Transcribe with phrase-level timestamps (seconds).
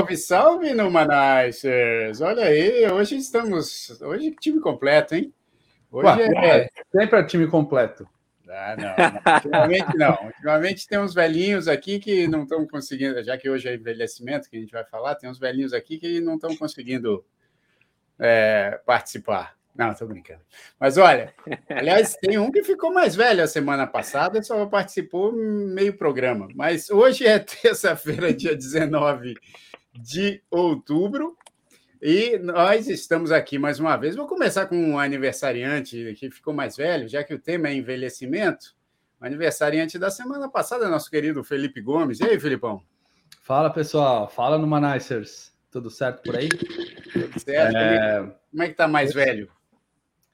[0.00, 2.22] Salve, salve, Numanizers!
[2.22, 4.00] Olha aí, hoje estamos.
[4.00, 5.30] Hoje time completo, hein?
[5.92, 6.70] Hoje Ué, é.
[6.90, 8.08] Sempre é time completo.
[8.48, 10.24] Ah, não, não, ultimamente não.
[10.24, 14.56] Ultimamente tem uns velhinhos aqui que não estão conseguindo, já que hoje é envelhecimento que
[14.56, 17.22] a gente vai falar, tem uns velhinhos aqui que não estão conseguindo
[18.18, 19.54] é, participar.
[19.76, 20.40] Não, estou brincando.
[20.78, 21.34] Mas olha,
[21.68, 26.48] aliás, tem um que ficou mais velho a semana passada, só participou meio programa.
[26.54, 29.34] Mas hoje é terça-feira, dia 19
[29.92, 31.36] de outubro,
[32.02, 34.16] e nós estamos aqui mais uma vez.
[34.16, 38.74] Vou começar com um aniversariante que ficou mais velho, já que o tema é envelhecimento.
[39.20, 42.20] O aniversariante da semana passada, nosso querido Felipe Gomes.
[42.20, 42.82] E aí, Felipão?
[43.42, 44.30] Fala, pessoal.
[44.30, 45.52] Fala no Manicers.
[45.70, 46.48] Tudo certo por aí?
[46.48, 47.76] Tudo certo.
[47.76, 48.34] É...
[48.50, 49.50] Como é que tá mais velho?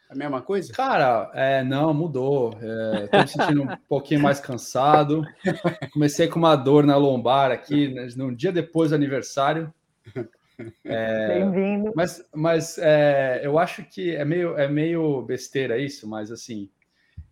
[0.09, 0.73] A mesma coisa?
[0.73, 2.53] Cara, é, não, mudou.
[2.53, 5.25] Estou é, me sentindo um pouquinho mais cansado.
[5.93, 9.73] Comecei com uma dor na lombar aqui, né, num dia depois do aniversário.
[10.85, 11.93] É, Bem-vindo.
[11.95, 16.71] Mas, mas é, eu acho que é meio, é meio besteira isso, mas assim,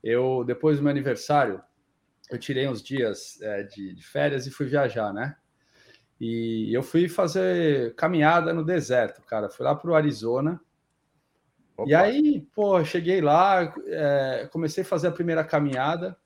[0.02, 1.62] eu depois do meu aniversário,
[2.30, 5.36] eu tirei uns dias é, de, de férias e fui viajar, né?
[6.20, 9.48] E eu fui fazer caminhada no deserto, cara.
[9.48, 10.60] Fui lá para o Arizona
[11.76, 11.90] Opa.
[11.90, 16.16] E aí, pô, cheguei lá, é, comecei a fazer a primeira caminhada.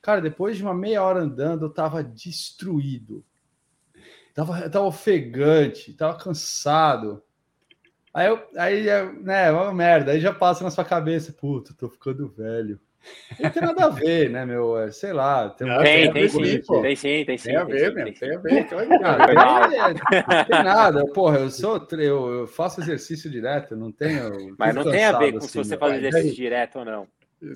[0.00, 3.24] Cara, depois de uma meia hora andando, eu tava destruído.
[4.34, 7.22] Tava, tava ofegante, tava cansado.
[8.12, 10.12] Aí, eu, aí é, né, uma merda.
[10.12, 12.80] Aí já passa na sua cabeça, puta, tô ficando velho.
[13.40, 14.78] Não tem nada a ver, né, meu?
[14.78, 15.50] É, sei lá.
[15.50, 15.78] Tem, um...
[15.82, 17.48] tem, tem, sim, tem, sim, tem sim.
[17.48, 18.14] Tem a ver, meu.
[18.14, 18.68] Tem a ver.
[19.00, 21.06] Não, tem nada.
[21.12, 21.86] Porra, eu sou.
[21.92, 24.54] Eu, faço exercício direto, não tenho.
[24.58, 27.06] Mas não tem a ver com assim, se você faz exercício direto ou não.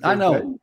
[0.01, 0.59] Ah, não.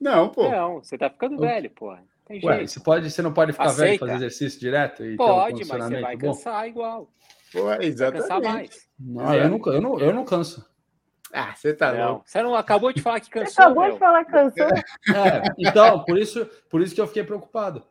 [0.00, 0.48] Não, pô.
[0.48, 2.02] Não, você tá ficando velho, porra.
[2.26, 2.46] Tem jeito.
[2.46, 3.84] Ué, você, pode, você não pode ficar Aceita.
[3.84, 5.04] velho e fazer exercício direto?
[5.04, 7.08] E pode, um mas você vai cansar igual.
[7.52, 8.28] Pô, exatamente.
[8.28, 8.88] Vai cansar mais.
[8.98, 10.71] Não, eu, não, eu, não, eu não canso.
[11.32, 12.08] Ah, você tá não.
[12.10, 12.24] louco.
[12.26, 13.52] Você não acabou de falar que cansou.
[13.52, 13.92] Você acabou meu.
[13.92, 14.66] de falar que cansou.
[14.66, 17.82] É, então, por isso, por isso que eu fiquei preocupado.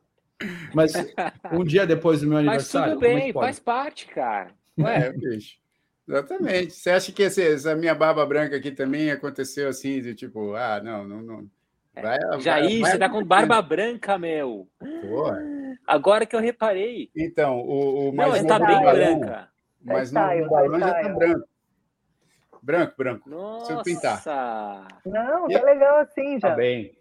[0.74, 0.94] Mas
[1.52, 2.90] um dia depois do meu aniversário.
[2.90, 4.52] Mas tudo é bem, é faz parte, cara.
[4.80, 5.60] Ué, bicho.
[6.08, 6.74] Exatamente.
[6.74, 10.82] Você acha que esse, essa minha barba branca aqui também aconteceu assim, de tipo, ah,
[10.84, 11.48] não, não, não.
[11.94, 14.68] Vai, Jair, vai, você tá com barba branca, meu.
[14.80, 15.40] Porra.
[15.86, 17.10] Agora que eu reparei.
[17.16, 19.50] Então, o, o mais não, está bem branca.
[19.84, 21.51] Mas não, o balão já tá branco.
[22.62, 23.30] Branco, branco.
[23.30, 23.78] Nossa.
[23.78, 24.22] Se pintar.
[25.06, 26.50] Não, tá legal assim já.
[26.50, 26.96] Tá bem.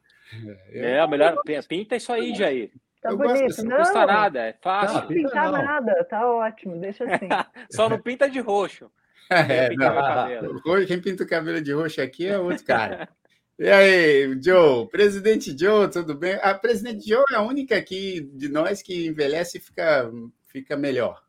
[0.73, 1.37] É, é melhor.
[1.69, 2.71] Pinta isso aí, Jair.
[3.01, 3.67] Tá eu bonito, assim.
[3.67, 5.01] não custa nada, é fácil.
[5.01, 5.65] Não, pintar não.
[5.65, 7.29] nada, tá ótimo, deixa assim.
[7.73, 8.91] Só não pinta de roxo.
[9.33, 13.09] É, não, quem pinta o cabelo de roxo aqui é outro cara.
[13.57, 14.89] E aí, Joe?
[14.89, 16.35] Presidente Joe, tudo bem?
[16.43, 20.11] A presidente Joe é a única aqui de nós que envelhece e fica,
[20.49, 21.23] fica melhor.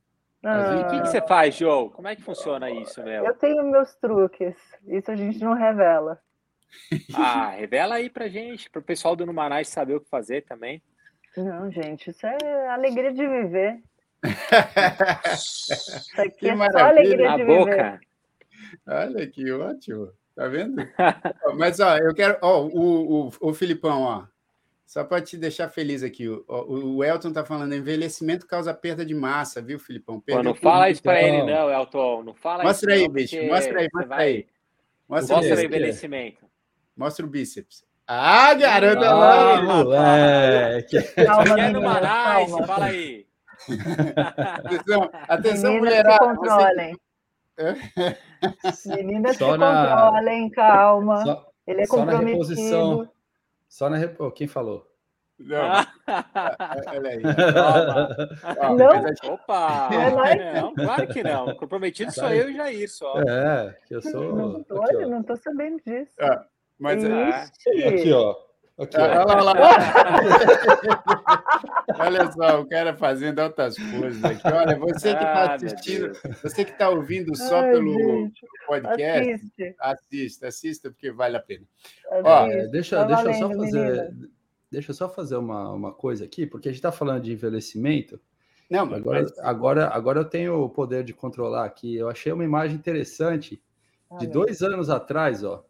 [0.44, 1.90] Ah, o que, que, você faz, Joe?
[1.91, 3.25] Como é que funciona isso, meu?
[3.25, 4.56] Eu tenho meus truques.
[4.88, 6.19] Isso a gente não revela.
[7.13, 10.81] Ah, revela aí pra gente, pro pessoal do Numanais saber o que fazer também.
[11.38, 13.84] Não, gente, isso é alegria de viver.
[15.34, 16.80] isso aqui que é maravilha.
[16.80, 17.72] só alegria Na de boca.
[17.72, 18.00] viver.
[18.88, 20.12] Olha que ótimo.
[20.35, 20.75] Tá vendo?
[21.57, 22.38] Mas, ó, eu quero.
[22.41, 24.25] Ó, o, o, o Filipão, ó.
[24.91, 29.16] Só para te deixar feliz aqui, o, o Elton está falando, envelhecimento causa perda de
[29.16, 30.19] massa, viu, Filipão?
[30.19, 32.24] Pô, não fala isso para ele, não, Elton.
[32.24, 33.06] Não fala mostra isso.
[33.06, 34.28] Aí, bicho, mostra aí, mostra vai...
[34.28, 34.47] aí.
[35.07, 36.46] Mostra, mostra o envelhecimento.
[36.94, 37.85] Mostra o bíceps.
[38.06, 39.09] Ah, garota!
[39.09, 41.01] Ah, moleque!
[41.25, 43.25] Calma, é no Manaus, fala aí.
[44.65, 46.18] atenção, atenção mulherada.
[46.18, 46.98] Se controlem.
[48.62, 48.95] Você...
[49.04, 49.88] Meninas só se na...
[49.88, 51.24] controlem, calma.
[51.24, 51.48] Só...
[51.65, 52.25] Ele é só comprometido.
[52.25, 53.10] Na reposição
[53.71, 53.95] só na.
[53.95, 54.18] Rep...
[54.36, 54.86] Quem falou?
[55.45, 55.85] Não.
[56.88, 57.21] Olha aí.
[58.77, 59.33] Não?
[59.33, 59.89] Opa!
[59.91, 61.55] É não, claro que não.
[61.55, 63.19] Comprometido sou eu e Jair só.
[63.21, 64.35] É, que eu sou.
[64.35, 66.11] Não tô, aqui, não tô sabendo disso.
[66.19, 66.45] Ah,
[66.79, 67.29] mas é...
[67.29, 67.89] Aqui, ó.
[67.89, 68.35] Aqui, ó.
[68.95, 69.53] Ah, olha lá,
[71.99, 74.47] olha só, o cara fazendo altas coisas aqui.
[74.47, 79.33] Olha, você que está ah, assistindo, você que está ouvindo só Ai, pelo gente, podcast,
[79.33, 79.75] assiste.
[79.79, 81.63] assista, assista, porque vale a pena.
[82.09, 84.11] Ó, é, deixa, tá deixa eu só fazer.
[84.71, 88.19] Deixa eu só fazer uma, uma coisa aqui, porque a gente está falando de envelhecimento.
[88.69, 91.97] Não, mas agora, agora, agora eu tenho o poder de controlar aqui.
[91.97, 93.62] Eu achei uma imagem interessante
[94.18, 95.65] de dois anos atrás, ó.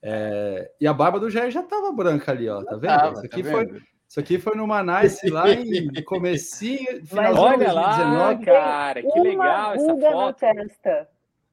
[0.00, 2.62] É, e a barba do Jair já estava branca ali, ó.
[2.62, 2.86] Tá vendo?
[2.86, 3.82] Tava, isso, aqui tá foi, vendo?
[4.08, 8.14] isso aqui foi no Manaus lá em comecinho, finalzinho Olha de 2019.
[8.14, 10.14] lá, cara, que legal essa foto.
[10.14, 11.08] Na testa.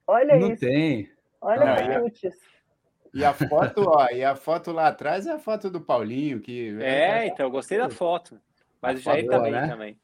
[0.05, 0.59] Olha Não isso.
[0.59, 1.09] tem.
[1.41, 2.19] Olha Não, os
[3.15, 6.75] e a foto, ó, e a foto lá atrás é a foto do Paulinho, que.
[6.81, 8.37] É, então, eu gostei da foto.
[8.81, 9.67] Mas o Jair também, né?
[9.67, 9.97] também.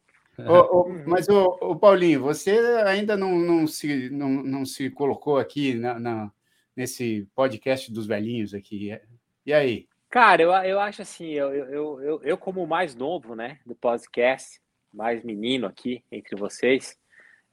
[1.05, 6.31] mas, o Paulinho, você ainda não, não, se, não, não se colocou aqui na, na,
[6.75, 8.97] nesse podcast dos velhinhos aqui.
[9.45, 9.87] E aí?
[10.09, 14.61] Cara, eu, eu acho assim, eu, eu, eu, eu como mais novo, né, do podcast,
[14.93, 16.97] mais menino aqui entre vocês,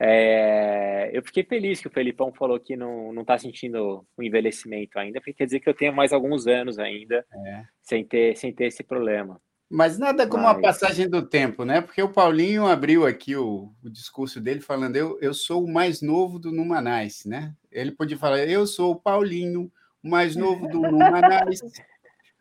[0.01, 4.99] é, eu fiquei feliz que o Felipão falou que não, não tá sentindo o envelhecimento
[4.99, 7.65] ainda, porque quer dizer que eu tenho mais alguns anos ainda é.
[7.83, 9.41] sem, ter, sem ter esse problema.
[9.71, 10.57] Mas nada como Mas...
[10.57, 11.81] a passagem do tempo, né?
[11.81, 16.01] Porque o Paulinho abriu aqui o, o discurso dele falando: eu, eu sou o mais
[16.01, 17.55] novo do Numanais, né?
[17.71, 19.71] Ele podia falar: eu sou o Paulinho,
[20.03, 21.61] o mais novo do Numanais.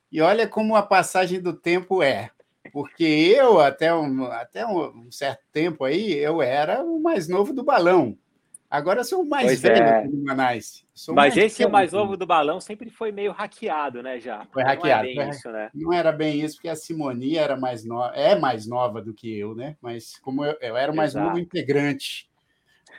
[0.09, 2.29] e olha como a passagem do tempo é.
[2.71, 7.63] Porque eu, até um, até um certo tempo aí, eu era o mais novo do
[7.63, 8.17] balão.
[8.69, 10.07] Agora sou o mais pois velho é.
[10.07, 10.85] do Manais.
[11.09, 14.45] Mas esse o mais novo do balão sempre foi meio hackeado, né, já?
[14.51, 15.07] Foi hackeado.
[15.15, 15.69] Não, é isso, né?
[15.73, 19.37] não era bem isso, porque a Simonia era mais nova, é mais nova do que
[19.37, 19.77] eu, né?
[19.81, 21.27] Mas como eu, eu era o mais Exato.
[21.27, 22.29] novo integrante.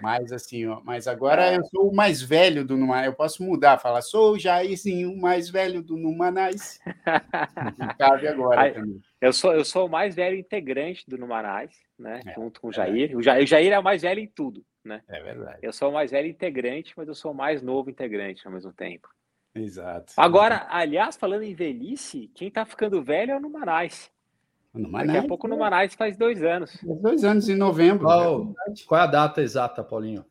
[0.01, 1.57] Mas assim, ó, mas agora é.
[1.59, 3.07] eu sou o mais velho do Numanais.
[3.07, 6.81] Eu posso mudar, falar, sou o Jairzinho, o mais velho do Numanais.
[7.99, 9.01] cabe agora Aí, também.
[9.21, 12.21] Eu sou, eu sou o mais velho integrante do Numanais, né?
[12.25, 13.13] É, junto com o é Jair.
[13.13, 13.17] É.
[13.17, 13.43] O Jair.
[13.43, 15.03] O Jair é o mais velho em tudo, né?
[15.09, 15.59] É verdade.
[15.63, 18.73] Eu sou o mais velho integrante, mas eu sou o mais novo integrante ao mesmo
[18.73, 19.09] tempo.
[19.55, 20.13] Exato.
[20.17, 24.11] Agora, aliás, falando em velhice, quem tá ficando velho é o Numanais.
[24.73, 26.77] No Daqui a pouco no Manais faz dois anos.
[26.77, 28.05] Faz dois anos em novembro.
[28.05, 28.55] Qual,
[28.87, 30.25] qual é a data exata, Paulinho?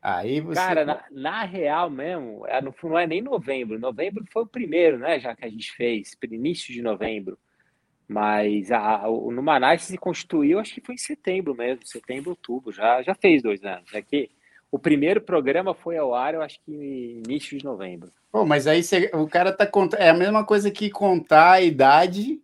[0.00, 0.60] Aí você...
[0.60, 3.78] Cara, na, na, real mesmo, é, não é nem novembro.
[3.78, 5.18] Novembro foi o primeiro, né?
[5.18, 7.38] Já que a gente fez, início de novembro.
[8.10, 12.72] Mas a, o Numanais se constituiu, acho que foi em setembro mesmo, setembro, outubro.
[12.72, 13.94] Já, já fez dois anos.
[13.94, 14.28] É que
[14.68, 18.10] o primeiro programa foi ao ar, eu acho que início de novembro.
[18.32, 20.00] Pô, mas aí você, o cara tá contando.
[20.00, 22.42] É a mesma coisa que contar a idade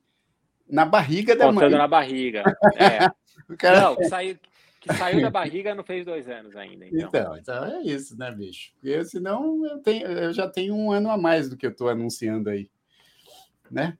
[0.70, 1.78] na barriga da Contando mãe.
[1.78, 2.44] na barriga.
[2.78, 3.56] É.
[3.56, 3.80] cara...
[3.80, 4.38] Não, que saiu,
[4.80, 6.86] que saiu da barriga não fez dois anos ainda.
[6.86, 7.08] Então.
[7.08, 8.70] então, então é isso, né, bicho?
[8.74, 11.88] Porque senão eu, tenho, eu já tenho um ano a mais do que eu estou
[11.88, 12.70] anunciando aí.
[13.68, 13.98] Né?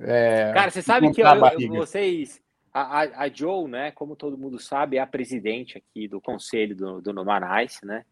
[0.00, 2.40] É, Cara, você sabe que eu, eu, vocês.
[2.72, 6.76] A, a, a, Joe, né, como todo mundo sabe, é a presidente aqui do conselho
[6.76, 8.04] do, do Numanais, né?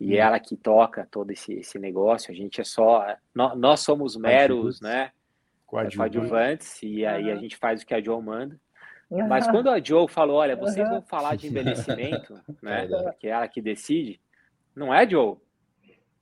[0.00, 0.18] E hum.
[0.18, 2.32] ela que toca todo esse, esse negócio.
[2.32, 3.06] A gente é só.
[3.34, 5.12] Nós, nós somos meros, né?
[5.96, 8.60] coadjuvantes, e aí a gente faz o que a Joe manda.
[9.28, 12.86] Mas quando a Joe falou, olha, vocês vão falar de envelhecimento, né?
[13.18, 14.20] Que é ela que decide,
[14.74, 15.36] não é, Joe?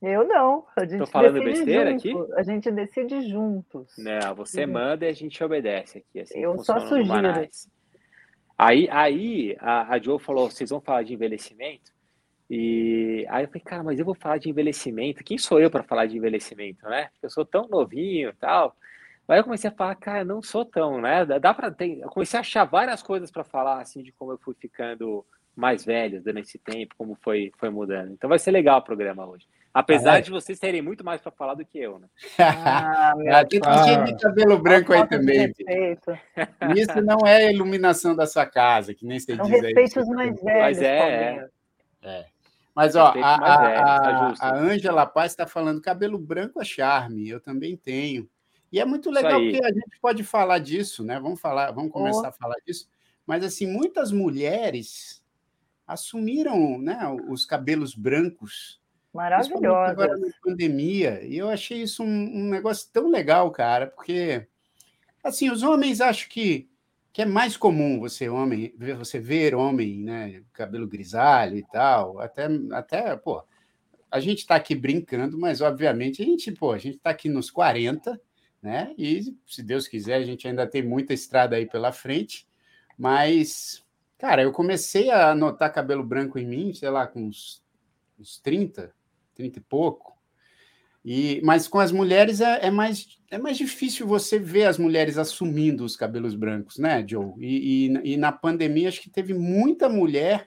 [0.03, 0.67] Eu não.
[0.77, 2.23] A gente Tô falando besteira junto.
[2.23, 2.33] aqui?
[2.35, 3.93] A gente decide juntos.
[3.99, 6.21] Não, você manda e a gente obedece aqui.
[6.21, 7.13] Assim eu só sugiro.
[8.57, 11.93] Aí, aí a, a Joe falou: vocês vão falar de envelhecimento?
[12.49, 15.23] E aí eu falei, cara, mas eu vou falar de envelhecimento.
[15.23, 17.09] Quem sou eu para falar de envelhecimento, né?
[17.23, 18.75] Eu sou tão novinho tal.
[19.29, 21.25] Aí eu comecei a falar, cara, não sou tão, né?
[21.25, 22.01] Dá para ter.
[22.01, 25.85] Eu comecei a achar várias coisas para falar, assim, de como eu fui ficando mais
[25.85, 28.13] velho durante esse tempo, como foi, foi mudando.
[28.13, 29.47] Então vai ser legal o programa hoje.
[29.73, 32.09] Apesar ah, de vocês terem muito mais para falar do que eu, né?
[32.39, 35.53] Ah, ah tem gente de cabelo branco aí também.
[36.77, 40.43] Isso não é iluminação da sua casa, que nem você não diz respeite os mais
[40.43, 40.61] velhos.
[40.61, 41.49] Mas é, é.
[42.03, 42.27] é.
[42.75, 47.41] Mas, ó, a, a, tá a Ângela Paz está falando cabelo branco é charme, eu
[47.41, 48.29] também tenho.
[48.73, 51.19] E é muito legal porque a gente pode falar disso, né?
[51.19, 52.27] Vamos falar, vamos começar oh.
[52.27, 52.89] a falar disso.
[53.27, 55.23] Mas assim, muitas mulheres
[55.87, 56.99] assumiram, né,
[57.29, 58.80] os cabelos brancos.
[59.13, 59.91] Maravilhosa.
[59.91, 61.23] Agora na pandemia.
[61.25, 64.47] E eu achei isso um, um, negócio tão legal, cara, porque
[65.23, 66.69] assim, os homens acham que
[67.13, 72.47] que é mais comum você homem, você ver homem, né, cabelo grisalho e tal, até
[72.71, 73.43] até, pô,
[74.11, 77.51] a gente está aqui brincando, mas obviamente a gente, pô, a gente está aqui nos
[77.51, 78.21] 40,
[78.63, 78.95] né?
[78.99, 82.47] E se Deus quiser, a gente ainda tem muita estrada aí pela frente,
[82.99, 83.85] mas,
[84.19, 87.63] cara, eu comecei a notar cabelo branco em mim, sei lá, com uns,
[88.19, 88.93] uns 30,
[89.41, 90.19] 30 e pouco.
[91.05, 95.17] E, mas com as mulheres é, é, mais, é mais difícil você ver as mulheres
[95.17, 97.33] assumindo os cabelos brancos, né, Joe?
[97.39, 100.47] E, e, e na pandemia, acho que teve muita mulher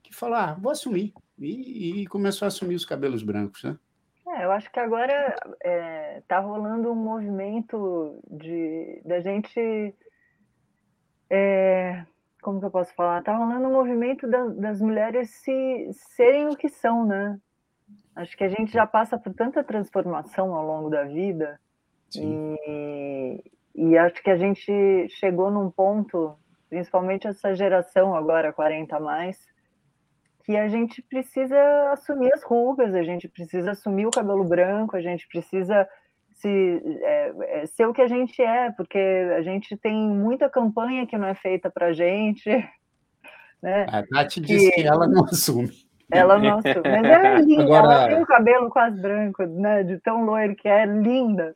[0.00, 1.12] que falou: ah, vou assumir.
[1.38, 3.76] E, e começou a assumir os cabelos brancos, né?
[4.28, 9.94] É, eu acho que agora está é, tá rolando um movimento de da gente.
[11.28, 12.04] É,
[12.40, 13.18] como que eu posso falar?
[13.20, 17.40] Está rolando um movimento da, das mulheres se serem o que são, né?
[18.14, 21.60] Acho que a gente já passa por tanta transformação ao longo da vida
[22.14, 23.42] e,
[23.74, 26.36] e acho que a gente chegou num ponto,
[26.68, 29.38] principalmente essa geração agora 40 a mais,
[30.44, 35.00] que a gente precisa assumir as rugas, a gente precisa assumir o cabelo branco, a
[35.00, 35.88] gente precisa
[36.34, 41.06] se, é, é, ser o que a gente é, porque a gente tem muita campanha
[41.06, 42.50] que não é feita para a gente.
[43.62, 43.84] Né?
[43.90, 44.46] A Tati que...
[44.46, 45.70] disse que ela não assume.
[46.10, 46.74] Ela não assume.
[46.84, 47.94] Mas é linda, Agora...
[47.94, 49.82] ela tem o cabelo quase branco, né?
[49.82, 51.54] De tão loiro que é linda.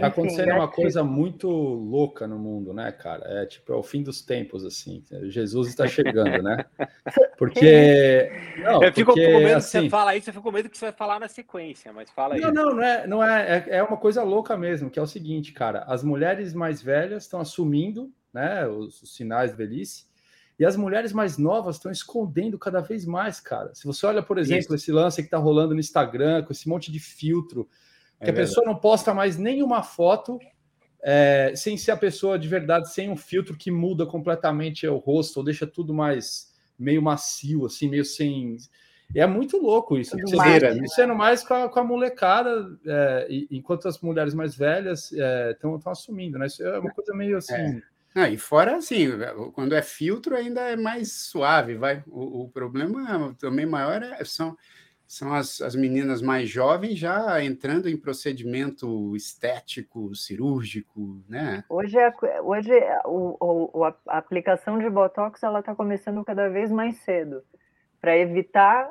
[0.00, 3.24] Tá acontecendo uma coisa muito louca no mundo, né, cara?
[3.42, 5.02] É tipo, é o fim dos tempos, assim.
[5.22, 6.64] Jesus está chegando, né?
[7.38, 8.30] Porque.
[8.58, 10.68] Não, eu fico porque, com medo assim, que você fala isso, eu fico com medo
[10.68, 12.40] que você vai falar na sequência, mas fala aí.
[12.40, 15.06] Não, não, não é, não é, é, é uma coisa louca mesmo, que é o
[15.06, 15.84] seguinte, cara.
[15.86, 20.06] As mulheres mais velhas estão assumindo né, os, os sinais de velhice,
[20.58, 23.74] e as mulheres mais novas estão escondendo cada vez mais, cara.
[23.74, 24.74] Se você olha, por exemplo, isso.
[24.74, 27.68] esse lance que está rolando no Instagram, com esse monte de filtro
[28.18, 30.38] é que a pessoa não posta mais nenhuma foto
[31.02, 35.36] é, sem ser a pessoa de verdade, sem um filtro que muda completamente o rosto,
[35.36, 38.56] ou deixa tudo mais meio macio, assim, meio sem.
[39.14, 40.16] É muito louco isso.
[40.34, 40.86] Madeira, né?
[40.88, 45.90] sendo mais com a, com a molecada, é, enquanto as mulheres mais velhas estão é,
[45.90, 46.46] assumindo, né?
[46.46, 47.80] Isso é uma coisa meio assim.
[48.18, 49.08] Ah, e fora assim,
[49.52, 52.02] quando é filtro ainda é mais suave, vai.
[52.06, 54.56] O, o problema também maior é, são
[55.06, 61.62] são as, as meninas mais jovens já entrando em procedimento estético, cirúrgico, né?
[61.68, 66.72] Hoje, é, hoje é, o, o, a aplicação de Botox ela está começando cada vez
[66.72, 67.42] mais cedo,
[68.00, 68.90] para evitar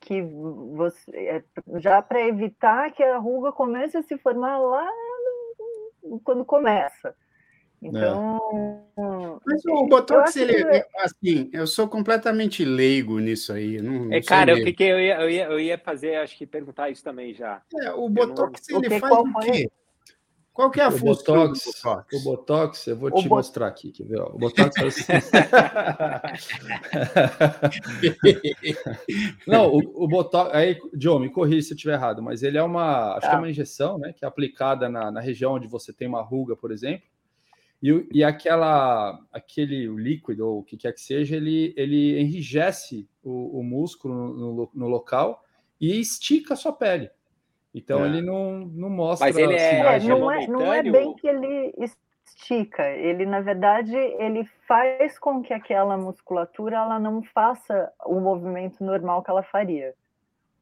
[0.00, 1.44] que você é,
[1.78, 4.88] já para evitar que a ruga comece a se formar lá
[6.24, 7.14] quando começa.
[7.82, 8.38] Então.
[8.96, 9.38] É.
[9.44, 10.70] Mas o Botox, ele, que...
[10.70, 13.82] É assim, eu sou completamente leigo nisso aí.
[13.82, 16.38] Não, não é, cara, o que, que eu, ia, eu, ia, eu ia fazer, acho
[16.38, 17.60] que perguntar isso também já.
[17.80, 18.78] É, o Botox, não...
[18.78, 19.68] ele o faz o quê?
[20.52, 22.12] Qual que é a o função Botox, do Botox?
[22.12, 23.28] O Botox, eu vou o te bot...
[23.30, 24.20] mostrar aqui, quer ver?
[24.20, 25.12] O Botox faz assim.
[29.48, 32.62] Não, o, o Botox, aí, John, me corrija se eu estiver errado, mas ele é
[32.62, 35.90] uma, acho que é uma injeção, né, que é aplicada na, na região onde você
[35.90, 37.08] tem uma ruga, por exemplo,
[37.82, 43.58] e, e aquela, aquele líquido, ou o que quer que seja, ele, ele enrijece o,
[43.58, 45.42] o músculo no, no, local
[45.80, 47.10] e estica a sua pele.
[47.74, 48.08] Então é.
[48.08, 49.26] ele não, não mostra.
[49.26, 51.74] Mas ele é, é não, é, não é bem que ele
[52.24, 52.88] estica.
[52.88, 59.24] Ele na verdade ele faz com que aquela musculatura ela não faça o movimento normal
[59.24, 59.92] que ela faria,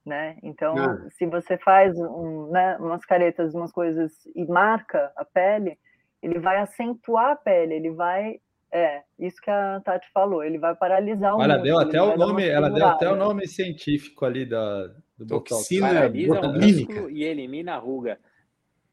[0.07, 0.39] né?
[0.43, 1.07] Então ah.
[1.11, 5.79] se você faz um, né, umas caretas, umas coisas e marca a pele,
[6.23, 8.41] ele vai acentuar a pele, ele vai.
[8.73, 12.49] É, isso que a Tati falou, ele vai paralisar o Ela deu até o nome,
[12.49, 14.87] ela deu até o nome científico ali da,
[15.19, 18.19] do Toxina Paralisa o músculo e elimina a ruga.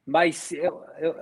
[0.03, 1.15] Mas, eu, eu,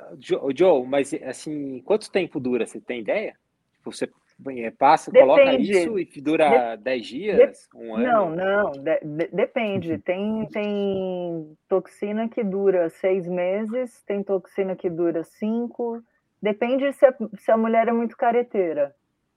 [0.56, 2.66] Joe, mas assim, quanto tempo dura?
[2.66, 3.36] Você tem ideia?
[3.74, 4.10] Tipo, você
[4.50, 5.32] é, passa, depende.
[5.32, 7.13] coloca isso e dura 10 de...
[7.13, 8.04] dias, um ano?
[8.04, 9.98] Não, não, de, de, depende.
[10.00, 16.01] Tem, tem toxina que dura seis meses, tem toxina que dura cinco.
[16.42, 18.94] Depende se a, se a mulher é muito careteira.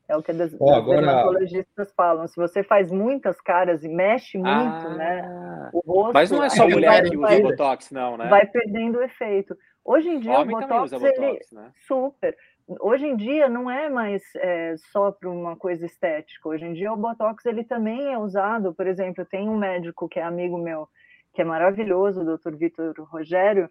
[0.08, 1.02] É o que as, oh, agora...
[1.02, 2.26] dermatologistas falam.
[2.26, 5.70] Se você faz muitas caras e mexe muito, ah, né?
[5.72, 6.14] O rosto.
[6.14, 8.26] Mas não é só mulher que usa Botox, não, né?
[8.28, 9.54] Vai perdendo o efeito.
[9.84, 11.38] Hoje em dia, Homem o Botox, botox ele.
[11.52, 11.70] Né?
[11.86, 12.34] Super
[12.80, 16.48] hoje em dia não é mais é, só para uma coisa estética.
[16.48, 18.74] Hoje em dia o botox ele também é usado.
[18.74, 20.88] Por exemplo, tem um médico que é amigo meu
[21.32, 22.56] que é maravilhoso, o Dr.
[22.56, 23.70] Vitor Rogério.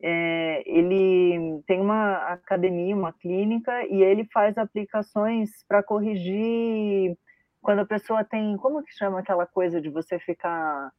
[0.00, 7.16] É, ele tem uma academia, uma clínica e ele faz aplicações para corrigir
[7.60, 10.90] quando a pessoa tem, como que chama aquela coisa de você ficar,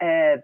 [0.00, 0.42] é,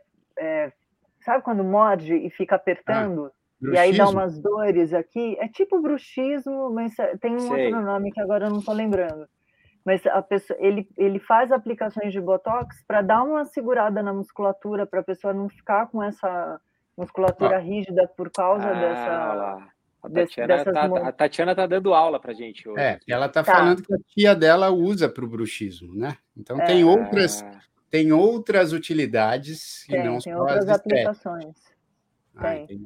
[1.21, 3.33] sabe quando morde e fica apertando?
[3.33, 3.75] Ah Bruxismo?
[3.75, 5.37] E aí dá umas dores aqui.
[5.41, 7.67] É tipo bruxismo, mas tem um Sei.
[7.67, 9.27] outro nome que agora eu não estou lembrando.
[9.85, 14.85] Mas a pessoa, ele, ele faz aplicações de botox para dar uma segurada na musculatura,
[14.85, 16.61] para a pessoa não ficar com essa
[16.97, 17.61] musculatura ah.
[17.61, 19.77] rígida por causa ah, dessa.
[20.03, 22.81] A Tatiana, tá, a Tatiana tá dando aula para gente hoje.
[22.81, 26.17] É, ela tá, tá, falando que a tia dela usa para o bruxismo, né?
[26.37, 26.65] Então é.
[26.65, 27.45] tem outras
[27.91, 31.57] tem outras utilidades tem, e não tem outras aplicações.
[32.37, 32.85] Ah, tem.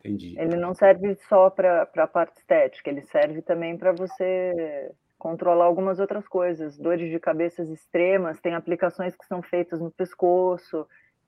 [0.00, 0.34] Entendi.
[0.38, 6.00] Ele não serve só para a parte estética, ele serve também para você controlar algumas
[6.00, 10.86] outras coisas, dores de cabeças extremas, tem aplicações que são feitas no pescoço,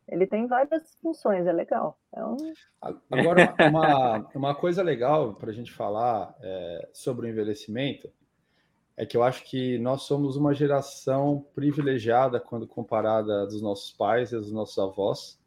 [0.09, 1.99] ele tem várias funções, é legal.
[2.15, 2.37] É um...
[3.11, 8.11] Agora, uma, uma coisa legal para a gente falar é, sobre o envelhecimento
[8.97, 14.33] é que eu acho que nós somos uma geração privilegiada quando comparada dos nossos pais
[14.33, 15.39] e dos nossos avós,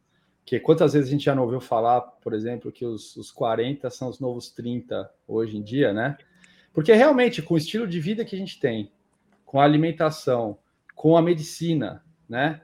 [0.46, 3.90] que quantas vezes a gente já não ouviu falar, por exemplo, que os, os 40
[3.90, 6.16] são os novos 30 hoje em dia, né?
[6.72, 8.92] Porque realmente, com o estilo de vida que a gente tem,
[9.44, 10.56] com a alimentação,
[10.94, 12.62] com a medicina, né?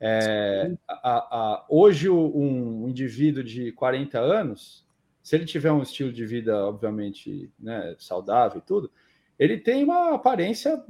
[0.00, 4.86] É, a, a, hoje, um, indivíduo de 40 anos,
[5.20, 8.92] se ele tiver um estilo de vida, obviamente, né, saudável e tudo,
[9.38, 10.80] ele tem uma aparência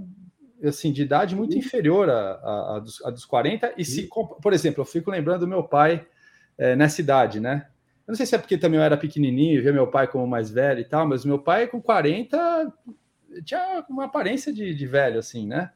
[0.63, 3.75] assim de idade muito inferior à, à, à, dos, à dos 40.
[3.79, 4.09] E se,
[4.43, 6.07] por exemplo, eu fico lembrando do meu pai
[6.59, 7.67] é, nessa idade, né?
[8.07, 10.51] Eu não sei se é porque também eu era pequenininho, via meu pai como mais
[10.51, 12.73] velho e tal, mas meu pai com 40
[13.45, 15.71] tinha uma aparência de, de velho, assim, né?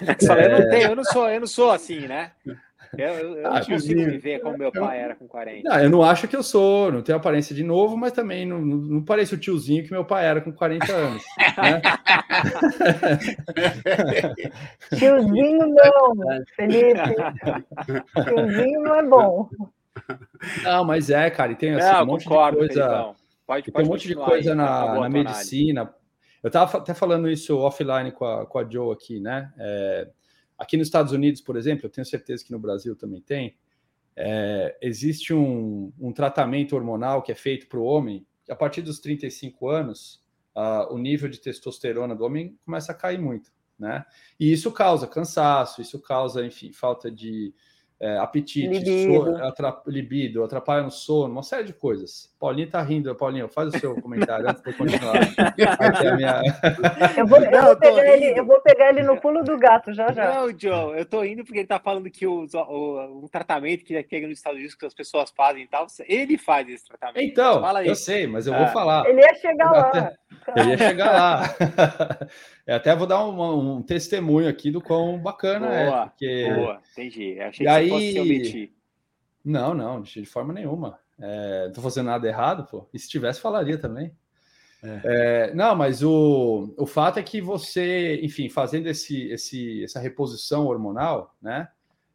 [0.00, 0.46] É...
[0.46, 2.32] eu, não tenho, eu, não sou, eu não sou assim, né?
[2.96, 5.68] Eu, eu, eu ah, não consigo me ver como meu pai era com 40.
[5.68, 8.60] Não, eu não acho que eu sou, não tenho aparência de novo, mas também não,
[8.60, 11.22] não, não pareço o tiozinho que meu pai era com 40 anos.
[11.58, 11.82] Né?
[14.96, 17.14] tiozinho não, Felipe.
[18.24, 19.50] Tiozinho não é bom.
[20.62, 23.14] Não, mas é, cara, e tem assim, um monte concordo, de coisa.
[23.46, 25.94] Pode, pode tem um monte de coisa aí, na, na medicina.
[26.42, 29.52] Eu estava até falando isso offline com a, com a Joe aqui, né?
[29.58, 30.08] É,
[30.56, 33.56] aqui nos Estados Unidos, por exemplo, eu tenho certeza que no Brasil também tem.
[34.16, 38.82] É, existe um, um, tratamento hormonal que é feito para o homem, que a partir
[38.82, 40.20] dos 35 anos,
[40.56, 44.04] uh, o nível de testosterona do homem começa a cair muito, né?
[44.38, 47.54] E isso causa cansaço, isso causa, enfim, falta de
[48.00, 49.24] é, apetite, libido.
[49.24, 52.32] So, atrap, libido, atrapalha no sono, uma série de coisas.
[52.38, 55.14] Paulinho tá rindo, Paulinho, faz o seu comentário antes de eu continuar.
[56.16, 56.42] minha...
[57.16, 60.12] eu, vou, eu, vou pegar ele, eu vou pegar ele no pulo do gato já
[60.12, 60.34] já.
[60.34, 63.96] Não, Joe, eu tô indo porque ele tá falando que o, o, o tratamento que
[63.96, 67.20] aqui nos Estados Unidos que as pessoas fazem e tal, ele faz esse tratamento.
[67.20, 68.68] Então, eu sei, mas eu vou ah.
[68.68, 69.08] falar.
[69.08, 70.12] Ele ia chegar lá.
[70.56, 71.56] Ele ia chegar lá.
[72.64, 76.04] eu até vou dar um, um, testemunho aqui do quão bacana boa, é.
[76.04, 76.52] Porque...
[76.54, 77.40] Boa, entendi.
[77.40, 78.12] achei e que aí...
[78.12, 78.72] se omitir.
[79.44, 80.98] Não, não, de forma nenhuma.
[81.18, 82.88] É, não tô fazendo nada errado, pô.
[82.92, 84.14] E se tivesse, falaria também.
[84.82, 85.00] É.
[85.04, 90.66] É, não, mas o, o fato é que você, enfim, fazendo esse, esse, essa reposição
[90.66, 91.68] hormonal, né?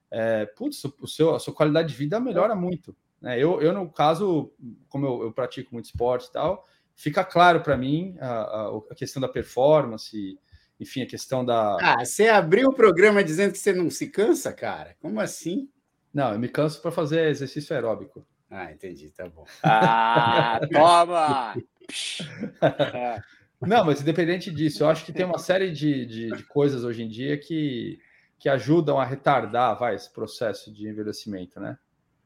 [0.09, 2.95] É, putz, o seu, a sua qualidade de vida melhora muito.
[3.19, 3.39] Né?
[3.39, 4.53] Eu, eu, no caso,
[4.87, 8.95] como eu, eu pratico muito esporte e tal, fica claro para mim a, a, a,
[8.95, 10.37] questão da performance,
[10.83, 11.77] enfim, a questão da.
[11.81, 14.95] Ah, você abriu o programa dizendo que você não se cansa, cara?
[15.01, 15.67] Como assim?
[16.13, 18.25] Não, eu me canso para fazer exercício aeróbico.
[18.49, 19.45] Ah, entendi, tá bom.
[19.63, 21.55] Ah, toma!
[23.65, 27.01] Não, mas independente disso, eu acho que tem uma série de, de, de, coisas hoje
[27.01, 27.97] em dia que,
[28.37, 31.77] que ajudam a retardar vai, esse processo de envelhecimento, né?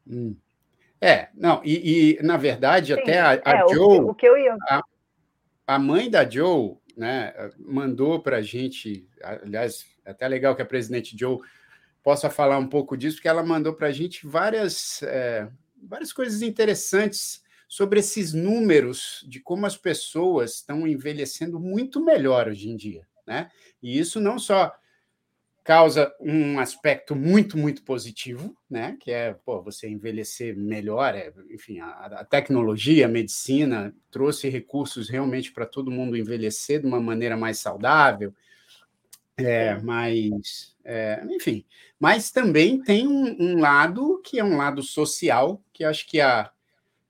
[0.10, 0.36] Hum.
[1.00, 4.00] É, não, e, e na verdade, Sim, até a, a é, Joe.
[4.00, 4.58] O, o, que eu ia.
[4.68, 4.82] A,
[5.68, 10.66] a mãe da Joe, né, mandou para a gente, aliás, é até legal que a
[10.66, 11.40] presidente Joe
[12.04, 15.48] possa falar um pouco disso, porque ela mandou para a gente várias, é,
[15.84, 22.70] várias coisas interessantes sobre esses números de como as pessoas estão envelhecendo muito melhor hoje
[22.70, 23.52] em dia, né?
[23.84, 24.74] E isso não só
[25.68, 28.96] causa um aspecto muito, muito positivo, né?
[29.02, 35.10] Que é pô, você envelhecer melhor, é, enfim, a, a, tecnologia, a medicina trouxe recursos
[35.10, 38.34] realmente para todo mundo envelhecer de uma maneira mais saudável,
[39.36, 41.66] é, mais, é, enfim.
[42.00, 46.50] Mas também tem um, um, lado que é um lado social, que acho que a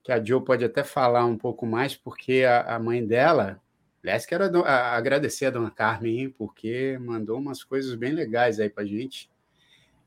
[0.03, 3.61] que a Joe pode até falar um pouco mais, porque a, a mãe dela
[4.07, 9.29] Aliás, quero agradecer a dona Carmen, porque mandou umas coisas bem legais aí para gente.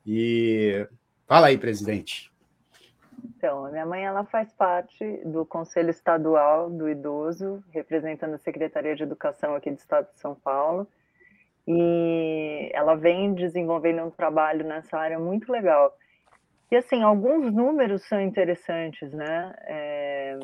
[0.06, 0.88] E
[1.26, 2.32] fala aí, presidente.
[3.22, 8.96] Então, a minha mãe ela faz parte do Conselho Estadual do Idoso, representando a Secretaria
[8.96, 10.88] de Educação aqui do Estado de São Paulo.
[11.68, 15.94] E ela vem desenvolvendo um trabalho nessa área muito legal.
[16.70, 19.54] E assim, alguns números são interessantes, né?
[19.66, 20.38] É,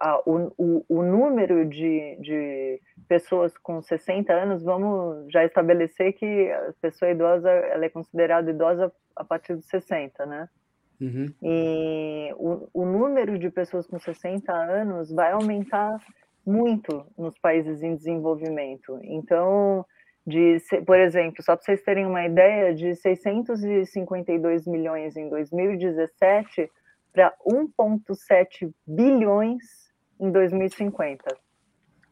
[0.00, 6.50] a, o, o, o, número de, de pessoas com 60 anos, vamos já estabelecer que
[6.50, 10.48] a pessoa idosa ela é considerada idosa a partir dos 60, né?
[11.00, 11.26] Uhum.
[11.42, 15.98] E o, o número de pessoas com 60 anos vai aumentar
[16.44, 18.98] muito nos países em desenvolvimento.
[19.02, 19.84] Então,
[20.26, 26.70] de, por exemplo, só para vocês terem uma ideia, de 652 milhões em 2017
[27.12, 29.62] para 1,7 bilhões
[30.20, 31.36] em 2050.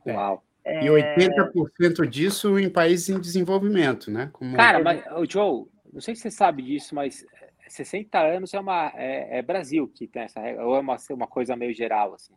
[0.07, 0.13] É.
[0.13, 0.43] Uau!
[0.65, 0.85] É...
[0.85, 4.31] E 80% disso em países em desenvolvimento, né?
[4.33, 4.57] Como...
[4.57, 7.25] Cara, mas, Joe, não sei se você sabe disso, mas
[7.69, 11.27] 60 anos é, uma, é, é Brasil que tem essa regra, ou é uma, uma
[11.27, 12.35] coisa meio geral, assim?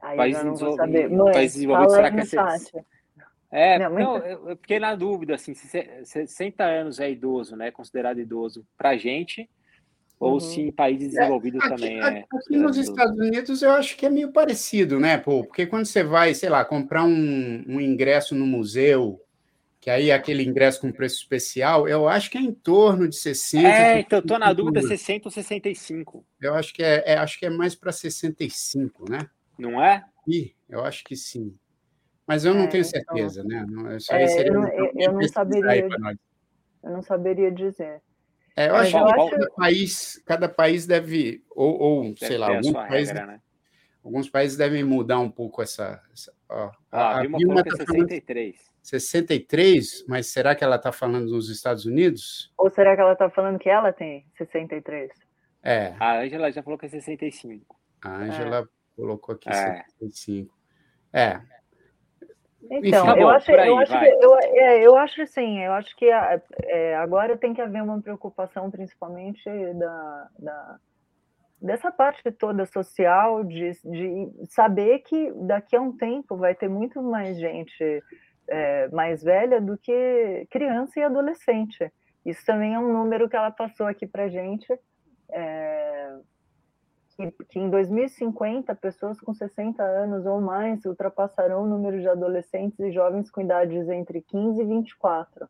[0.00, 1.10] Aí países eu não vou saber.
[1.10, 2.20] Mãe, desenvolvidos, será que
[3.50, 7.70] é, é, não, não eu fiquei na dúvida, assim, 60 anos é idoso, né?
[7.70, 9.48] Considerado idoso pra gente,
[10.18, 10.40] ou uhum.
[10.40, 12.24] se em países é, desenvolvidos é, aqui, também é.
[12.32, 15.44] Aqui nos Estados Unidos eu acho que é meio parecido, né, pô?
[15.44, 19.20] Porque quando você vai, sei lá, comprar um, um ingresso no museu,
[19.80, 23.16] que aí é aquele ingresso com preço especial, eu acho que é em torno de
[23.16, 23.68] 60.
[23.68, 26.24] É, então eu tô na dúvida 60 ou 65.
[26.40, 29.28] Eu acho que é, é acho que é mais para 65, né?
[29.58, 30.04] Não é?
[30.26, 31.54] Ih, eu acho que sim.
[32.26, 33.96] Mas eu não é, tenho então certeza, então, né?
[33.96, 35.88] Isso aí é, seria eu, não, eu, eu não saberia.
[36.82, 38.02] Eu não saberia dizer.
[38.56, 43.12] É, eu acho que cada, país, cada país deve, ou, ou sei lá, alguns países,
[43.12, 43.40] regra, né?
[44.02, 46.02] alguns países devem mudar um pouco essa.
[46.10, 48.56] essa ó, ah, a, a Vilma tá 63.
[48.56, 52.52] Falando, 63, mas será que ela está falando nos Estados Unidos?
[52.56, 55.10] Ou será que ela está falando que ela tem 63?
[55.62, 55.94] É.
[55.98, 57.76] A Ângela já falou que é 65.
[58.02, 58.64] A Ângela é.
[58.94, 59.84] colocou aqui é.
[59.98, 60.56] 65.
[61.12, 61.40] É.
[62.70, 65.96] Então, Enfim, eu, acho, aí, eu, acho que, eu, é, eu acho assim, eu acho
[65.96, 70.76] que é, agora tem que haver uma preocupação, principalmente da, da
[71.60, 77.02] dessa parte toda social, de, de saber que daqui a um tempo vai ter muito
[77.02, 78.02] mais gente
[78.48, 81.90] é, mais velha do que criança e adolescente.
[82.24, 84.66] Isso também é um número que ela passou aqui para gente.
[85.30, 86.16] É,
[87.16, 92.78] que, que em 2050 pessoas com 60 anos ou mais ultrapassarão o número de adolescentes
[92.78, 95.48] e jovens com idades entre 15 e 24.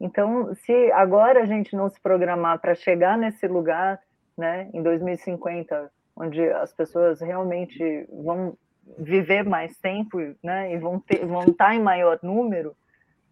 [0.00, 4.00] Então, se agora a gente não se programar para chegar nesse lugar,
[4.36, 8.56] né, em 2050, onde as pessoas realmente vão
[8.98, 12.74] viver mais tempo, né, e vão ter, vão estar tá em maior número,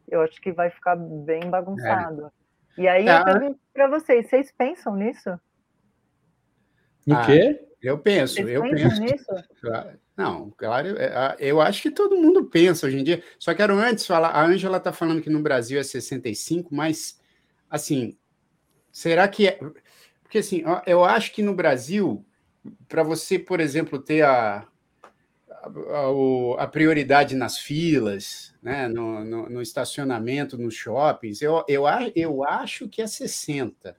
[0.07, 2.27] eu acho que vai ficar bem bagunçado.
[2.77, 2.83] É.
[2.83, 3.19] E aí é.
[3.19, 5.39] eu pergunto para vocês, vocês pensam nisso?
[7.09, 7.59] No ah, quê?
[7.81, 9.01] Eu penso, Vocês eu penso.
[9.01, 9.25] Nisso?
[10.14, 13.23] Não, claro, é, eu acho que todo mundo pensa hoje em dia.
[13.38, 17.18] Só quero antes falar, a Ângela está falando que no Brasil é 65, mas
[17.71, 18.18] assim,
[18.92, 19.59] será que é.
[20.23, 22.27] Porque assim, eu acho que no Brasil,
[22.87, 24.66] para você, por exemplo, ter a,
[25.49, 32.44] a, a, prioridade nas filas, né, no, no, no, estacionamento, nos shoppings, eu, eu, eu
[32.44, 33.97] acho que é 60.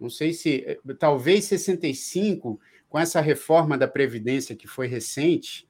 [0.00, 5.68] Não sei se, eh, talvez 65, com essa reforma da Previdência que foi recente,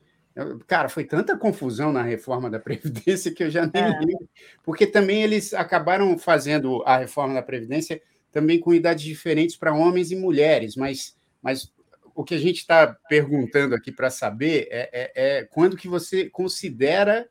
[0.67, 3.99] cara, foi tanta confusão na reforma da Previdência que eu já nem é.
[3.99, 4.29] lembro,
[4.63, 10.11] porque também eles acabaram fazendo a reforma da Previdência também com idades diferentes para homens
[10.11, 11.73] e mulheres, mas, mas
[12.15, 16.29] o que a gente está perguntando aqui para saber é, é, é, quando que você
[16.29, 17.29] considera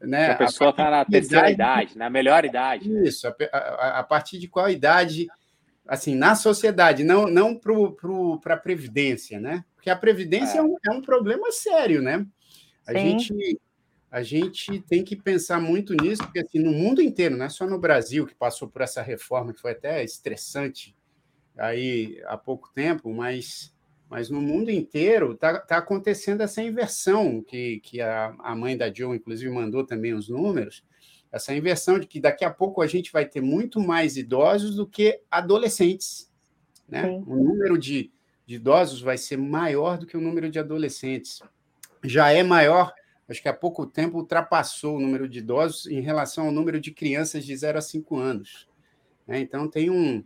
[0.00, 2.90] né, a pessoa está na terceira idade, na melhor idade.
[3.06, 5.28] Isso, a, a, a, partir de qual idade
[5.90, 9.64] assim, na sociedade, não, não para a Previdência, né?
[9.74, 12.24] Porque a Previdência é, é um, é um problema sério, né?
[12.86, 13.60] A gente,
[14.08, 17.66] a gente tem que pensar muito nisso, porque assim, no mundo inteiro, não é só
[17.66, 20.96] no Brasil que passou por essa reforma, que foi até estressante
[21.58, 23.74] aí há pouco tempo, mas,
[24.08, 28.94] mas no mundo inteiro está tá acontecendo essa inversão, que, que a, a mãe da
[28.94, 30.84] Joe, inclusive, mandou também os números,
[31.32, 34.86] essa inversão de que daqui a pouco a gente vai ter muito mais idosos do
[34.86, 36.30] que adolescentes.
[36.88, 37.06] Né?
[37.08, 38.10] O número de,
[38.44, 41.40] de idosos vai ser maior do que o número de adolescentes.
[42.02, 42.92] Já é maior,
[43.28, 46.90] acho que há pouco tempo ultrapassou o número de idosos em relação ao número de
[46.90, 48.68] crianças de 0 a 5 anos.
[49.26, 49.38] Né?
[49.38, 50.24] Então, tem, um,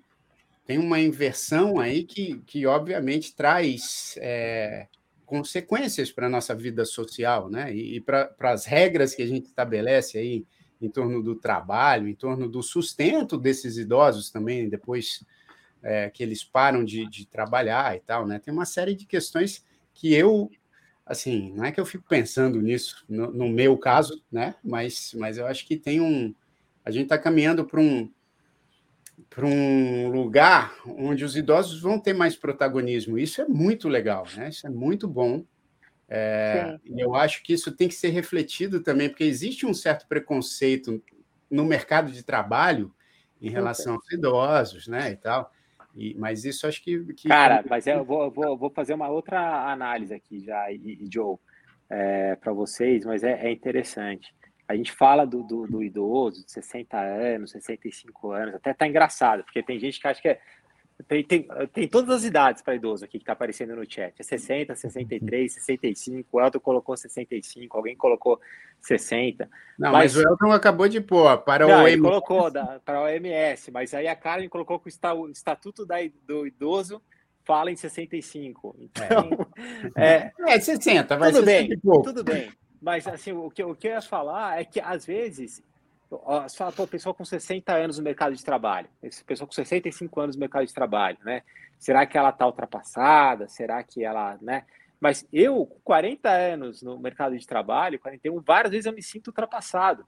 [0.64, 4.14] tem uma inversão aí que, que obviamente, traz.
[4.18, 4.86] É,
[5.26, 7.74] consequências para a nossa vida social, né?
[7.74, 10.44] E, e para as regras que a gente estabelece aí
[10.84, 15.24] em torno do trabalho, em torno do sustento desses idosos também, depois
[15.82, 18.38] é, que eles param de, de, trabalhar e tal, né?
[18.38, 20.50] Tem uma série de questões que eu,
[21.04, 24.54] assim, não é que eu fico pensando nisso no, no meu caso, né?
[24.64, 26.34] Mas, mas eu acho que tem um,
[26.84, 28.10] a gente está caminhando para um
[29.30, 33.18] para um lugar onde os idosos vão ter mais protagonismo.
[33.18, 34.48] Isso é muito legal, né?
[34.48, 35.44] Isso é muito bom.
[36.08, 40.06] É, e eu acho que isso tem que ser refletido também, porque existe um certo
[40.06, 41.02] preconceito
[41.50, 42.94] no mercado de trabalho
[43.40, 45.52] em relação aos idosos, né, e tal.
[45.94, 47.28] E, mas isso acho que, que...
[47.28, 51.36] cara, mas eu vou, vou, vou, fazer uma outra análise aqui já, e, e Joe,
[51.88, 54.34] é, para vocês, mas é, é, interessante.
[54.66, 59.44] A gente fala do, do, do, idoso de 60 anos, 65 anos, até tá engraçado,
[59.44, 60.40] porque tem gente que acha que é
[61.08, 64.14] tem, tem, tem todas as idades para idoso aqui que está aparecendo no chat.
[64.18, 66.28] É 60, 63, 65.
[66.30, 68.40] O Elton colocou 65, alguém colocou
[68.80, 69.48] 60.
[69.76, 72.00] Não, mas, mas o Elton acabou de pôr para não, o OMS.
[72.00, 76.46] colocou da, para o OMS, mas aí a Karen colocou que o Estatuto da, do
[76.46, 77.02] Idoso
[77.44, 78.76] fala em 65.
[78.78, 79.30] Então,
[79.96, 82.52] é, é, é 60, vai tudo bem, tudo bem.
[82.80, 85.62] Mas assim, o que, o que eu ia falar é que às vezes
[86.18, 88.88] você fala, pô, pessoa com 60 anos no mercado de trabalho,
[89.26, 91.42] pessoa com 65 anos no mercado de trabalho, né?
[91.78, 93.48] Será que ela está ultrapassada?
[93.48, 94.64] Será que ela, né?
[95.00, 99.28] Mas eu, com 40 anos no mercado de trabalho, 41, várias vezes eu me sinto
[99.28, 100.06] ultrapassado.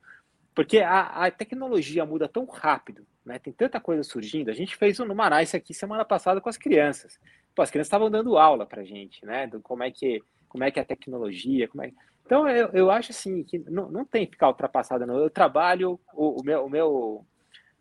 [0.54, 3.38] Porque a, a tecnologia muda tão rápido, né?
[3.38, 4.50] Tem tanta coisa surgindo.
[4.50, 7.20] A gente fez um Nice aqui semana passada com as crianças.
[7.54, 9.46] Pô, as crianças estavam dando aula para gente, né?
[9.46, 11.92] Do como é que como é que é a tecnologia, como é
[12.26, 15.16] Então, eu, eu acho assim que não, não tem que ficar ultrapassada, não.
[15.16, 17.26] Eu trabalho, o, o, meu, o, meu,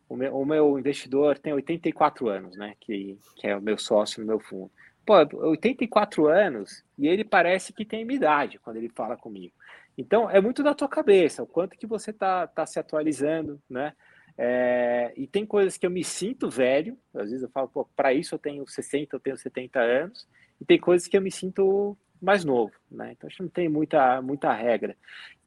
[0.08, 2.76] o, meu, o meu investidor tem 84 anos, né?
[2.80, 4.72] Que, que é o meu sócio no meu fundo.
[5.04, 5.16] Pô,
[5.50, 9.54] 84 anos e ele parece que tem minha idade quando ele fala comigo.
[9.98, 13.94] Então, é muito da tua cabeça, o quanto que você tá, tá se atualizando, né?
[14.38, 18.14] É, e tem coisas que eu me sinto velho, às vezes eu falo, pô, para
[18.14, 20.28] isso eu tenho 60, eu tenho 70 anos,
[20.60, 23.12] e tem coisas que eu me sinto mais novo, né?
[23.12, 24.96] Então acho que não tem muita, muita regra.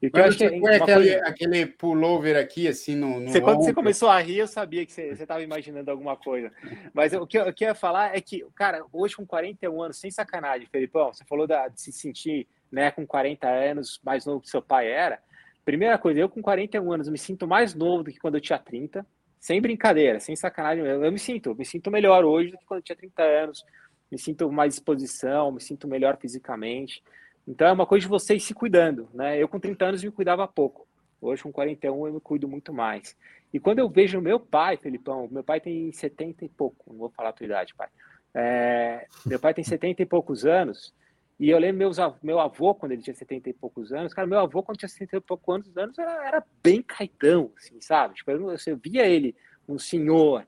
[0.00, 1.18] E o que eu acho que é aquele, coisa...
[1.24, 3.20] aquele pullover aqui, assim, no.
[3.20, 6.52] no você, quando você começou a rir, eu sabia que você estava imaginando alguma coisa.
[6.94, 9.82] Mas o que, eu, o que eu ia falar é que, cara, hoje com 41
[9.82, 14.24] anos, sem sacanagem, Felipão, você falou da, de se sentir né, com 40 anos mais
[14.24, 15.20] novo que seu pai era.
[15.64, 18.58] Primeira coisa, eu com 41 anos me sinto mais novo do que quando eu tinha
[18.58, 19.04] 30.
[19.40, 20.84] Sem brincadeira, sem sacanagem.
[20.84, 23.64] Eu, eu me sinto, me sinto melhor hoje do que quando eu tinha 30 anos
[24.10, 27.02] me sinto mais disposição, me sinto melhor fisicamente.
[27.46, 29.40] Então é uma coisa de vocês se cuidando, né?
[29.40, 30.86] Eu com 30 anos me cuidava pouco.
[31.20, 33.16] Hoje com 41 eu me cuido muito mais.
[33.52, 37.10] E quando eu vejo meu pai, Felipão, meu pai tem 70 e pouco, não vou
[37.10, 37.88] falar a tua idade, pai.
[38.34, 40.94] É, meu pai tem 70 e poucos anos,
[41.40, 44.40] e eu lembro meus, meu avô, quando ele tinha 70 e poucos anos, cara, meu
[44.40, 48.14] avô, quando tinha 70 e poucos anos, era, era bem caetão, assim, sabe?
[48.14, 49.36] Tipo, eu, eu via ele,
[49.68, 50.46] um senhor,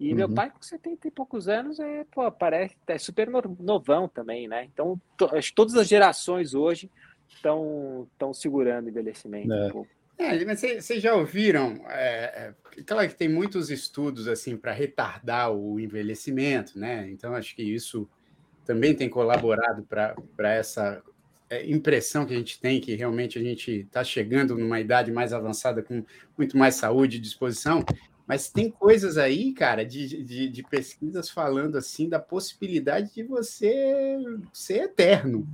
[0.00, 0.16] e uhum.
[0.16, 3.28] meu pai, com 70 e poucos anos, é, pô, parece, é super
[3.60, 4.64] novão também, né?
[4.64, 6.90] Então, to, acho que todas as gerações hoje
[7.28, 9.66] estão segurando o envelhecimento é.
[9.66, 9.90] um pouco.
[10.16, 11.82] É, mas vocês já ouviram?
[11.88, 17.08] É, é, claro que tem muitos estudos assim para retardar o envelhecimento, né?
[17.10, 18.08] Então acho que isso
[18.64, 21.02] também tem colaborado para essa
[21.48, 25.32] é, impressão que a gente tem que realmente a gente está chegando numa idade mais
[25.32, 26.04] avançada com
[26.38, 27.84] muito mais saúde e disposição.
[28.30, 34.16] Mas tem coisas aí, cara, de, de, de, pesquisas falando assim da possibilidade de você
[34.52, 35.48] ser eterno.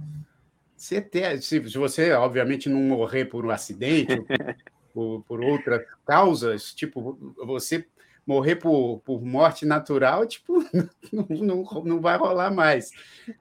[0.76, 1.40] Ser eterno.
[1.40, 4.12] Se, se você, obviamente, não morrer por um acidente,
[4.92, 7.86] por, por outras causas, tipo, você
[8.26, 10.62] morrer por, por morte natural, tipo,
[11.10, 12.90] não, não, não vai rolar mais.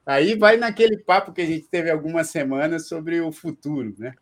[0.06, 4.14] Aí vai naquele papo que a gente teve algumas semanas sobre o futuro, né?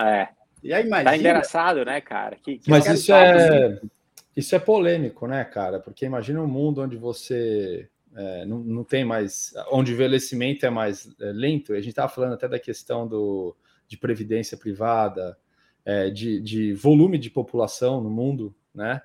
[0.00, 0.28] É.
[0.62, 1.10] E aí imagina...
[1.10, 2.36] Tá engraçado, né, cara?
[2.36, 3.64] Que, que Mas isso é...
[3.64, 3.90] Assim.
[4.36, 5.78] Isso é polêmico, né, cara?
[5.78, 9.54] Porque imagina um mundo onde você é, não, não tem mais.
[9.70, 11.72] onde o envelhecimento é mais é, lento.
[11.72, 13.56] A gente estava falando até da questão do,
[13.88, 15.36] de previdência privada,
[15.84, 19.02] é, de, de, volume de população no mundo, né?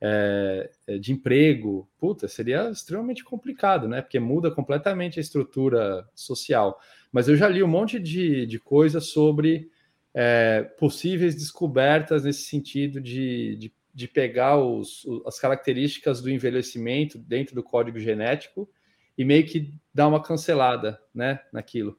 [0.00, 1.88] É, é, de emprego.
[1.98, 4.02] Puta, seria extremamente complicado, né?
[4.02, 6.78] Porque muda completamente a estrutura social.
[7.10, 9.70] Mas eu já li um monte de, de coisa sobre
[10.12, 17.54] é, possíveis descobertas nesse sentido de, de de pegar os, as características do envelhecimento dentro
[17.54, 18.68] do código genético
[19.16, 21.98] e meio que dar uma cancelada né, naquilo.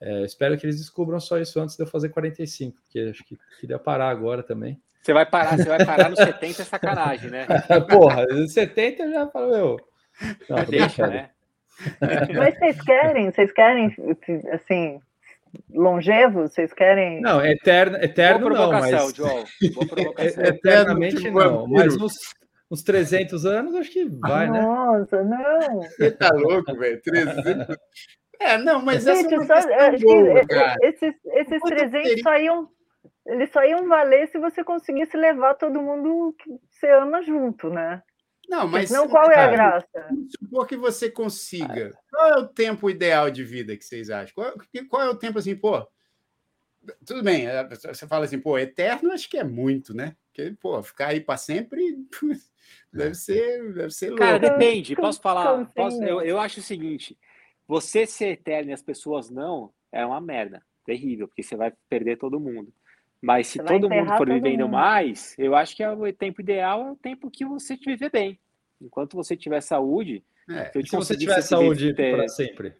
[0.00, 3.38] É, espero que eles descubram só isso antes de eu fazer 45, porque acho que
[3.60, 4.80] queria parar agora também.
[5.00, 7.46] Você vai parar, você vai parar no 70 é sacanagem, né?
[7.88, 9.80] Porra, 70 eu já falo, meu.
[10.48, 11.30] Não, Deixa, né?
[12.36, 13.94] Mas vocês querem, vocês querem,
[14.52, 15.00] assim,
[15.70, 16.52] longevos?
[16.52, 17.20] Vocês querem.
[17.20, 19.14] Não, eterno, eterno não, mas.
[19.14, 19.44] Joel.
[20.18, 22.14] Eternamente não, mas uns,
[22.70, 24.60] uns 300 anos acho que vai, né?
[24.60, 25.80] Nossa, não.
[25.82, 27.00] Você tá louco, velho?
[27.02, 27.76] 300.
[28.40, 30.76] É, não, mas Gente, essa é só, boa, cara.
[30.82, 32.68] Esses, esses 300 só iam,
[33.26, 38.02] eles só iam valer se você conseguisse levar todo mundo que você ama junto, né?
[38.48, 38.90] Não, mas.
[38.90, 40.08] Não, qual é a graça?
[40.38, 41.96] Supor que você consiga.
[42.10, 44.34] Qual é o tempo ideal de vida que vocês acham?
[44.34, 44.54] Qual,
[44.88, 45.86] qual é o tempo assim, pô?
[47.06, 50.16] Tudo bem, é, você fala assim, pô, eterno acho que é muito, né?
[50.26, 51.96] Porque, pô, ficar aí para sempre
[52.92, 54.24] deve ser, deve ser louco.
[54.24, 54.96] Cara, depende.
[54.96, 55.64] Posso falar?
[55.74, 57.16] Posso, eu, eu acho o seguinte:
[57.66, 60.62] você ser eterno e as pessoas não, é uma merda.
[60.84, 62.72] Terrível, porque você vai perder todo mundo.
[63.22, 64.72] Mas se todo mundo for vivendo mundo.
[64.72, 68.38] mais, eu acho que é o tempo ideal é o tempo que você viver bem.
[68.80, 70.24] Enquanto você tiver saúde.
[70.50, 72.16] É, se, se você tiver saúde ter...
[72.16, 72.74] para sempre.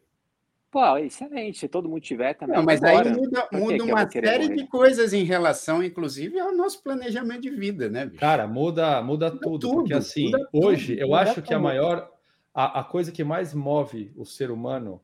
[0.68, 1.58] Pô, excelente.
[1.58, 2.56] Se todo mundo tiver também.
[2.56, 4.56] Não, mas aí muda, muda uma série morrer?
[4.56, 8.18] de coisas em relação, inclusive, ao nosso planejamento de vida, né, bicho?
[8.18, 12.10] Cara, muda, muda, muda tudo, tudo, Porque assim, hoje, tudo, eu acho que a maior.
[12.54, 15.00] A, a coisa que mais move o ser humano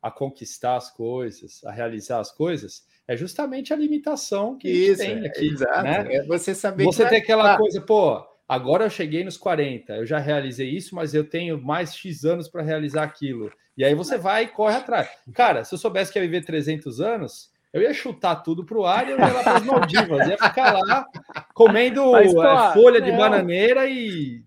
[0.00, 5.26] a conquistar as coisas, a realizar as coisas, é justamente a limitação que Isso, tem
[5.26, 5.48] aqui.
[5.48, 5.82] Exato.
[5.82, 6.14] Né?
[6.16, 6.84] É você saber.
[6.84, 11.14] Você tem aquela coisa, pô, agora eu cheguei nos 40, eu já realizei isso, mas
[11.14, 13.50] eu tenho mais X anos para realizar aquilo.
[13.76, 15.08] E aí você vai e corre atrás.
[15.34, 19.08] Cara, se eu soubesse que ia viver 300 anos, eu ia chutar tudo pro ar
[19.08, 21.06] e eu ia lá para as Maldivas, ia ficar lá
[21.54, 24.44] comendo mas, pô, é, folha de bananeira e.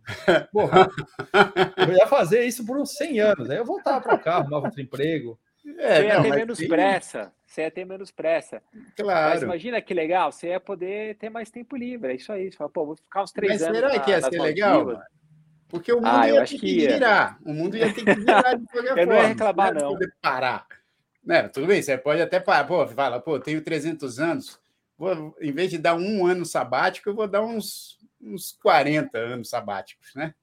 [0.54, 0.88] Porra,
[1.76, 3.50] eu ia fazer isso por uns 100 anos.
[3.50, 5.40] Aí eu voltava para cá, arrumava outro emprego.
[5.78, 6.68] É, você ia ter menos tem...
[6.68, 7.34] pressa.
[7.46, 8.62] Você ia ter menos pressa.
[8.96, 9.30] Claro.
[9.32, 12.12] Mas imagina que legal, você ia poder ter mais tempo livre.
[12.12, 12.52] É isso aí.
[12.52, 13.78] Você fala, pô, vou ficar uns três Mas anos.
[13.78, 15.02] Será na, que ia ser legal?
[15.68, 17.40] Porque o mundo ah, ia ter que, que virar.
[17.44, 19.02] O mundo ia ter que virar de qualquer eu forma.
[19.02, 19.90] Eu não ia reclamar, não.
[19.94, 20.68] Poder parar.
[21.24, 22.66] Né, tudo bem, você pode até parar.
[22.66, 24.60] Pô, fala, pô, tenho 300 anos.
[24.98, 29.50] Vou, em vez de dar um ano sabático, eu vou dar uns, uns 40 anos
[29.50, 30.34] sabáticos, né?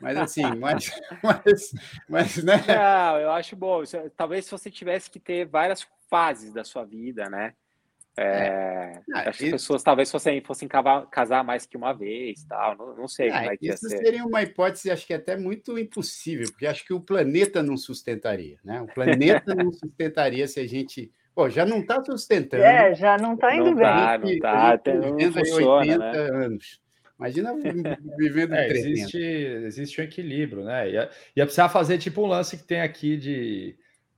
[0.00, 0.90] Mas assim, mas,
[1.22, 1.74] mas,
[2.08, 2.64] mas né?
[2.66, 3.82] Não, eu acho bom.
[4.16, 7.54] Talvez se você tivesse que ter várias fases da sua vida, né?
[8.16, 9.02] É, é.
[9.12, 10.68] Ah, acho que as pessoas talvez fossem, fossem
[11.10, 12.76] casar mais que uma vez, tal.
[12.76, 13.98] Não, não sei ah, como é que isso ser.
[13.98, 18.58] seria uma hipótese, acho que até muito impossível, porque acho que o planeta não sustentaria,
[18.64, 18.80] né?
[18.82, 22.62] O planeta não sustentaria se a gente Pô, já não está sustentando.
[22.62, 23.84] É, já não está indo não bem.
[23.84, 26.44] Tá, não está, até não funciona, 80 né?
[26.44, 26.80] anos.
[27.24, 27.54] Imagina
[28.18, 30.90] vivendo é, existe, existe um equilíbrio, né?
[30.90, 33.76] Ia, ia precisar fazer tipo um lance que tem aqui de.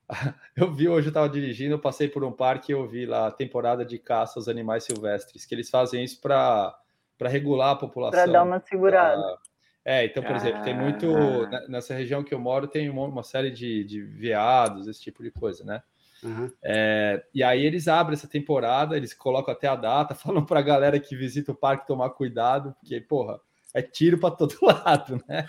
[0.56, 3.26] Eu vi hoje, eu estava dirigindo, eu passei por um parque e eu vi lá
[3.26, 6.74] a temporada de caça aos animais silvestres, que eles fazem isso para
[7.20, 8.22] regular a população.
[8.22, 9.20] Para dar uma segurada.
[9.20, 9.38] Pra...
[9.84, 10.36] É, então, por ah.
[10.36, 11.14] exemplo, tem muito.
[11.14, 11.66] Ah.
[11.68, 15.30] Nessa região que eu moro, tem uma, uma série de, de veados, esse tipo de
[15.30, 15.82] coisa, né?
[16.26, 16.50] Uhum.
[16.62, 20.62] É, e aí eles abrem essa temporada, eles colocam até a data, falam para a
[20.62, 23.40] galera que visita o parque tomar cuidado, porque, porra,
[23.72, 25.46] é tiro para todo lado, né?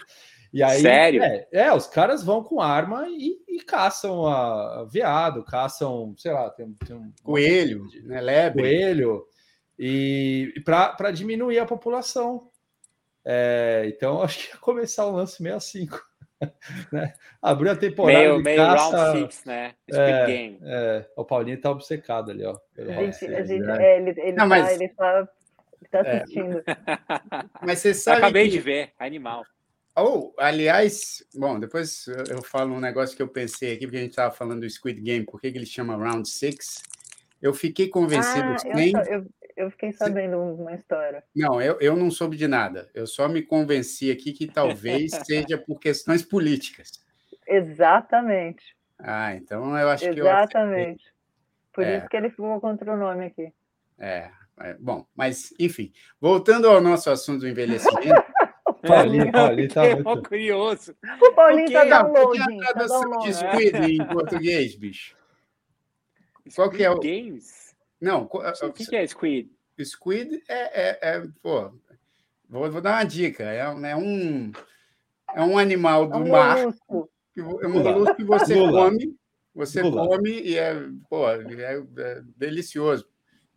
[0.54, 1.22] E aí, Sério?
[1.22, 6.32] É, é, os caras vão com arma e, e caçam a, a, veado, caçam, sei
[6.32, 7.12] lá, tem, tem um.
[7.24, 8.22] Coelho, né?
[8.22, 8.62] Lebre.
[8.62, 9.26] Coelho.
[9.78, 12.50] E, e para diminuir a população.
[13.26, 16.02] É, então, acho que ia começar o lance 65.
[16.92, 17.14] né?
[17.42, 18.20] Abriu a temporada.
[18.20, 19.74] Meio, meio caça, round six, né?
[19.92, 20.60] é, game.
[20.64, 22.58] É, o Paulinho tá obcecado ali, ó.
[22.78, 23.84] Gente, a gente, né?
[23.84, 24.72] é, ele, ele, Não, tá, mas...
[24.72, 25.30] ele tá,
[25.92, 26.18] tá é.
[26.18, 26.64] assistindo.
[27.62, 28.18] Mas você sabe.
[28.18, 28.52] Acabei que...
[28.52, 29.44] de ver, animal.
[29.96, 34.02] Ou, oh, aliás, bom, depois eu falo um negócio que eu pensei aqui, porque a
[34.02, 36.84] gente estava falando do Squid Game, por que, que ele chama Round Six?
[37.42, 38.94] Eu fiquei convencido ah, sem.
[38.94, 41.24] Eu, eu, eu fiquei sabendo uma história.
[41.36, 42.90] Não, eu, eu não soube de nada.
[42.94, 46.92] Eu só me convenci aqui que talvez seja por questões políticas.
[47.48, 48.76] Exatamente.
[49.00, 50.22] Ah, então eu acho Exatamente.
[50.22, 50.28] que.
[50.28, 51.14] Exatamente.
[51.74, 51.98] Por é.
[51.98, 53.54] isso que ele ficou contra o nome aqui.
[54.00, 58.24] É, é, bom, mas enfim, voltando ao nosso assunto do envelhecimento.
[58.86, 60.30] Paulinho, Paulinho tá muito...
[60.30, 60.96] curioso.
[61.22, 62.40] O Paulinho tá downloading.
[62.40, 65.17] Qual é a tradução tá de squid em português, bicho?
[66.56, 67.00] Qual que é o...
[67.00, 67.76] Games?
[68.00, 69.50] Não, o que, que é Squid?
[69.84, 71.72] Squid é, é, é pô,
[72.48, 74.52] vou, vou, dar uma dica, é, é, um
[75.36, 77.10] é um animal do é um mar, molusco.
[77.34, 78.86] Que, é um molusco que você Lula.
[78.86, 79.16] come,
[79.54, 80.08] você Lula.
[80.08, 80.74] come e é,
[81.10, 83.08] pô, é, é delicioso.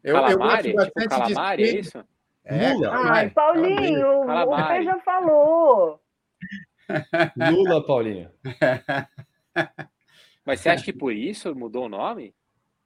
[0.02, 0.38] Eu, calamari?
[0.38, 2.04] eu gosto tipo bastante tipo calamari, de é isso?
[2.44, 2.90] É, Lula.
[2.92, 6.00] Ai, Paulinho, o Fê já falou.
[7.36, 8.30] Lula, Paulinho.
[10.44, 12.34] Mas você acha que por isso mudou o nome?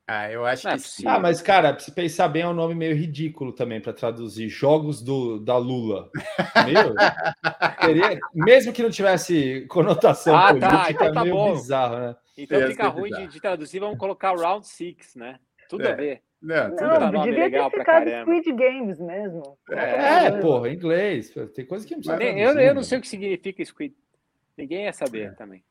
[0.06, 1.06] Ah, eu acho não que sim.
[1.06, 4.48] Ah, mas, cara, se pensar bem, é um nome meio ridículo também para traduzir.
[4.50, 6.10] Jogos do, da Lula.
[6.66, 6.94] Meu,
[8.34, 11.54] mesmo que não tivesse conotação ah, tá, política, tá, então tá meio bom.
[11.54, 12.16] bizarro, né?
[12.36, 15.38] Então é, fica ruim de, de, traduzir, vamos colocar Round Six, né?
[15.70, 15.92] Tudo é.
[15.92, 16.22] a ver.
[16.42, 19.58] Não, tudo não, nome devia legal ter ficado Squid Games mesmo.
[19.70, 21.32] É, é porra, em inglês.
[21.54, 23.94] Tem coisa que não precisa eu, eu não sei o que significa Squid.
[24.56, 25.30] Ninguém ia saber é.
[25.30, 25.64] também.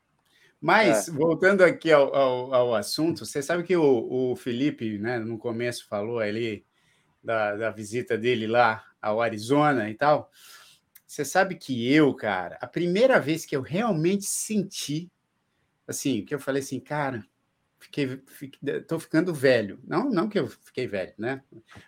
[0.64, 1.12] Mas, é.
[1.12, 5.86] voltando aqui ao, ao, ao, assunto, você sabe que o, o Felipe, né, no começo,
[5.86, 6.64] falou ali
[7.22, 10.30] da, da visita dele lá ao Arizona e tal.
[11.06, 15.12] Você sabe que eu, cara, a primeira vez que eu realmente senti,
[15.86, 17.22] assim, que eu falei assim, cara,
[17.78, 19.78] fiquei, fiquei, tô ficando velho.
[19.84, 21.42] Não, não que eu fiquei velho, né?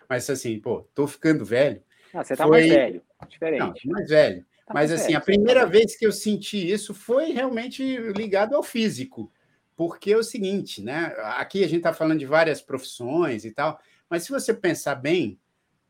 [0.07, 1.81] Mas assim, pô, tô ficando velho.
[2.13, 2.59] Ah, você tá foi...
[2.59, 3.87] mais velho, diferente.
[3.87, 4.45] Não, mais velho.
[4.67, 9.31] Tá Mas assim, a primeira vez que eu senti isso foi realmente ligado ao físico.
[9.77, 11.15] Porque é o seguinte, né?
[11.37, 15.39] Aqui a gente está falando de várias profissões e tal, mas se você pensar bem,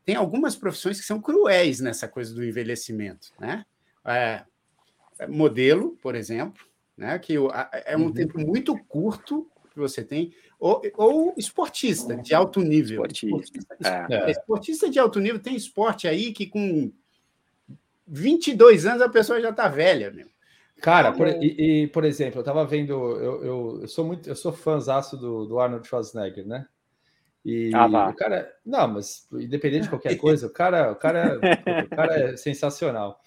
[0.04, 3.64] tem algumas profissões que são cruéis nessa coisa do envelhecimento, né?
[4.04, 4.44] É,
[5.26, 6.64] modelo, por exemplo,
[6.96, 7.18] né?
[7.18, 7.34] Que
[7.84, 8.12] é um uhum.
[8.12, 13.04] tempo muito curto que você tem, ou, ou esportista de alto nível.
[13.06, 13.76] Esportista.
[14.08, 14.30] É.
[14.30, 16.92] esportista de alto nível tem esporte aí que com
[18.08, 20.26] 22 anos a pessoa já está velha, meu.
[20.80, 24.36] Cara, por, e, e, por exemplo, eu estava vendo, eu, eu, eu, sou muito, eu
[24.36, 26.66] sou fãzaço do, do Arnold Schwarzenegger, né?
[27.44, 31.40] E ah, o cara, não, mas independente de qualquer coisa, o cara, o cara,
[31.84, 33.20] o cara é sensacional.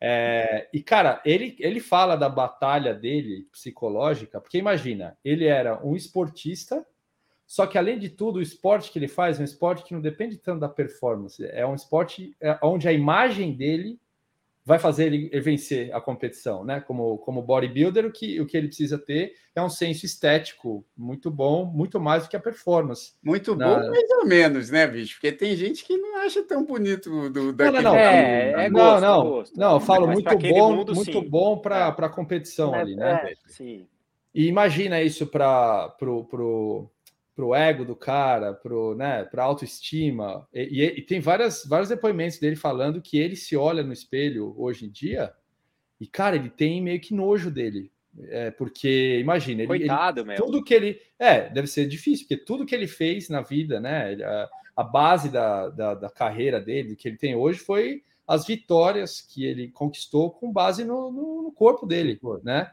[0.00, 5.96] É, e cara, ele, ele fala da batalha dele psicológica, porque imagina, ele era um
[5.96, 6.86] esportista,
[7.46, 10.00] só que além de tudo, o esporte que ele faz é um esporte que não
[10.00, 13.98] depende tanto da performance, é um esporte é, onde a imagem dele
[14.68, 16.78] vai fazer ele vencer a competição, né?
[16.78, 21.30] Como, como bodybuilder, o que, o que ele precisa ter é um senso estético muito
[21.30, 23.14] bom, muito mais do que a performance.
[23.22, 23.66] Muito na...
[23.66, 25.14] bom, mais ou menos, né, bicho?
[25.14, 27.98] Porque tem gente que não acha tão bonito do daquele não, não, não.
[27.98, 29.58] É, é gosto, não, não, gosto.
[29.58, 31.28] não, eu falo Mas muito bom, mundo, muito sim.
[31.30, 32.04] bom para é.
[32.04, 33.22] a competição é, ali, né?
[33.24, 33.86] É, sim.
[34.34, 36.90] E imagina isso para pro, pro
[37.38, 40.44] pro ego do cara, pro, né, pra autoestima.
[40.52, 44.52] E, e, e, tem várias, vários depoimentos dele falando que ele se olha no espelho
[44.58, 45.32] hoje em dia
[46.00, 47.92] e, cara, ele tem meio que nojo dele.
[48.22, 51.00] É, porque, imagina, ele, Coitado, ele, tudo que ele.
[51.16, 54.14] É, deve ser difícil, porque tudo que ele fez na vida, né?
[54.20, 59.20] A, a base da, da, da, carreira dele, que ele tem hoje, foi as vitórias
[59.20, 62.72] que ele conquistou com base no, no, no corpo dele, né?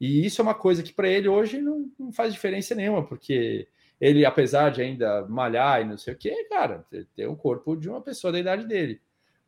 [0.00, 3.66] E isso é uma coisa que para ele hoje não, não faz diferença nenhuma, porque
[4.00, 6.84] ele, apesar de ainda malhar e não sei o que, cara,
[7.14, 9.00] tem o corpo de uma pessoa da idade dele.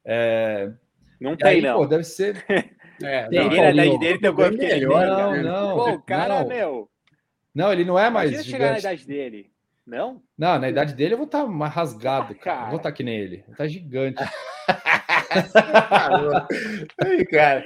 [0.05, 0.71] É...
[1.21, 1.79] Não tem, aí, não.
[1.79, 2.45] Pô, deve ser.
[3.01, 5.07] É, tem, Ninguém na idade dele tem o corpo melhor.
[5.07, 5.43] Não, né?
[5.43, 5.77] não.
[5.77, 6.49] Pô, o cara, não.
[6.49, 6.91] meu.
[7.55, 8.33] Não, ele não é mais.
[8.33, 9.53] Imagina chegar na idade dele.
[9.87, 10.21] Não?
[10.37, 12.57] Não, na idade dele eu vou estar tá mais rasgado, cara.
[12.57, 12.71] cara.
[12.71, 13.45] vou estar tá que nem ele.
[13.57, 14.21] Tá gigante.
[17.05, 17.65] Aí, cara.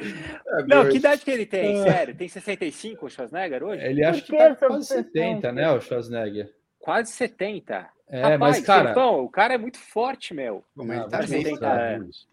[0.66, 1.80] Não, que idade que ele tem?
[1.80, 1.84] Ah.
[1.84, 2.14] Sério?
[2.14, 3.84] Tem 65 o Schwarzenegger hoje?
[3.84, 6.52] Ele acha que tá quase 70, né, o Schwarzenegger?
[6.82, 7.88] Quase 70.
[8.08, 8.90] É, Rapaz, mas, cara.
[8.90, 10.62] Então, o cara é muito forte, meu.
[10.74, 12.28] Mas ele tá bem, 70 anos.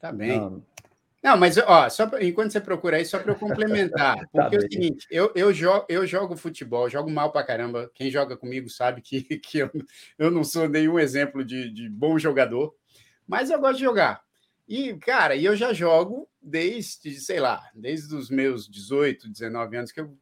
[0.00, 0.38] Tá bem.
[0.38, 0.62] Não.
[1.22, 4.16] Não, mas ó, só pra, enquanto você procura aí, só para eu complementar.
[4.32, 7.44] Tá porque tá é o seguinte, eu, eu, jogo, eu jogo futebol, jogo mal para
[7.44, 7.90] caramba.
[7.94, 9.70] Quem joga comigo sabe que, que eu,
[10.18, 12.74] eu não sou nenhum exemplo de, de bom jogador,
[13.26, 14.22] mas eu gosto de jogar.
[14.66, 19.92] E, cara, e eu já jogo desde, sei lá, desde os meus 18, 19 anos,
[19.92, 20.16] que eu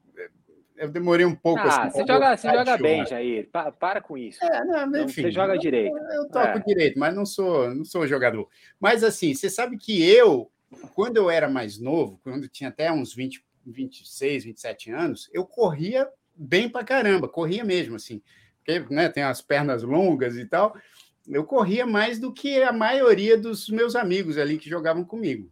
[0.79, 1.61] eu demorei um pouco.
[1.61, 3.49] Ah, assim, você joga, você joga bem, Jair.
[3.51, 4.43] Pa, para com isso.
[4.43, 5.97] É, não, enfim, você joga direito.
[5.97, 6.63] Eu, eu toco é.
[6.67, 8.49] direito, mas não sou, não sou jogador.
[8.81, 10.51] Mas assim, você sabe que eu,
[10.95, 16.09] quando eu era mais novo, quando tinha até uns 20, 26, 27 anos, eu corria
[16.35, 18.23] bem pra caramba, corria mesmo, assim.
[18.59, 20.77] Porque né, tem as pernas longas e tal.
[21.27, 25.51] Eu corria mais do que a maioria dos meus amigos ali que jogavam comigo.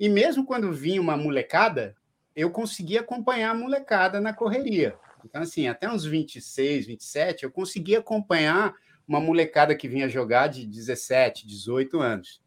[0.00, 1.94] E mesmo quando vinha uma molecada,
[2.34, 4.96] eu consegui acompanhar a molecada na correria.
[5.24, 8.74] Então, assim, até uns 26, 27, eu consegui acompanhar
[9.06, 12.40] uma molecada que vinha jogar de 17, 18 anos.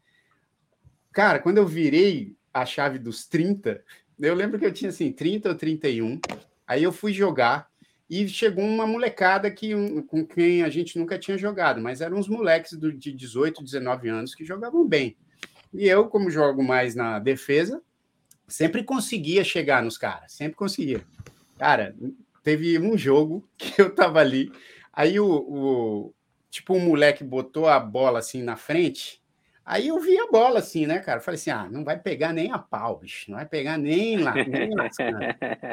[1.12, 3.82] Cara, quando eu virei a chave dos 30,
[4.18, 6.20] eu lembro que eu tinha assim, 30 ou 31.
[6.66, 7.70] Aí eu fui jogar
[8.08, 9.72] e chegou uma molecada que,
[10.08, 14.34] com quem a gente nunca tinha jogado, mas eram uns moleques de 18, 19 anos
[14.34, 15.16] que jogavam bem.
[15.72, 17.82] E eu, como jogo mais na defesa,
[18.46, 21.04] sempre conseguia chegar nos caras, sempre conseguia.
[21.58, 21.94] Cara,
[22.42, 24.52] teve um jogo que eu tava ali,
[24.92, 26.14] aí o, o
[26.50, 29.22] tipo um moleque botou a bola assim na frente,
[29.64, 31.20] aí eu vi a bola assim, né, cara?
[31.20, 34.34] Falei assim: "Ah, não vai pegar nem a pau, bicho, não vai pegar nem lá,
[34.34, 34.88] nem lá".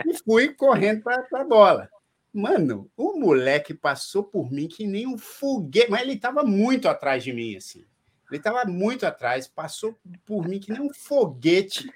[0.05, 1.89] e fui correndo para a bola.
[2.34, 7.24] Mano, o moleque passou por mim que nem um foguete, mas ele tava muito atrás
[7.24, 7.86] de mim assim.
[8.32, 9.95] Ele tava muito atrás, passou
[10.26, 11.88] por mim que nem um foguete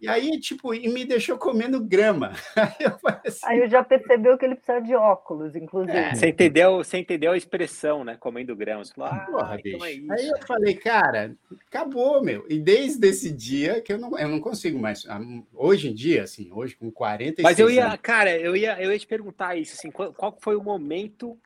[0.00, 2.32] e aí, tipo, e me deixou comendo grama.
[2.56, 5.96] Aí eu, assim, aí eu já percebeu que ele precisa de óculos, inclusive.
[5.96, 6.14] É.
[6.14, 8.16] Você, entendeu, você entendeu a expressão, né?
[8.18, 8.84] Comendo grama.
[8.84, 10.12] Você falou, ah, Porra, então é isso.
[10.12, 11.36] Aí eu falei, cara,
[11.66, 12.44] acabou, meu.
[12.48, 15.04] E desde esse dia que eu não, eu não consigo mais.
[15.08, 15.20] Ah,
[15.54, 18.92] hoje em dia, assim, hoje com 46 Mas eu ia, anos, cara, eu ia, eu
[18.92, 21.38] ia te perguntar isso, assim, qual, qual foi o momento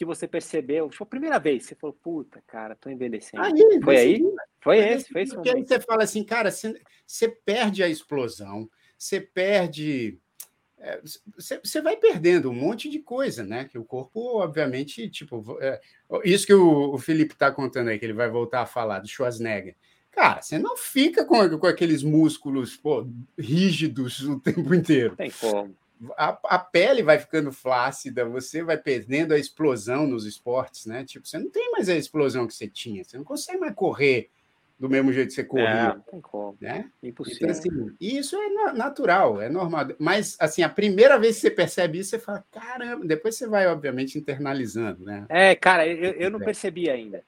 [0.00, 0.90] que você percebeu?
[0.90, 3.42] Foi a primeira vez você falou, puta, cara, tô envelhecendo.
[3.42, 4.22] Aí, foi aí?
[4.58, 9.20] Foi esse, foi esse Porque aí você fala assim, cara, você perde a explosão, você
[9.20, 10.18] perde.
[10.78, 11.02] É,
[11.36, 13.66] você vai perdendo um monte de coisa, né?
[13.66, 15.78] Que o corpo, obviamente, tipo, é,
[16.24, 19.08] isso que o, o Felipe está contando aí, que ele vai voltar a falar do
[19.08, 19.76] Schwarzenegger.
[20.10, 23.06] Cara, você não fica com, com aqueles músculos pô,
[23.38, 25.14] rígidos o tempo inteiro.
[25.14, 25.76] Tem como
[26.16, 31.04] a, a, pele vai ficando flácida, você vai perdendo a explosão nos esportes, né?
[31.04, 34.30] Tipo, você não tem mais a explosão que você tinha, você não consegue mais correr
[34.78, 35.68] do mesmo jeito que você corria.
[35.68, 36.56] É, não tem como.
[36.58, 36.90] Né?
[37.02, 37.50] Impossível.
[37.50, 39.88] Então, assim, isso é natural, é normal.
[39.98, 43.66] Mas, assim, a primeira vez que você percebe isso, você fala, caramba, depois você vai,
[43.66, 45.26] obviamente, internalizando, né?
[45.28, 47.22] É, cara, eu, eu não percebi ainda.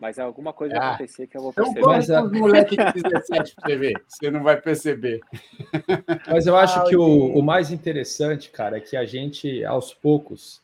[0.00, 1.80] Mas alguma coisa ah, vai acontecer que eu vou perceber.
[1.80, 5.20] Então, mas, os moleques de 17 pra você ver, você não vai perceber.
[6.28, 10.62] Mas eu acho que o, o mais interessante, cara, é que a gente, aos poucos,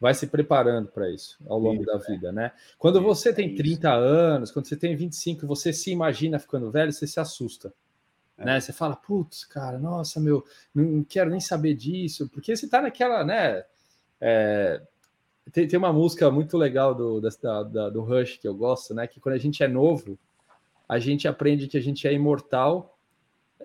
[0.00, 2.32] vai se preparando para isso ao longo isso, da vida, é.
[2.32, 2.52] né?
[2.78, 6.90] Quando você tem 30 é anos, quando você tem 25, você se imagina ficando velho,
[6.90, 7.72] você se assusta.
[8.38, 8.44] É.
[8.46, 8.60] Né?
[8.60, 10.42] Você fala, putz, cara, nossa, meu,
[10.74, 13.62] não quero nem saber disso, porque você tá naquela, né?
[15.52, 19.06] Tem, tem uma música muito legal do, da, da, do Rush que eu gosto, né?
[19.06, 20.18] Que quando a gente é novo,
[20.88, 22.98] a gente aprende que a gente é imortal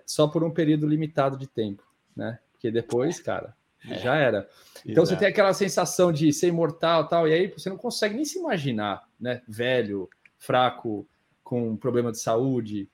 [0.04, 1.82] só por um período limitado de tempo,
[2.14, 2.38] né?
[2.52, 3.54] Porque depois, cara,
[3.88, 3.98] é.
[3.98, 4.48] já era.
[4.84, 5.06] Então Exato.
[5.08, 8.38] você tem aquela sensação de ser imortal tal, e aí você não consegue nem se
[8.38, 9.42] imaginar, né?
[9.48, 10.08] Velho,
[10.38, 11.06] fraco,
[11.42, 12.88] com problema de saúde.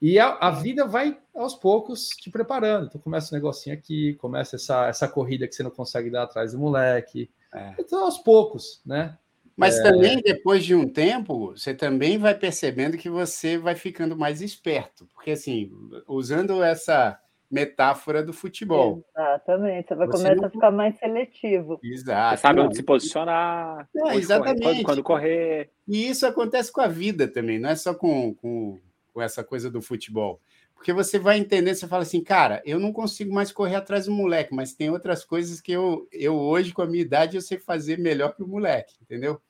[0.00, 2.86] E a, a, vida vai aos poucos te preparando.
[2.86, 6.52] Então começa um negocinho aqui, começa essa, essa corrida que você não consegue dar atrás
[6.52, 7.28] do moleque.
[7.54, 7.74] É.
[7.78, 9.16] Então, aos poucos, né?
[9.56, 9.82] Mas é...
[9.82, 15.06] também, depois de um tempo, você também vai percebendo que você vai ficando mais esperto.
[15.14, 15.72] Porque, assim,
[16.06, 17.18] usando essa
[17.50, 19.02] metáfora do futebol.
[19.16, 20.44] Exatamente, você vai você começar não...
[20.44, 21.80] a ficar mais seletivo.
[21.82, 22.36] Exato.
[22.36, 24.60] Você sabe onde se posicionar, não, exatamente.
[24.60, 25.70] Correr, quando, quando, correr.
[25.86, 28.78] E isso acontece com a vida também, não é só com, com,
[29.12, 30.40] com essa coisa do futebol.
[30.78, 34.12] Porque você vai entender, você fala assim, cara, eu não consigo mais correr atrás do
[34.12, 37.58] moleque, mas tem outras coisas que eu, eu hoje, com a minha idade, eu sei
[37.58, 39.42] fazer melhor que o moleque, entendeu?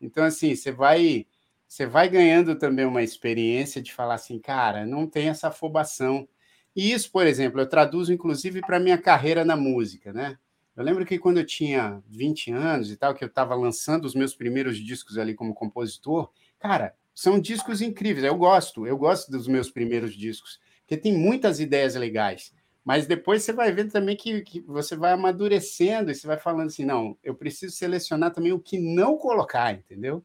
[0.00, 1.26] Então, assim, você vai
[1.66, 6.26] você vai ganhando também uma experiência de falar assim, cara, não tem essa afobação.
[6.74, 10.38] E isso, por exemplo, eu traduzo inclusive para minha carreira na música, né?
[10.76, 14.14] Eu lembro que quando eu tinha 20 anos e tal, que eu estava lançando os
[14.14, 18.24] meus primeiros discos ali como compositor, cara, são discos incríveis.
[18.24, 22.50] Eu gosto, eu gosto dos meus primeiros discos, porque tem muitas ideias legais.
[22.82, 26.68] Mas depois você vai ver também que, que, você vai amadurecendo e você vai falando
[26.68, 30.24] assim, não, eu preciso selecionar também o que não colocar, entendeu?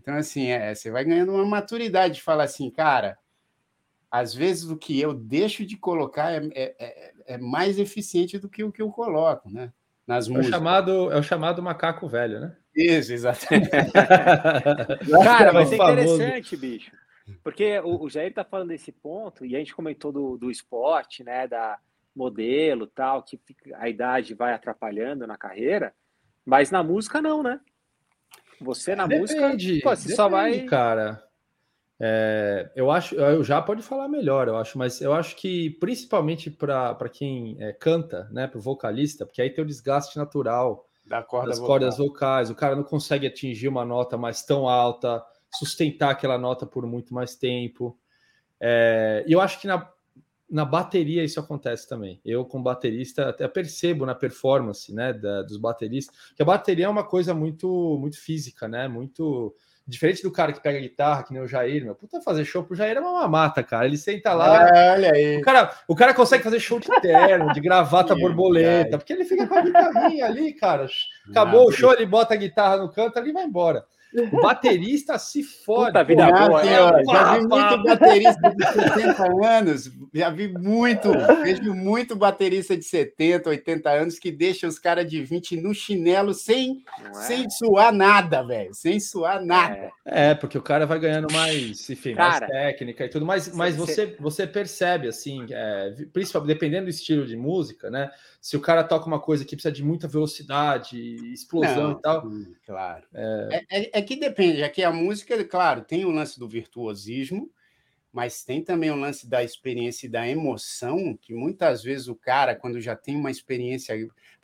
[0.00, 3.18] Então, assim, é, você vai ganhando uma maturidade de falar assim, cara,
[4.08, 8.48] às vezes o que eu deixo de colocar é, é, é, é mais eficiente do
[8.48, 9.72] que o que eu coloco, né?
[10.06, 12.56] Nas é O chamado, é o chamado macaco velho, né?
[12.72, 13.68] Isso, exatamente.
[15.24, 16.92] cara, vai ser interessante, bicho.
[17.42, 21.22] Porque o, o Jair está falando desse ponto, e a gente comentou do, do esporte,
[21.22, 21.46] né?
[21.46, 21.78] Da,
[22.18, 23.40] modelo, tal, que
[23.76, 25.94] a idade vai atrapalhando na carreira,
[26.44, 27.60] mas na música não, né?
[28.60, 30.60] Você na depende, música, pô, você depende, só vai.
[30.64, 31.22] Cara,
[32.00, 36.50] é, eu acho, eu já pode falar melhor, eu acho, mas eu acho que principalmente
[36.50, 41.22] para quem é, canta, né, para o vocalista, porque aí tem o desgaste natural da
[41.22, 41.68] corda das vocal.
[41.68, 46.66] cordas vocais, o cara não consegue atingir uma nota mais tão alta, sustentar aquela nota
[46.66, 47.98] por muito mais tempo.
[48.60, 49.88] É, e eu acho que na,
[50.50, 52.20] na bateria isso acontece também.
[52.24, 56.88] Eu, como baterista, até percebo na performance né, da, dos bateristas que a bateria é
[56.88, 58.88] uma coisa muito, muito física, né?
[58.88, 59.54] Muito
[59.88, 61.94] diferente do cara que pega guitarra, que nem o Jair, meu.
[61.94, 63.86] Puta, fazer show pro Jair é uma mamata, cara.
[63.86, 64.68] Ele senta lá.
[64.68, 65.38] É, olha aí.
[65.38, 69.46] O cara, o cara consegue fazer show de terno, de gravata borboleta, porque ele fica
[69.46, 70.86] com a guitarrinha ali, cara.
[71.30, 73.86] Acabou Não, o show, ele bota a guitarra no canto ali e vai embora.
[74.14, 75.92] O baterista se fode.
[75.92, 76.62] Puta vida boa.
[76.62, 82.84] É, já vi muito baterista de 70 anos, já vi muito, vejo muito baterista de
[82.84, 87.12] 70, 80 anos que deixa os caras de 20 no chinelo sem, é?
[87.14, 88.72] sem suar nada, velho.
[88.72, 89.92] Sem suar nada.
[90.06, 90.30] É.
[90.30, 90.34] é.
[90.34, 94.16] porque o cara vai ganhando mais, enfim, cara, mais técnica e tudo, mas, mas você,
[94.18, 98.10] você percebe, assim, é, principalmente dependendo do estilo de música, né?
[98.40, 100.98] Se o cara toca uma coisa que precisa de muita velocidade,
[101.32, 102.30] explosão Não, e tal.
[102.64, 103.06] claro.
[103.12, 103.66] É...
[103.70, 104.02] É, é...
[104.02, 107.50] que depende, é que a música, claro, tem o lance do virtuosismo,
[108.12, 112.54] mas tem também o lance da experiência e da emoção, que muitas vezes o cara,
[112.54, 113.94] quando já tem uma experiência.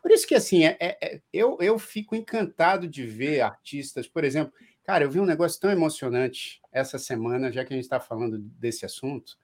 [0.01, 4.23] Por isso que, assim, é, é, é eu, eu fico encantado de ver artistas, por
[4.23, 4.53] exemplo.
[4.85, 8.39] Cara, eu vi um negócio tão emocionante essa semana, já que a gente está falando
[8.39, 9.39] desse assunto,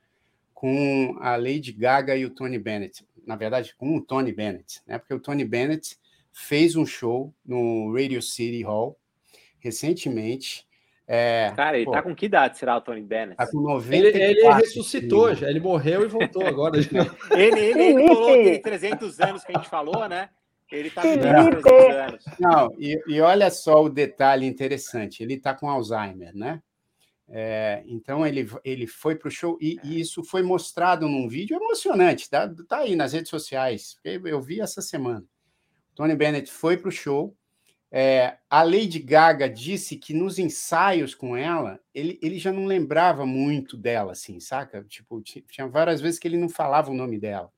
[0.53, 4.99] com a Lady Gaga e o Tony Bennett na verdade, com o Tony Bennett, né?
[4.99, 5.97] Porque o Tony Bennett
[6.33, 8.99] fez um show no Radio City Hall
[9.59, 10.67] recentemente.
[11.07, 13.37] É, Cara, ele pô, tá com que idade será o Tony Bennett?
[13.37, 16.77] Tá com 90 Ele, ele ressuscitou já, ele morreu e voltou agora.
[17.37, 20.29] ele, ele, ele falou que 300 anos que a gente falou, né?
[20.71, 22.25] Ele tá com 300 anos.
[22.39, 26.63] Não, e, e olha só o detalhe interessante, ele tá com Alzheimer, né?
[27.33, 31.57] É, então ele, ele foi para o show e, e, isso foi mostrado num vídeo
[31.57, 33.97] emocionante, tá, tá aí nas redes sociais.
[34.05, 35.25] Eu, vi essa semana.
[35.95, 37.37] Tony Bennett foi para o show.
[37.93, 43.25] É, a Lady Gaga disse que nos ensaios com ela, ele, ele já não lembrava
[43.25, 44.83] muito dela, assim, saca?
[44.85, 47.53] Tipo, tinha várias vezes que ele não falava o nome dela.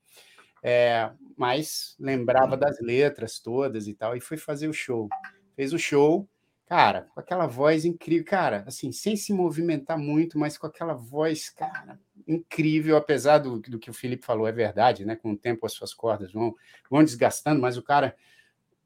[0.63, 5.09] É, mas lembrava das letras todas e tal, e foi fazer o show.
[5.57, 6.29] Fez o show,
[6.73, 11.51] Cara, com aquela voz incrível, cara, assim, sem se movimentar muito, mas com aquela voz,
[11.51, 15.15] cara, incrível, apesar do, do que o Felipe falou, é verdade, né?
[15.15, 16.55] Com o tempo as suas cordas vão,
[16.91, 18.17] vão desgastando, mas o cara,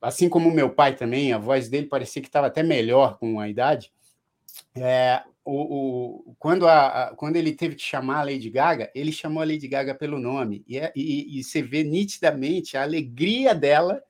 [0.03, 3.49] assim como meu pai também, a voz dele parecia que estava até melhor com a
[3.49, 3.93] idade.
[4.74, 9.12] É, o, o, quando, a, a, quando ele teve que chamar a Lady Gaga, ele
[9.12, 13.55] chamou a Lady Gaga pelo nome, e, é, e, e você vê nitidamente a alegria
[13.55, 14.03] dela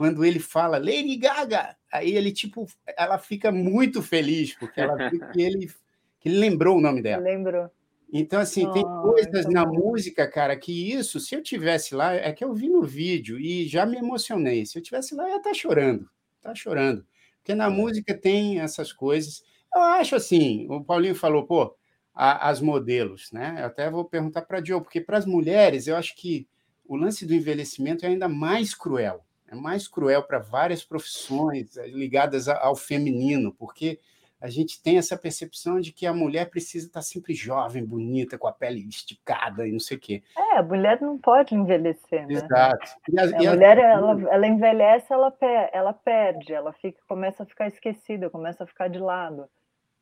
[0.00, 5.20] quando ele fala Lady Gaga, aí ele tipo, ela fica muito feliz porque ela viu
[5.30, 5.70] que ele
[6.18, 7.22] que ele lembrou o nome dela.
[7.22, 7.70] Lembrou.
[8.10, 12.32] Então, assim, oh, tem coisas na música, cara, que isso, se eu tivesse lá, é
[12.32, 14.64] que eu vi no vídeo e já me emocionei.
[14.64, 16.08] Se eu tivesse lá, eu ia estar tá chorando,
[16.40, 17.04] tá chorando.
[17.36, 17.68] Porque na é.
[17.68, 19.44] música tem essas coisas.
[19.74, 21.76] Eu acho assim, o Paulinho falou, pô,
[22.14, 23.56] a, as modelos, né?
[23.58, 26.48] Eu até vou perguntar para a Joe, porque para as mulheres, eu acho que
[26.86, 29.22] o lance do envelhecimento é ainda mais cruel.
[29.50, 33.98] É mais cruel para várias profissões eh, ligadas ao feminino, porque
[34.40, 38.46] a gente tem essa percepção de que a mulher precisa estar sempre jovem, bonita, com
[38.46, 40.22] a pele esticada e não sei o quê.
[40.38, 42.34] É, a mulher não pode envelhecer, né?
[42.34, 42.88] Exato.
[43.18, 45.36] A, a, mulher, ela, ela envelhece, ela,
[45.72, 49.46] ela perde, ela fica, começa a ficar esquecida, começa a ficar de lado.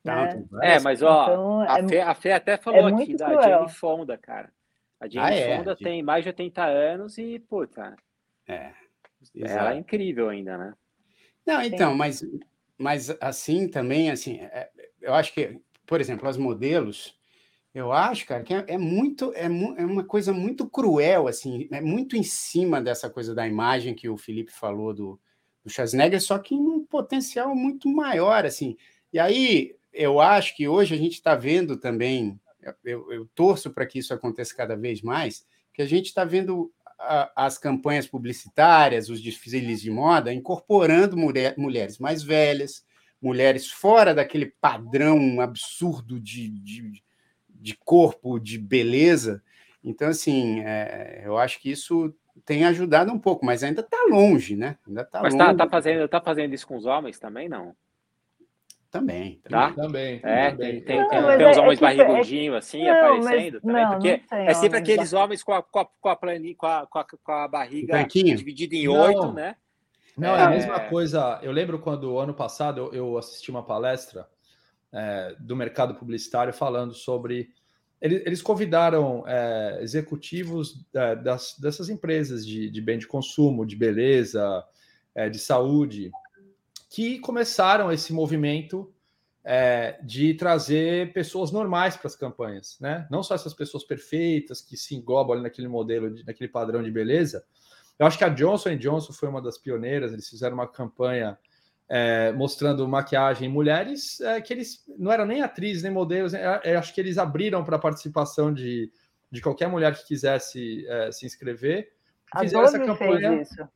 [0.04, 0.44] Né?
[0.62, 3.42] É, mas ó, então, a, é, Fê, a Fê até falou é aqui da cruel.
[3.42, 4.50] Jane Fonda, cara.
[5.00, 5.56] A Jane ah, é?
[5.56, 7.96] Fonda tem mais de 80 anos e, puta.
[8.46, 8.70] É.
[9.34, 10.74] Ela é incrível ainda, né?
[11.46, 12.22] Não, então, mas
[12.78, 14.70] mas assim também, assim, é,
[15.02, 17.18] eu acho que, por exemplo, as modelos,
[17.74, 21.80] eu acho, cara, que é, é muito, é, é, uma coisa muito cruel, assim, é
[21.80, 25.20] muito em cima dessa coisa da imagem que o Felipe falou do,
[25.64, 28.76] do Schwarzenegger, só que em um potencial muito maior, assim.
[29.12, 32.38] E aí, eu acho que hoje a gente está vendo também,
[32.84, 35.44] eu, eu torço para que isso aconteça cada vez mais,
[35.74, 41.98] que a gente está vendo as campanhas publicitárias, os desfiles de moda, incorporando mulher, mulheres
[41.98, 42.84] mais velhas,
[43.22, 47.02] mulheres fora daquele padrão absurdo de, de,
[47.48, 49.42] de corpo, de beleza.
[49.82, 52.12] Então, assim, é, eu acho que isso
[52.44, 54.76] tem ajudado um pouco, mas ainda está longe, né?
[54.86, 57.74] Ainda tá mas está tá fazendo, tá fazendo isso com os homens também, não?
[58.90, 59.72] Também, tá?
[59.72, 60.18] Também.
[60.22, 63.60] É, tem, tem, não, tem, tem uns é, homens é barrigudinhos é, assim, não, aparecendo
[63.60, 66.66] também, não, porque é sempre aqueles homens com a, com a, com a, planilha, com
[66.66, 69.56] a, com a, com a barriga dividida em oito, né?
[70.16, 71.38] Não, é a mesma coisa.
[71.42, 74.26] Eu lembro quando, ano passado, eu, eu assisti uma palestra
[74.90, 77.50] é, do mercado publicitário falando sobre.
[78.00, 83.76] Eles, eles convidaram é, executivos é, das, dessas empresas de, de bem de consumo, de
[83.76, 84.64] beleza,
[85.32, 86.12] de saúde,
[86.88, 88.92] que começaram esse movimento
[89.44, 93.06] é, de trazer pessoas normais para as campanhas, né?
[93.10, 96.90] Não só essas pessoas perfeitas que se englobam ali naquele modelo, de, naquele padrão de
[96.90, 97.44] beleza.
[97.98, 100.12] Eu acho que a Johnson Johnson foi uma das pioneiras.
[100.12, 101.38] Eles fizeram uma campanha
[101.88, 106.34] é, mostrando maquiagem em mulheres é, que eles não eram nem atrizes nem modelos.
[106.34, 108.92] É, acho que eles abriram para a participação de,
[109.30, 111.90] de qualquer mulher que quisesse é, se inscrever.
[112.38, 113.30] Fizeram essa campanha.
[113.30, 113.68] Fez isso.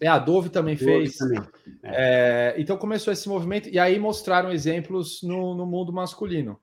[0.00, 1.16] É, a Dove também Dove fez.
[1.16, 1.40] Também.
[1.82, 2.52] É.
[2.52, 6.58] É, então começou esse movimento, e aí mostraram exemplos no, no mundo masculino.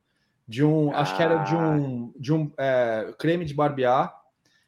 [0.48, 1.02] De um, ah.
[1.02, 4.14] acho que era de um, de um é, creme de barbear,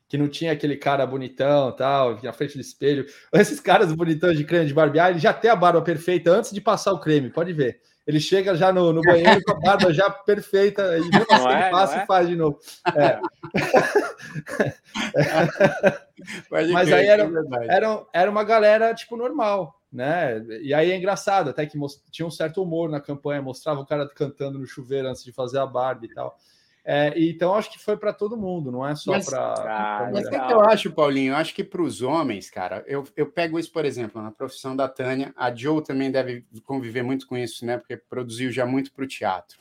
[0.08, 3.06] que não tinha aquele cara bonitão tal, na frente do espelho.
[3.34, 6.62] Esses caras bonitões de creme de barbear, ele já tem a barba perfeita antes de
[6.62, 7.82] passar o creme, pode ver.
[8.06, 11.72] Ele chega já no, no banheiro com a barba já perfeita, e assim é, ele
[11.72, 12.04] passa é?
[12.04, 12.60] e faz de novo.
[12.96, 13.20] É.
[16.74, 17.28] Mas aí era, é
[17.70, 20.44] era, era uma galera, tipo, normal, né?
[20.62, 21.78] E aí é engraçado, até que
[22.12, 25.60] tinha um certo humor na campanha, mostrava o cara cantando no chuveiro antes de fazer
[25.60, 26.38] a barba e tal.
[26.86, 29.54] É, então acho que foi para todo mundo, não é só para.
[29.54, 31.32] Ah, mas o que eu acho, Paulinho?
[31.32, 34.76] Eu acho que para os homens, cara, eu, eu pego isso, por exemplo, na profissão
[34.76, 37.78] da Tânia, a Joe também deve conviver muito com isso, né?
[37.78, 39.60] Porque produziu já muito para o teatro.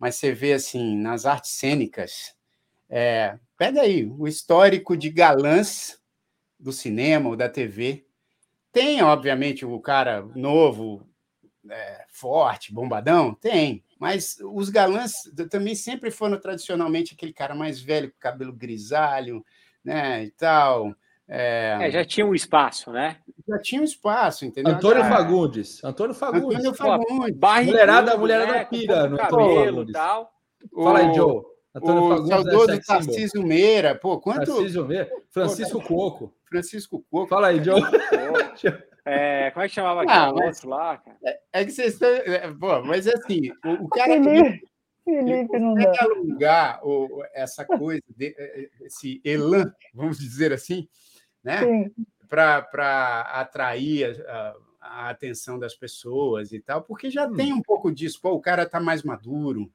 [0.00, 2.34] Mas você vê assim, nas artes cênicas,
[2.90, 6.02] é, pega aí o histórico de galãs
[6.58, 8.04] do cinema ou da TV.
[8.72, 11.06] Tem, obviamente, o cara novo,
[11.70, 13.32] é, forte, bombadão?
[13.32, 13.84] Tem.
[14.02, 15.12] Mas os galãs
[15.48, 19.44] também sempre foram tradicionalmente aquele cara mais velho, com cabelo grisalho,
[19.84, 20.92] né, e tal.
[21.28, 21.78] É...
[21.82, 23.18] É, já tinha um espaço, né?
[23.48, 24.74] Já tinha um espaço, entendeu?
[24.74, 25.84] Antônio Fagundes.
[25.84, 26.58] Antônio Fagundes.
[26.58, 27.36] Antônio Fagundes.
[27.36, 28.64] Barrigudo, mulherada, mulherada né?
[28.64, 30.32] pira no cabelo e tal.
[30.74, 31.42] Fala aí, Joe.
[31.72, 33.94] Antônio o Fagundes é saudoso é Tarcísio Meira.
[33.94, 34.52] Pô, quanto...
[34.52, 35.08] Tarcísio Meira.
[35.30, 36.34] Francisco Pô, Cuoco.
[36.44, 37.28] Francisco Cuoco.
[37.28, 37.80] Fala aí, Joe.
[39.04, 41.16] É, como é que chamava aquele ah, outro lá, cara?
[41.24, 42.08] É, é que vocês estão.
[42.08, 44.72] É, pô, mas assim, o, o cara que.
[45.04, 45.92] Felipe, não dá.
[46.00, 50.88] alugar o, essa coisa, de, é, é, esse elan, vamos dizer assim,
[51.42, 51.90] né?
[52.28, 57.34] Para atrair a, a, atenção das pessoas e tal, porque já hum.
[57.34, 58.20] tem um pouco disso.
[58.22, 59.68] Pô, o cara está mais maduro,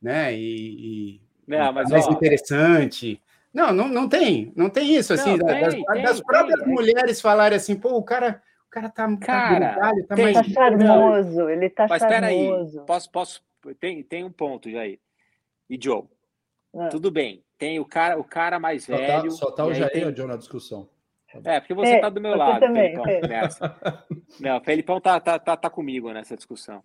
[0.00, 0.32] né?
[0.32, 3.20] E, e não, mas, mais ó, interessante.
[3.52, 5.36] Não, não, não tem, não tem isso assim.
[5.36, 8.40] Não, tem, das, tem, das, próprias tem, mulheres falarem assim, pô, o cara
[8.80, 10.36] cara tá, tá cara, tá, tá tem, mais...
[10.36, 12.80] tá charmoso, ele tá Mas charmoso.
[12.80, 13.42] Aí, posso, posso,
[13.80, 15.00] tem, tem um ponto, Jair.
[15.68, 16.04] E Joe,
[16.76, 16.88] ah.
[16.88, 17.44] tudo bem.
[17.58, 19.22] Tem o cara, o cara mais só tá, velho.
[19.24, 20.02] Tá, só tá o Jair tem...
[20.02, 20.88] e o Joe na discussão.
[21.44, 23.48] É, porque você é, tá do meu lado, também, Felipão, é.
[24.40, 26.82] Não, o Felipão tá, tá, tá, tá comigo nessa discussão.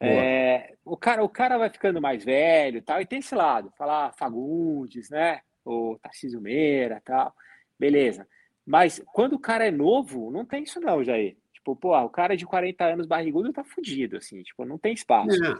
[0.00, 4.12] É, o, cara, o cara vai ficando mais velho tal, e tem esse lado, falar
[4.14, 5.40] Fagundes, né?
[5.64, 7.32] O Tarcísio Meira tal.
[7.78, 8.26] Beleza.
[8.66, 11.36] Mas quando o cara é novo, não tem isso não, Jair.
[11.52, 15.38] Tipo, pô, o cara de 40 anos barrigudo tá fudido, assim, tipo, não tem espaço.
[15.40, 15.58] Não,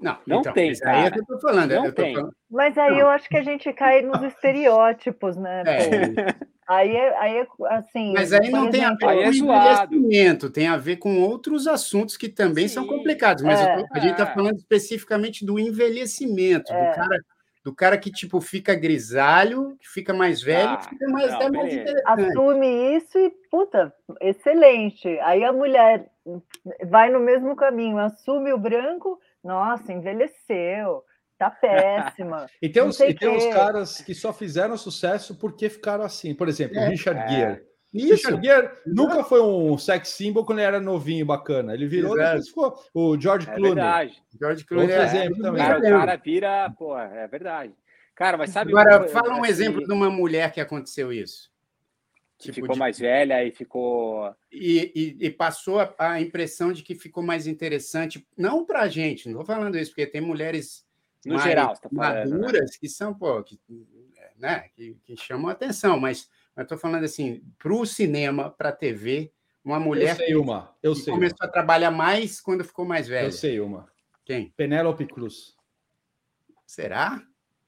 [0.00, 0.98] não, não então, tem, cara.
[1.00, 1.70] Aí é que eu tô falando.
[1.70, 2.14] Não eu tô tem.
[2.14, 2.98] falando- Mas aí Não.
[3.00, 5.62] eu acho que a gente cai nos estereótipos, né?
[5.66, 6.52] É.
[6.68, 8.12] Aí é, aí é assim.
[8.14, 11.66] Mas aí não tem a exemplo, ver com é envelhecimento, tem a ver com outros
[11.66, 12.88] assuntos que também são Sim.
[12.88, 13.42] complicados.
[13.42, 13.76] Mas É.
[13.76, 14.34] tô- a gente está É.
[14.34, 16.90] falando especificamente do envelhecimento, É.
[16.90, 17.24] do cara.
[17.64, 21.84] Do cara que, tipo, fica grisalho, que fica mais velho, Ah, fica mais, não, mais
[22.04, 25.08] assume isso e, puta, excelente.
[25.20, 26.10] Aí a mulher
[26.84, 31.04] vai no mesmo caminho, assume o branco, nossa, envelheceu,
[31.38, 31.50] tá
[32.20, 32.46] péssima.
[32.60, 36.34] E tem, os, sei e tem uns caras que só fizeram sucesso porque ficaram assim.
[36.34, 37.62] Por exemplo, É, Richard é.
[37.92, 41.74] Isso, Richard Gere nunca foi um sex symbol quando ele era novinho, bacana.
[41.74, 42.30] Ele virou, Exato.
[42.30, 42.84] depois ficou.
[42.94, 43.74] O George É Clooney.
[43.74, 44.22] verdade.
[44.40, 44.86] George Clooney.
[44.86, 45.62] Outro é- exemplo é- também.
[45.62, 47.74] Cara, o cara vira, pô, é verdade.
[48.14, 48.70] Cara, mas sabe.
[48.70, 51.50] Agora, uma- fala um assim, exemplo de uma mulher que aconteceu isso.
[52.38, 54.34] que Tipo, ficou de- mais velha e ficou.
[54.50, 54.90] e,
[55.20, 59.28] e- e passou a, a impressão de que ficou mais interessante, não para a gente,
[59.28, 60.84] não estou falando isso, porque tem mulheres
[61.24, 62.30] No mais geral, tá falando.
[62.30, 62.36] né?
[62.38, 63.60] maduras que são, pô, que,
[64.36, 68.68] né, que, que chamam a atenção, mas eu estou falando assim, para o cinema, para
[68.70, 69.32] a TV,
[69.64, 70.74] uma Eu mulher sei que, uma.
[70.82, 71.12] Eu que sei.
[71.14, 73.14] começou a trabalhar mais quando ficou mais Uma.
[73.16, 73.26] velha.
[73.26, 73.86] Eu sei uma.
[74.24, 74.50] Quem?
[74.56, 75.56] Penélope Cruz.
[76.66, 77.20] Será?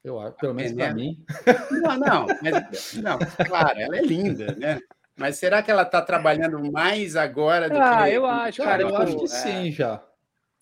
[0.03, 1.25] Eu acho, pelo menos para mim.
[1.71, 4.79] Não, não, mas, não, claro, ela é linda, né?
[5.17, 8.15] Mas será que ela está trabalhando mais agora do Ah, que.
[8.15, 9.27] eu acho, Cara, eu acho que é.
[9.29, 10.05] sim já.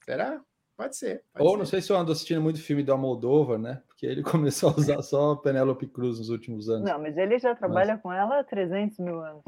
[0.04, 0.40] Será?
[0.82, 1.22] Pode ser.
[1.32, 1.58] pode Ou ser.
[1.58, 3.82] não sei se eu ando assistindo muito filme do Almodóvar, né?
[3.88, 6.90] Porque ele começou a usar só Penélope Cruz nos últimos anos.
[6.90, 9.42] Não, mas ele já trabalha com ela há 300 mil anos.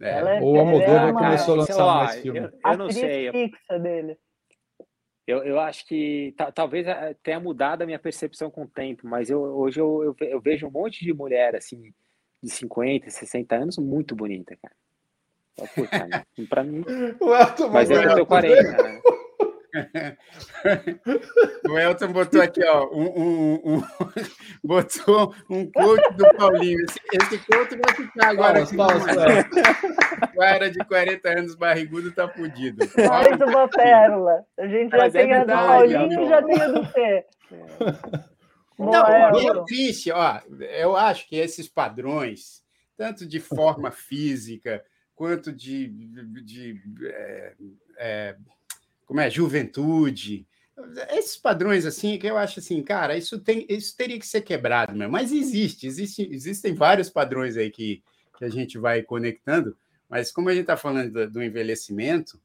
[0.00, 0.18] É.
[0.18, 2.38] Ela é, Ou é Almodóvar uma começou a lançar lá, mais filme.
[2.40, 3.28] Eu, eu não sei.
[3.28, 4.18] Eu, fixa dele.
[5.26, 9.06] eu, eu acho que ta- talvez eh, tenha mudado a minha percepção com o tempo,
[9.06, 11.92] mas eu, hoje eu, eu, ve- eu vejo um monte de mulher assim,
[12.42, 14.74] de 50, 60 anos, muito bonita, cara.
[15.74, 16.24] Puta, né?
[16.48, 16.82] pra mim.
[17.20, 19.00] O Elton Mas é eu tenho 40, né?
[21.68, 23.82] O Elton botou aqui, ó, um, um- um-
[24.62, 26.78] botou um quote do Paulinho.
[26.84, 28.62] Esse, esse quote vai ficar agora.
[28.64, 32.86] O cara de 40 anos barrigudo tá fudido.
[33.08, 34.44] Mais uma pérola.
[34.58, 37.26] A gente já Mas é tem a do Paulinho e já tem a do Fê.
[38.78, 40.40] Não, Boa, e é triste, ó.
[40.60, 42.62] Eu acho que esses padrões,
[42.96, 44.82] tanto de forma física
[45.14, 45.88] quanto de,
[46.42, 47.54] de, é,
[47.98, 48.36] é,
[49.12, 50.46] como é, juventude,
[51.10, 54.96] esses padrões assim que eu acho assim, cara, isso tem, isso teria que ser quebrado
[54.96, 55.12] mesmo.
[55.12, 58.02] Mas existe, existe existem vários padrões aí que,
[58.38, 59.76] que a gente vai conectando.
[60.08, 62.40] Mas como a gente está falando do, do envelhecimento,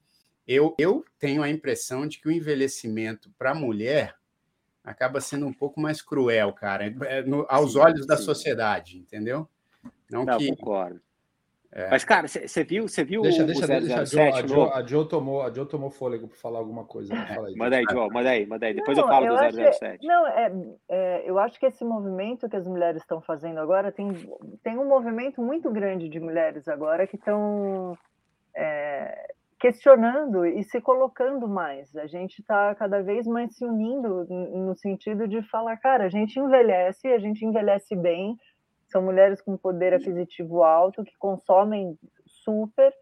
[0.46, 4.16] eu, eu tenho a impressão de que o envelhecimento para a mulher
[4.84, 8.24] acaba sendo um pouco mais cruel, cara, é, no- aos Sim, olhos da sim.
[8.24, 9.48] sociedade, entendeu?
[10.12, 11.00] Não, Não, que concordo.
[11.90, 14.48] Mas, cara, você viu, você viu Deixa, o deixa, o deixa a Joe, 007 a,
[14.48, 14.74] Joe, novo?
[14.74, 17.14] a, Joe tomou, a tomou fôlego para falar alguma coisa.
[17.16, 17.58] Fala aí, Joe.
[17.58, 18.74] Manda aí, João, manda aí, manda aí.
[18.74, 20.08] Depois Não, eu falo eu do acho que- 007.
[20.08, 20.52] Não, é,
[20.90, 24.12] é, eu acho que esse movimento que as mulheres estão fazendo agora tem,
[24.64, 27.98] tem um movimento muito grande de mulheres agora que estão
[28.56, 29.28] é,
[29.60, 31.96] questionando e se colocando mais.
[31.96, 36.40] A gente está cada vez mais se unindo no sentido de falar, cara, a gente
[36.40, 38.38] envelhece, a gente envelhece bem.
[38.88, 42.94] São mulheres com poder aquisitivo alto que consomem super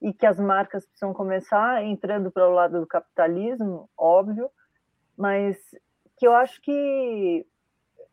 [0.00, 4.50] e que as marcas precisam começar entrando para o lado do capitalismo, óbvio,
[5.16, 5.56] mas
[6.18, 7.46] que eu acho que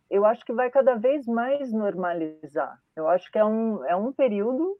[0.09, 2.77] eu acho que vai cada vez mais normalizar.
[2.95, 4.77] Eu acho que é um, é um período,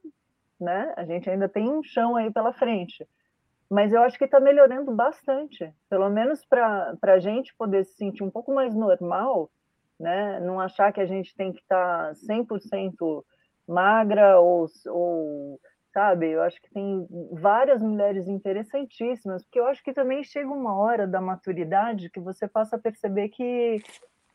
[0.60, 0.92] né?
[0.96, 3.06] A gente ainda tem um chão aí pela frente,
[3.68, 8.22] mas eu acho que está melhorando bastante, pelo menos para a gente poder se sentir
[8.22, 9.50] um pouco mais normal,
[10.02, 10.40] né?
[10.40, 13.24] Não achar que a gente tem que estar 100%
[13.66, 15.60] magra ou, ou
[15.94, 16.30] sabe?
[16.30, 21.06] Eu acho que tem várias mulheres interessantíssimas, porque eu acho que também chega uma hora
[21.06, 23.78] da maturidade que você passa a perceber que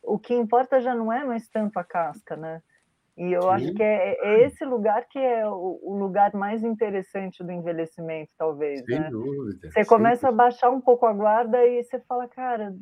[0.01, 2.61] o que importa já não é mais tanto a casca, né?
[3.17, 3.73] E eu acho Sim.
[3.73, 8.85] que é, é esse lugar que é o, o lugar mais interessante do envelhecimento, talvez,
[8.85, 9.09] sem né?
[9.09, 9.69] dúvida.
[9.71, 12.75] Você começa a baixar um pouco a guarda e você fala, cara,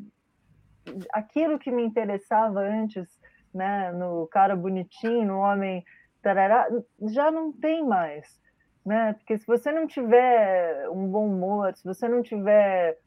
[1.12, 3.08] aquilo que me interessava antes,
[3.54, 5.84] né, no cara bonitinho, no homem
[6.22, 6.68] tarará,
[7.02, 8.40] já não tem mais,
[8.86, 9.14] né?
[9.14, 12.98] Porque se você não tiver um bom humor, se você não tiver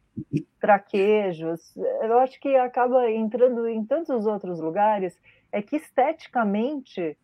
[0.61, 5.16] traquejos, eu acho que acaba entrando em tantos outros lugares,
[5.53, 7.16] é que esteticamente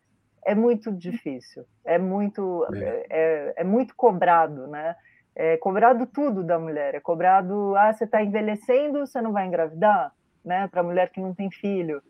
[0.45, 3.05] é muito difícil, é muito, É.
[3.09, 4.95] é, é muito cobrado, né?
[5.35, 6.95] é cobrado tudo da mulher.
[6.95, 10.13] É cobrado, ah, você está envelhecendo, você não vai engravidar,
[10.45, 10.67] né?
[10.67, 12.01] Para a mulher que não tem filho.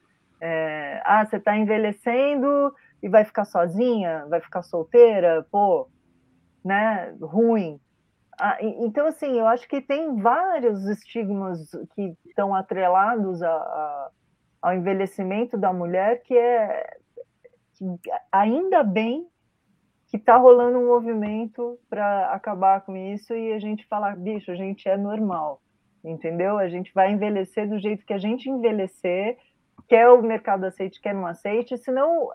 [0.42, 5.88] É, ah, você está envelhecendo e vai ficar sozinha, vai ficar solteira, pô,
[6.64, 7.16] né?
[7.22, 7.80] Ruim.
[8.38, 14.10] Ah, então, assim, eu acho que tem vários estigmas que estão atrelados a, a,
[14.62, 16.98] ao envelhecimento da mulher que é
[17.76, 17.86] que
[18.32, 19.28] ainda bem
[20.08, 24.56] que está rolando um movimento para acabar com isso e a gente falar, bicho, a
[24.56, 25.62] gente é normal,
[26.10, 26.58] entendeu?
[26.58, 29.38] A gente vai envelhecer do jeito que a gente envelhecer,
[29.88, 32.30] quer o mercado aceite, quer não aceite, senão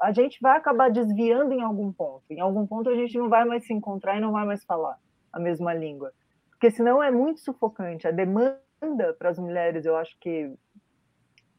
[0.00, 2.24] a, gente vai acabar desviando em algum ponto.
[2.30, 4.98] Em algum ponto a gente não vai mais se encontrar e não vai mais falar
[5.32, 6.12] a mesma língua.
[6.50, 8.06] Porque senão é muito sufocante.
[8.06, 8.60] A demanda
[9.18, 10.52] para as mulheres, eu acho que,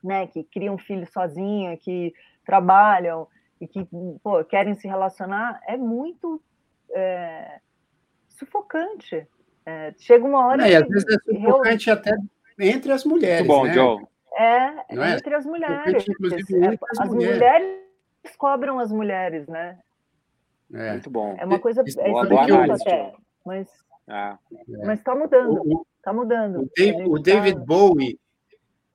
[0.04, 2.14] né, que criam filhos sozinha, que
[2.46, 3.28] trabalham
[3.60, 3.88] e que
[4.24, 6.42] pô, querem se relacionar, é muito
[6.92, 7.60] é,
[8.30, 9.28] sufocante.
[9.66, 10.58] É, chega uma hora.
[10.58, 11.94] Não, que, e às vezes é sufocante eu...
[11.94, 12.18] até
[12.60, 13.48] entre as mulheres.
[13.48, 13.74] Muito bom, né?
[13.74, 14.08] Joe.
[14.34, 14.46] É,
[14.90, 16.06] é, entre as mulheres.
[16.08, 17.36] Inclusive, entre as, as mulheres.
[17.36, 19.78] mulheres cobram as mulheres, né?
[20.74, 20.92] É.
[20.92, 21.36] Muito bom.
[21.38, 21.82] É uma coisa.
[21.82, 23.14] É boa, boa até.
[23.46, 23.68] Mas
[24.08, 24.38] ah.
[24.86, 25.86] mas está mudando.
[25.98, 26.62] Está mudando.
[26.62, 27.66] O, Dave, o David tá...
[27.66, 28.20] Bowie,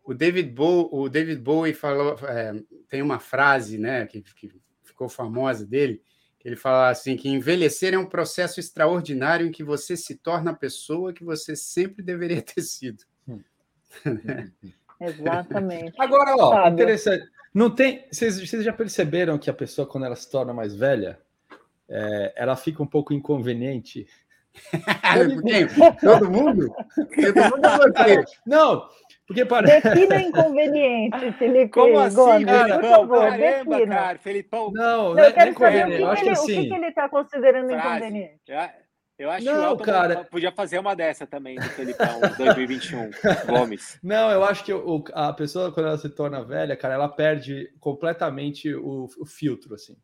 [0.04, 2.52] o David Bowie, o David Bowie falou, é,
[2.88, 4.52] tem uma frase, né, que, que
[4.82, 6.02] ficou famosa dele,
[6.46, 10.54] ele fala assim que envelhecer é um processo extraordinário em que você se torna a
[10.54, 13.02] pessoa que você sempre deveria ter sido.
[13.28, 13.40] Hum.
[15.00, 16.00] Exatamente.
[16.00, 17.28] Agora, ó, interessante.
[17.52, 18.06] Não tem.
[18.12, 21.18] Vocês, vocês já perceberam que a pessoa, quando ela se torna mais velha,
[21.88, 24.06] é, ela fica um pouco inconveniente?
[26.00, 26.72] Todo mundo?
[26.94, 28.24] Todo mundo você.
[28.46, 28.88] Não,
[29.26, 29.88] porque parece.
[29.88, 31.70] Defina inconveniente, Felipe.
[31.70, 32.78] Como assim, Gomes, cara?
[32.78, 33.96] Por favor, Caramba, defina.
[33.96, 34.72] cara, Felipão.
[34.72, 36.86] Não, não, eu quero saber o que, eu acho que, ele, assim, o que, ele
[36.86, 37.88] está considerando frase.
[37.88, 38.52] inconveniente.
[39.18, 40.24] Eu acho não, que o cara...
[40.24, 43.10] podia fazer uma dessa também do Felipão 2021,
[43.48, 43.98] Gomes.
[44.02, 47.72] Não, eu acho que o, a pessoa, quando ela se torna velha, cara, ela perde
[47.80, 49.96] completamente o, o filtro, assim.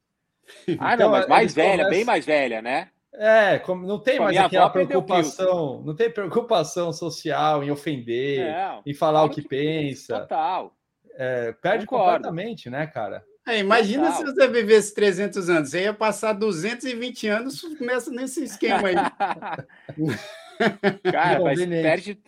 [0.78, 1.90] Ah, então, não, mas mais velha, começam...
[1.90, 2.88] bem mais velha, né?
[3.14, 8.94] É, como, não tem mais aquela preocupação, não tem preocupação social em ofender, é, em
[8.94, 10.20] falar o que, que pensa.
[10.20, 10.74] Total.
[11.14, 12.24] É, perde Concordo.
[12.24, 13.22] completamente, né, cara?
[13.46, 14.18] É, imagina Total.
[14.18, 18.94] se você vivesse 300 anos, você ia passar 220 anos, começa nesse esquema aí.
[21.12, 22.18] cara, mas perde.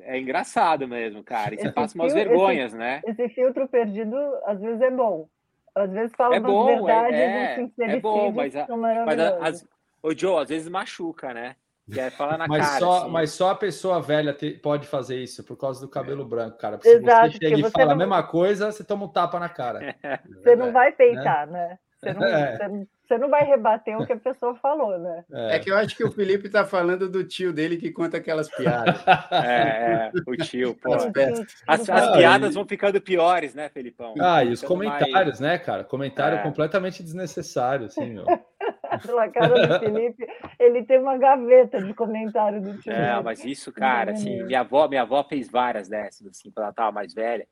[0.00, 1.54] É engraçado mesmo, cara.
[1.54, 3.00] E você esse passa umas vergonhas, esse, né?
[3.06, 4.14] Esse filtro perdido,
[4.44, 5.26] às vezes, é bom.
[5.74, 8.66] Às vezes fala é bom, verdades, é, é, é bom, mas, a,
[9.04, 9.66] mas a, as,
[10.04, 11.56] Ô, Joe, às vezes machuca, né?
[11.90, 12.78] Quer falar na mas cara.
[12.78, 13.10] Só, assim.
[13.10, 16.26] Mas só a pessoa velha te, pode fazer isso por causa do cabelo é.
[16.26, 16.76] branco, cara.
[16.76, 17.92] Porque Exato, se você chega e fala não...
[17.92, 19.96] a mesma coisa, você toma um tapa na cara.
[20.28, 21.68] Você não vai peitar, né?
[21.68, 21.78] né?
[21.96, 22.56] Você, não, é.
[22.56, 25.24] você, você, não, vai rebater o que a pessoa falou, né?
[25.32, 28.16] É, é que eu acho que o Felipe está falando do tio dele que conta
[28.16, 28.94] aquelas piadas.
[29.30, 30.94] É, é o tio, pô.
[30.94, 34.14] As, as piadas vão ficando piores, né, Felipão?
[34.20, 35.40] Ah, e os comentários, mais...
[35.40, 35.84] né, cara?
[35.84, 36.42] Comentário é.
[36.42, 38.24] completamente desnecessário, assim, meu.
[39.04, 40.26] pela cara do Felipe,
[40.58, 42.96] ele tem uma gaveta de comentário do time.
[42.96, 46.74] Não, mas isso, cara, assim, minha avó, minha avó fez várias dessas, assim, quando ela
[46.74, 47.46] tava mais velha.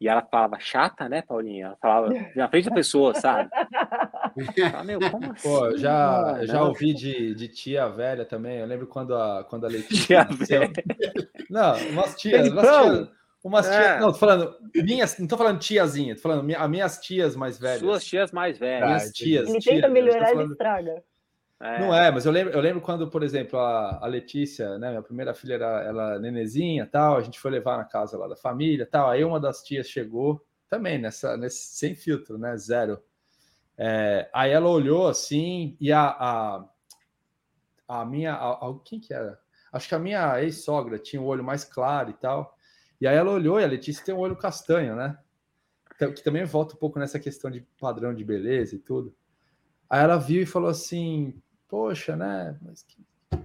[0.00, 1.66] E ela falava chata, né, Paulinha?
[1.66, 3.48] Ela falava na frente da pessoa, sabe?
[4.70, 5.48] Fala, Meu, como assim?
[5.48, 8.58] Pô, já, já ouvi de, de tia velha também.
[8.58, 10.26] Eu lembro quando a, quando a Letícia.
[10.26, 10.72] Tia velha.
[11.48, 12.48] Não, umas tias.
[12.48, 13.16] Umas tias
[13.46, 13.80] Umas é.
[13.80, 14.00] tias.
[14.00, 14.56] Não, tô falando.
[14.74, 17.78] Minhas, não tô falando tiazinha, tô falando minha, as minhas tias mais velhas.
[17.78, 18.88] Suas tias mais velhas.
[18.88, 19.48] Minhas tias.
[19.48, 21.02] Ele tias, tenta melhorar, ele estraga.
[21.58, 21.80] É.
[21.80, 25.02] Não é, mas eu lembro, eu lembro quando, por exemplo, a, a Letícia, né, minha
[25.02, 28.86] primeira filha era ela nenezinha, tal, a gente foi levar na casa lá da família,
[28.86, 29.08] tal.
[29.08, 33.02] Aí uma das tias chegou também nessa, nesse sem filtro, né, zero.
[33.78, 36.64] É, aí ela olhou assim e a, a,
[37.88, 39.38] a minha, a, a, quem que era?
[39.72, 42.56] Acho que a minha ex-sogra tinha o olho mais claro e tal.
[43.00, 45.18] E aí ela olhou e a Letícia tem um olho castanho, né?
[45.94, 49.14] Então, que também volta um pouco nessa questão de padrão de beleza e tudo.
[49.88, 52.56] Aí ela viu e falou assim: Poxa, né?
[52.62, 52.86] Mas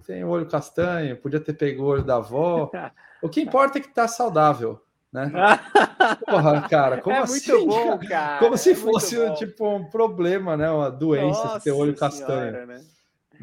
[0.05, 2.71] tem olho castanho, podia ter pego o olho da avó.
[3.23, 5.31] O que importa é que tá saudável, né?
[6.27, 7.51] Porra, cara, como é assim?
[7.51, 8.39] Muito bom, cara.
[8.39, 10.71] Como se é fosse tipo um problema, né?
[10.71, 12.51] Uma doença Nossa ter olho castanho.
[12.51, 12.81] Senhora, né?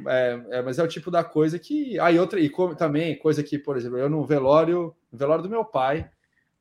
[0.07, 1.99] É, é, mas é o tipo da coisa que.
[2.01, 5.43] Aí ah, outra, e como, também, coisa que, por exemplo, eu no velório, no velório
[5.43, 6.11] do meu pai,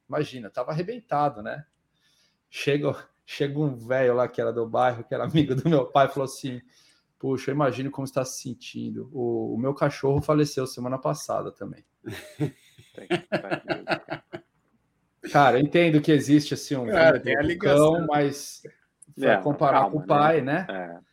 [0.08, 1.66] imagina, tava arrebentado, né?
[2.50, 2.96] Chega,
[3.26, 6.26] chega um velho lá que era do bairro, que era amigo do meu pai, falou
[6.26, 6.62] assim:
[7.20, 9.10] Puxa, eu imagino como está se sentindo.
[9.12, 11.84] O, o meu cachorro faleceu semana passada também.
[15.32, 18.62] Cara, eu entendo que existe assim um, Cara, tem a ligação, mas
[19.20, 20.66] é, comparar calma, com o pai, né?
[20.68, 21.00] né?
[21.04, 21.07] É.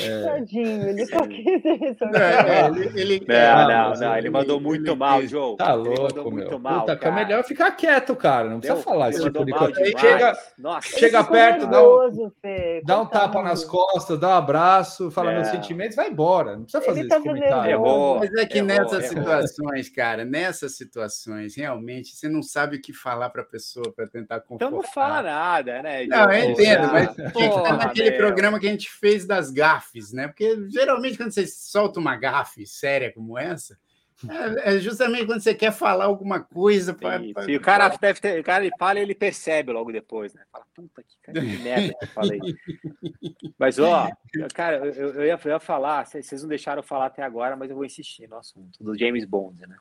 [0.00, 0.24] É...
[0.24, 2.04] Tadinho, ele só quis isso.
[2.04, 5.56] Não, é, ele, ele, não, não, não, ele mandou muito mal, Joe.
[5.56, 6.80] Tá louco, muito mal.
[6.80, 8.48] Puta, é melhor ficar quieto, cara.
[8.48, 9.74] Não precisa Deu, falar esse tipo de coisa.
[9.98, 12.32] Chega, Nossa, chega perto, dá um,
[12.84, 15.34] dá um tapa nas costas, dá um abraço, fala é.
[15.36, 16.56] meus sentimentos, vai embora.
[16.56, 17.70] Não precisa fazer ele esse tá comentário.
[17.70, 19.08] Errou, Mas é que errou, nessas errou.
[19.08, 24.08] situações, cara, nessas situações, realmente, você não sabe o que falar para a pessoa para
[24.08, 24.66] tentar confortar.
[24.66, 26.04] Então não fala nada, né?
[26.06, 30.12] Não, eu entendo, mas tinha que estar naquele programa que a gente fez das gafes,
[30.12, 30.28] né?
[30.28, 33.78] Porque geralmente quando você solta uma gafe séria como essa,
[34.28, 36.92] é, é justamente quando você quer falar alguma coisa.
[36.92, 37.50] Pra, pra...
[37.50, 40.42] E o cara deve ter, o cara ele fala e ele percebe logo depois, né?
[40.50, 42.40] Fala, puta que, cara, que merda que eu falei.
[43.58, 44.10] mas, ó,
[44.54, 47.70] cara, eu, eu, ia, eu ia falar, vocês não deixaram eu falar até agora, mas
[47.70, 49.76] eu vou insistir no assunto do James Bond, né?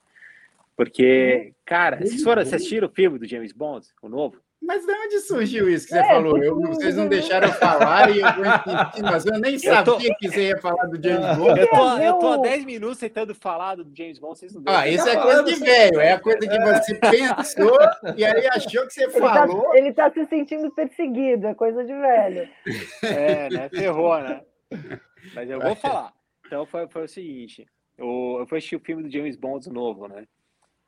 [0.76, 4.40] Porque, cara, vocês foram assistir o filme do James Bond, o novo?
[4.62, 6.44] Mas de onde surgiu isso que você é, falou?
[6.44, 9.98] Eu, vocês não deixaram eu falar e eu vou insistir, mas eu nem sabia tô...
[9.98, 11.60] que você ia falar do James Bond.
[11.60, 14.82] Eu tô, eu tô há 10 minutos tentando falar do James Bond, vocês não deixam.
[14.82, 17.78] Ah, isso é coisa de velho, é a coisa que você pensou
[18.16, 19.62] e aí achou que você ele tá falou.
[19.62, 22.50] Tá, ele tá se sentindo perseguido, é coisa de velho.
[23.04, 23.70] É, né?
[23.70, 24.42] Ferrou, né?
[25.34, 26.14] Mas eu vou falar.
[26.46, 27.66] Então foi, foi o seguinte:
[27.98, 30.26] eu, eu fui assistir o filme do James Bond novo, né?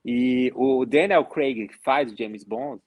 [0.03, 2.82] E o Daniel Craig, que faz o James Bond,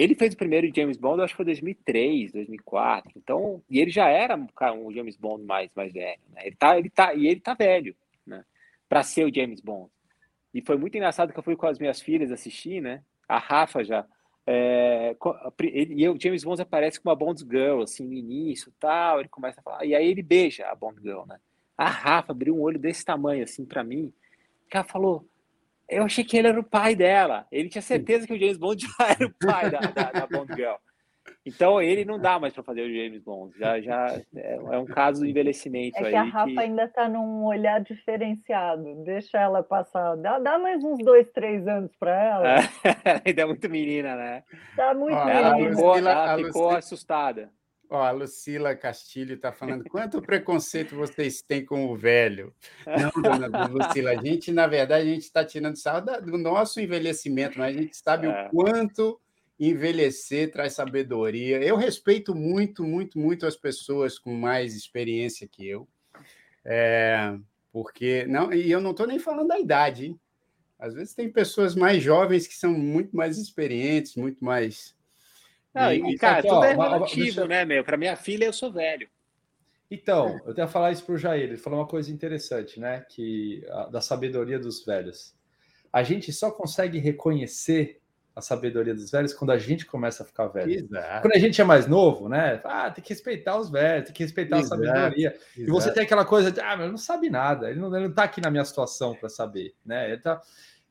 [0.00, 3.12] ele fez o primeiro James Bond, acho que foi 2003, 2004.
[3.16, 6.46] Então, e ele já era um James Bond mais mais velho, né?
[6.46, 7.94] Ele tá, ele tá, e ele tá velho,
[8.26, 8.44] né?
[8.88, 9.90] Para ser o James Bond.
[10.54, 13.02] E foi muito engraçado que eu fui com as minhas filhas assistir, né?
[13.28, 14.06] A Rafa já
[14.46, 15.16] é,
[15.60, 19.28] ele, e o James Bond aparece com uma Bond Girl, assim, no início, tal, ele
[19.28, 21.38] começa a falar, e aí ele beija a Bond Girl, né?
[21.76, 24.12] A Rafa abriu um olho desse tamanho, assim, para mim,
[24.68, 25.26] que ela falou,
[25.92, 27.46] eu achei que ele era o pai dela.
[27.50, 30.54] Ele tinha certeza que o James Bond já era o pai da, da, da Bond
[30.54, 30.76] Girl.
[31.44, 33.56] Então ele não dá mais para fazer o James Bond.
[33.58, 36.14] Já, já é, é um caso de envelhecimento é que.
[36.14, 36.58] A Rafa que...
[36.58, 39.02] ainda está num olhar diferenciado.
[39.04, 40.16] Deixa ela passar.
[40.16, 42.48] Dá, dá mais uns dois, três anos para ela.
[42.48, 42.62] ela
[43.24, 44.44] ainda é muito menina, né?
[44.76, 45.76] Tá muito ela menina.
[45.76, 47.50] Ficou, ela ficou assustada.
[47.92, 52.54] Ó, a Lucila Castilho está falando quanto preconceito vocês têm com o velho.
[52.86, 57.58] Não, dona Lucila, a gente, na verdade, a gente está tirando sarro do nosso envelhecimento,
[57.58, 58.46] mas a gente sabe é.
[58.46, 59.20] o quanto
[59.60, 61.62] envelhecer traz sabedoria.
[61.62, 65.86] Eu respeito muito, muito, muito as pessoas com mais experiência que eu.
[66.64, 67.36] É,
[67.70, 70.20] porque não, e eu não estou nem falando da idade, hein?
[70.78, 74.96] Às vezes tem pessoas mais jovens que são muito mais experientes, muito mais
[75.74, 77.46] não, e, cara, aqui, tudo ó, é relativo, deixa...
[77.46, 77.84] né, meu?
[77.84, 79.08] Para minha filha, eu sou velho.
[79.90, 81.44] Então, eu tenho que falar isso para o Jair.
[81.44, 83.04] Ele falou uma coisa interessante, né?
[83.08, 85.34] Que a, da sabedoria dos velhos.
[85.92, 88.00] A gente só consegue reconhecer
[88.34, 90.72] a sabedoria dos velhos quando a gente começa a ficar velho.
[90.72, 91.20] Exato.
[91.20, 92.60] Quando a gente é mais novo, né?
[92.64, 94.82] Ah, tem que respeitar os velhos, tem que respeitar Exato.
[94.82, 95.28] a sabedoria.
[95.28, 95.50] Exato.
[95.56, 98.14] E você tem aquela coisa de, ah, mas não sabe nada, ele não, ele não
[98.14, 100.16] tá aqui na minha situação para saber, né?
[100.16, 100.40] Tá...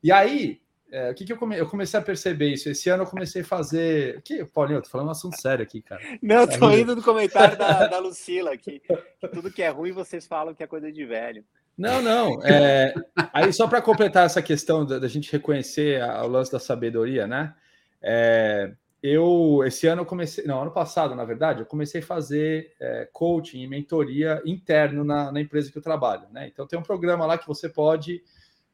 [0.02, 0.60] E aí,
[0.92, 1.56] é, o que, que eu, come...
[1.56, 2.68] eu comecei a perceber isso?
[2.68, 4.20] Esse ano eu comecei a fazer.
[4.22, 6.02] Que, Paulinho, eu tô falando um assunto sério aqui, cara.
[6.20, 8.82] Não, tô indo no comentário da, da Lucila aqui.
[9.18, 11.42] Que tudo que é ruim vocês falam que é coisa de velho.
[11.78, 12.42] Não, não.
[12.44, 12.94] É...
[13.32, 17.26] Aí, só para completar essa questão da, da gente reconhecer a, o lance da sabedoria,
[17.26, 17.54] né?
[18.02, 18.72] É...
[19.02, 20.44] Eu, esse ano, eu comecei.
[20.44, 25.32] Não, ano passado, na verdade, eu comecei a fazer é, coaching e mentoria interno na,
[25.32, 26.46] na empresa que eu trabalho, né?
[26.46, 28.22] Então, tem um programa lá que você pode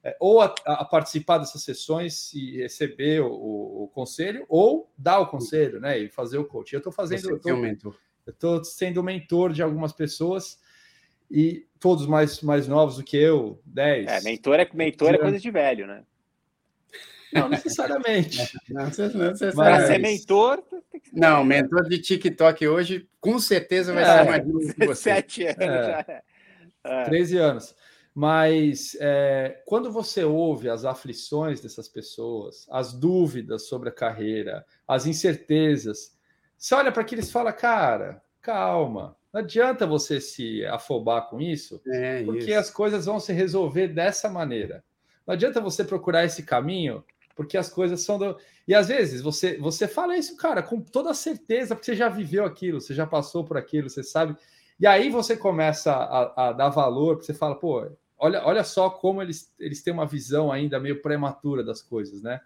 [0.03, 5.18] é, ou a, a, participar dessas sessões e receber o, o, o, conselho, ou dar
[5.18, 5.99] o conselho, né?
[5.99, 6.72] E fazer o coach.
[6.72, 7.30] Eu estou fazendo.
[7.30, 7.96] eu tô, mentor.
[8.26, 10.61] Eu estou sendo mentor de algumas pessoas
[11.30, 14.07] e todos mais, mais novos do que eu, 10.
[14.07, 16.05] É, mentor é, mentor é coisa de velho, né?
[17.32, 18.57] Não necessariamente.
[18.70, 19.53] não, necessariamente.
[19.55, 20.62] Para ser mentor.
[21.12, 25.03] Não, mentor de TikTok hoje, com certeza vai é, ser mais novo que você.
[25.14, 25.82] Sete anos é.
[25.84, 26.22] já é.
[26.84, 27.05] é.
[27.05, 27.74] 13 anos.
[28.21, 35.07] Mas é, quando você ouve as aflições dessas pessoas, as dúvidas sobre a carreira, as
[35.07, 36.19] incertezas,
[36.57, 41.81] você olha para aquilo e fala, cara, calma, não adianta você se afobar com isso,
[41.87, 42.59] é, porque isso.
[42.59, 44.83] as coisas vão se resolver dessa maneira.
[45.25, 47.05] Não adianta você procurar esse caminho,
[47.37, 48.37] porque as coisas são do...
[48.66, 52.45] E às vezes você, você fala isso, cara, com toda certeza, porque você já viveu
[52.45, 54.37] aquilo, você já passou por aquilo, você sabe.
[54.81, 57.89] E aí você começa a, a dar valor, porque você fala, pô,
[58.19, 62.41] olha, olha só como eles, eles têm uma visão ainda meio prematura das coisas, né?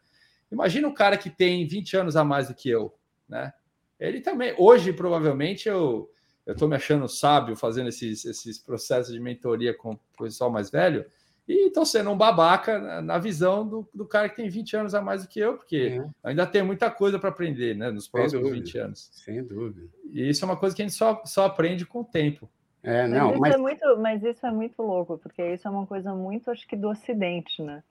[0.51, 2.95] Imagina um cara que tem 20 anos a mais do que eu,
[3.29, 3.53] né?
[3.99, 6.11] Ele também, hoje, provavelmente, eu
[6.45, 10.71] eu estou me achando sábio fazendo esses, esses processos de mentoria com o pessoal mais
[10.71, 11.07] velho,
[11.47, 14.95] e estou sendo um babaca na, na visão do, do, cara que tem 20 anos
[14.95, 16.11] a mais do que eu, porque é.
[16.23, 19.11] ainda tem muita coisa para aprender né, nos próximos 20 anos.
[19.13, 19.89] Sem dúvida.
[20.13, 22.49] E isso é uma coisa que a gente só, só aprende com o tempo.
[22.83, 23.55] É, não, mas, isso mas...
[23.55, 26.77] É muito, mas isso é muito louco, porque isso é uma coisa muito, acho que,
[26.77, 27.83] do Ocidente, né?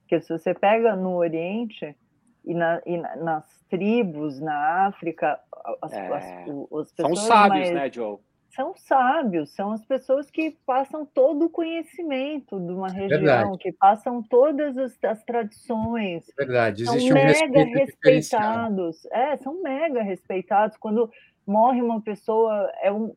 [0.00, 1.96] Porque se você pega no Oriente
[2.44, 5.40] e, na, e na, nas tribos, na África,
[5.82, 6.06] as, é.
[6.06, 6.94] as, as pessoas.
[6.96, 7.74] São sábios, mais...
[7.74, 8.18] né, Joe?
[8.56, 13.58] são sábios, são as pessoas que passam todo o conhecimento de uma região, Verdade.
[13.58, 16.24] que passam todas as, as tradições.
[16.36, 19.04] Verdade, existe são um mega respeitados.
[19.12, 20.78] É, são mega respeitados.
[20.78, 21.10] Quando
[21.46, 23.14] morre uma pessoa, é um,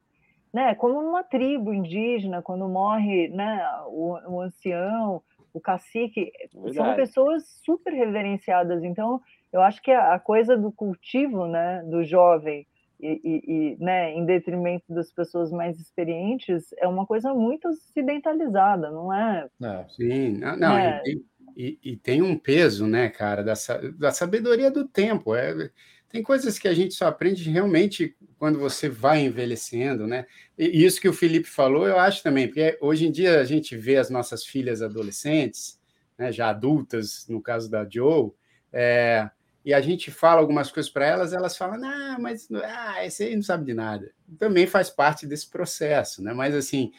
[0.53, 5.21] né, como numa tribo indígena, quando morre né, o, o ancião,
[5.53, 6.75] o cacique, Verdade.
[6.75, 8.83] são pessoas super reverenciadas.
[8.83, 9.21] Então,
[9.51, 12.65] eu acho que a, a coisa do cultivo né, do jovem
[13.01, 19.13] e, e, né, em detrimento das pessoas mais experientes, é uma coisa muito ocidentalizada, não
[19.13, 19.47] é?
[19.63, 21.01] é sim, não, não é.
[21.05, 21.23] e,
[21.55, 23.53] e, e, tem um peso, né, cara, da,
[23.97, 25.33] da sabedoria do tempo.
[25.33, 25.71] É,
[26.09, 30.25] tem coisas que a gente só aprende realmente quando você vai envelhecendo, né?
[30.57, 33.77] E isso que o Felipe falou, eu acho também, porque hoje em dia a gente
[33.77, 35.79] vê as nossas filhas adolescentes,
[36.17, 38.31] né, já adultas, no caso da Joe,
[38.73, 39.29] é,
[39.63, 43.35] e a gente fala algumas coisas para elas, elas falam, não, mas ah, esse aí
[43.35, 44.11] não sabe de nada.
[44.37, 46.33] Também faz parte desse processo, né?
[46.33, 46.91] Mas assim,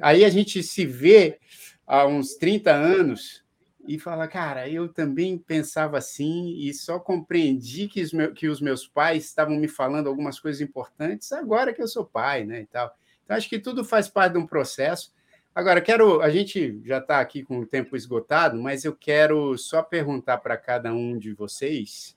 [0.00, 1.38] aí a gente se vê
[1.86, 3.44] há uns 30 anos
[3.86, 8.60] e fala, cara, eu também pensava assim e só compreendi que os, meus, que os
[8.60, 12.62] meus pais estavam me falando algumas coisas importantes agora que eu sou pai, né?
[12.62, 12.94] E tal.
[13.24, 15.12] Então, acho que tudo faz parte de um processo.
[15.54, 16.20] Agora, quero.
[16.20, 20.56] A gente já está aqui com o tempo esgotado, mas eu quero só perguntar para
[20.56, 22.16] cada um de vocês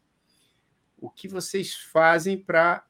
[0.98, 2.84] o que vocês fazem para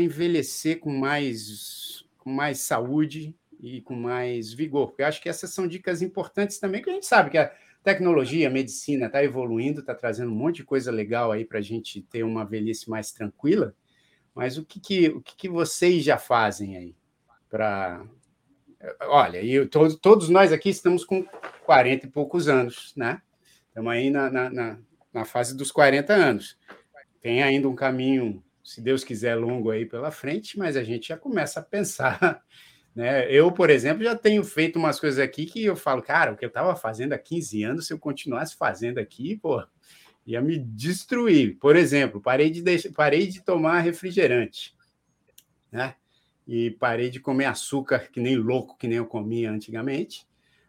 [0.00, 4.88] envelhecer com mais, com mais saúde e com mais vigor.
[4.88, 7.52] Porque acho que essas são dicas importantes também, que a gente sabe que a
[7.84, 12.02] tecnologia, medicina está evoluindo, está trazendo um monte de coisa legal aí para a gente
[12.02, 13.76] ter uma velhice mais tranquila.
[14.34, 16.96] Mas o que, que, o que, que vocês já fazem aí
[17.48, 18.04] para
[19.02, 21.24] Olha, e todos, todos nós aqui estamos com
[21.64, 23.20] 40 e poucos anos, né?
[23.68, 24.78] Estamos aí na, na,
[25.12, 26.58] na, fase dos 40 anos.
[27.22, 31.16] Tem ainda um caminho, se Deus quiser, longo aí pela frente, mas a gente já
[31.16, 32.42] começa a pensar.
[32.94, 33.30] Né?
[33.30, 36.44] Eu, por exemplo, já tenho feito umas coisas aqui que eu falo, cara, o que
[36.44, 39.62] eu estava fazendo há 15 anos, se eu continuasse fazendo aqui, pô,
[40.26, 41.58] ia me destruir.
[41.58, 44.74] Por exemplo, parei de, parei de tomar refrigerante.
[45.72, 45.96] Né?
[46.46, 50.26] e parei de comer açúcar que nem louco, que nem eu comia antigamente,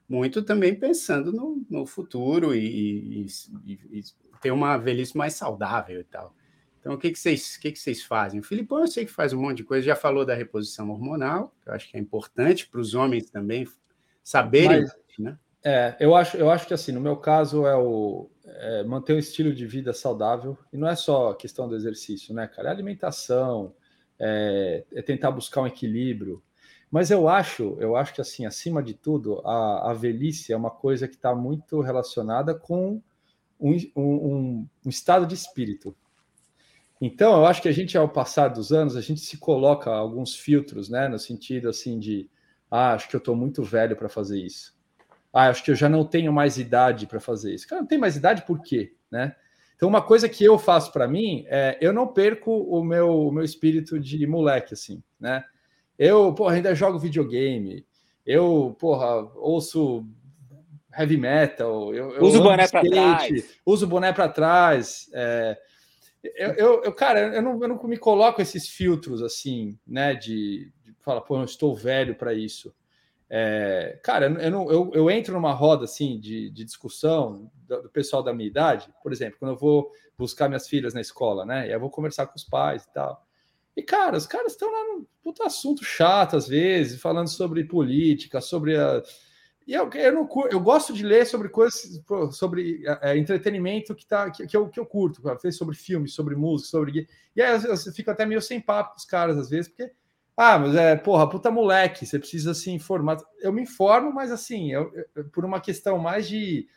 [0.08, 4.04] muito também pensando no, no futuro e, e, e,
[4.42, 6.34] ter uma velhice mais saudável e tal.
[6.86, 8.40] Então, o que, que, vocês, o que, que vocês fazem?
[8.40, 11.52] O Filipão, eu sei que faz um monte de coisa, já falou da reposição hormonal,
[11.64, 13.68] que eu acho que é importante para os homens também
[14.24, 15.36] saberem, Mas, né?
[15.64, 19.18] É, eu acho, eu acho que assim, no meu caso, é o é manter um
[19.18, 22.70] estilo de vida saudável, e não é só questão do exercício, né, cara?
[22.70, 23.74] É alimentação,
[24.20, 26.40] é, é, tentar buscar um equilíbrio.
[26.92, 30.70] Mas eu acho, eu acho que assim, acima de tudo, a, a velhice é uma
[30.70, 33.02] coisa que está muito relacionada com
[33.60, 35.96] um, um, um, estado de espírito.
[37.02, 40.36] Então, eu acho que a gente, ao passar dos anos, a gente se coloca alguns
[40.36, 42.30] filtros, né, no sentido assim de,
[42.72, 44.74] ah, acho que eu estou muito velho para fazer isso.
[45.34, 47.68] Ah, acho que eu já não tenho mais idade para fazer isso.
[47.68, 49.36] Cara, não tem mais idade por quê, né?
[49.76, 53.32] Então, uma coisa que eu faço para mim é eu não perco o meu, o
[53.32, 55.44] meu espírito de moleque, assim, né?
[56.00, 57.86] Eu, porra, ainda jogo videogame,
[58.26, 60.06] eu, porra, ouço
[60.98, 65.10] heavy metal, eu, eu uso o boné para trás, uso o boné para trás.
[65.14, 65.58] É,
[66.36, 70.16] eu, eu, eu, cara, eu não, eu não me coloco esses filtros assim, né?
[70.16, 72.74] De, de falar, pô, eu estou velho para isso.
[73.30, 77.90] É, cara, eu, não, eu, eu, entro numa roda assim de, de discussão do, do,
[77.90, 81.68] pessoal da minha idade, por exemplo, quando eu vou buscar minhas filhas na escola, né?
[81.68, 83.26] E eu vou conversar com os pais e tal.
[83.76, 88.40] E, cara, os caras estão lá num puto assunto chato, às vezes, falando sobre política,
[88.40, 89.02] sobre a.
[89.66, 92.02] E eu, eu, não, eu gosto de ler sobre coisas,
[92.32, 95.22] sobre é, entretenimento que, tá, que, que, eu, que eu curto,
[95.52, 97.08] sobre filmes, sobre música, sobre.
[97.36, 99.92] E aí eu, eu fico até meio sem papo com os caras, às vezes, porque
[100.38, 103.18] ah, mas é, porra, puta moleque, você precisa se informar.
[103.40, 106.68] Eu me informo, mas assim, eu, eu, por uma questão mais de,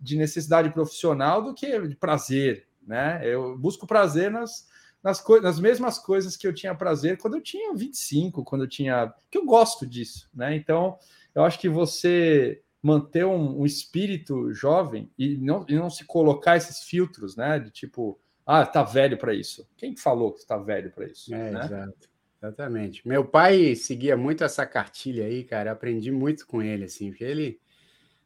[0.00, 3.20] de necessidade profissional do que de prazer, né?
[3.24, 4.68] Eu busco prazer nas,
[5.02, 9.12] nas, nas mesmas coisas que eu tinha prazer quando eu tinha 25, quando eu tinha.
[9.28, 10.54] que eu gosto disso, né?
[10.54, 10.96] Então,
[11.38, 16.56] eu acho que você manter um, um espírito jovem e não, e não se colocar
[16.56, 17.60] esses filtros, né?
[17.60, 19.68] De tipo, ah, tá velho para isso.
[19.76, 21.32] Quem falou que está velho para isso?
[21.32, 21.64] É, né?
[21.64, 22.08] exato.
[22.42, 23.06] Exatamente.
[23.06, 25.70] Meu pai seguia muito essa cartilha aí, cara.
[25.70, 27.60] aprendi muito com ele, assim, porque ele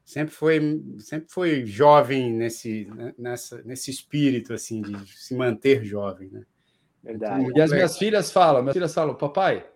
[0.02, 6.30] sempre foi, sempre foi jovem nesse, né, nessa, nesse espírito, assim, de se manter jovem,
[6.30, 6.44] né?
[7.02, 7.42] Verdade.
[7.42, 9.66] Então, e as minhas filhas falam, minhas filhas falam, papai,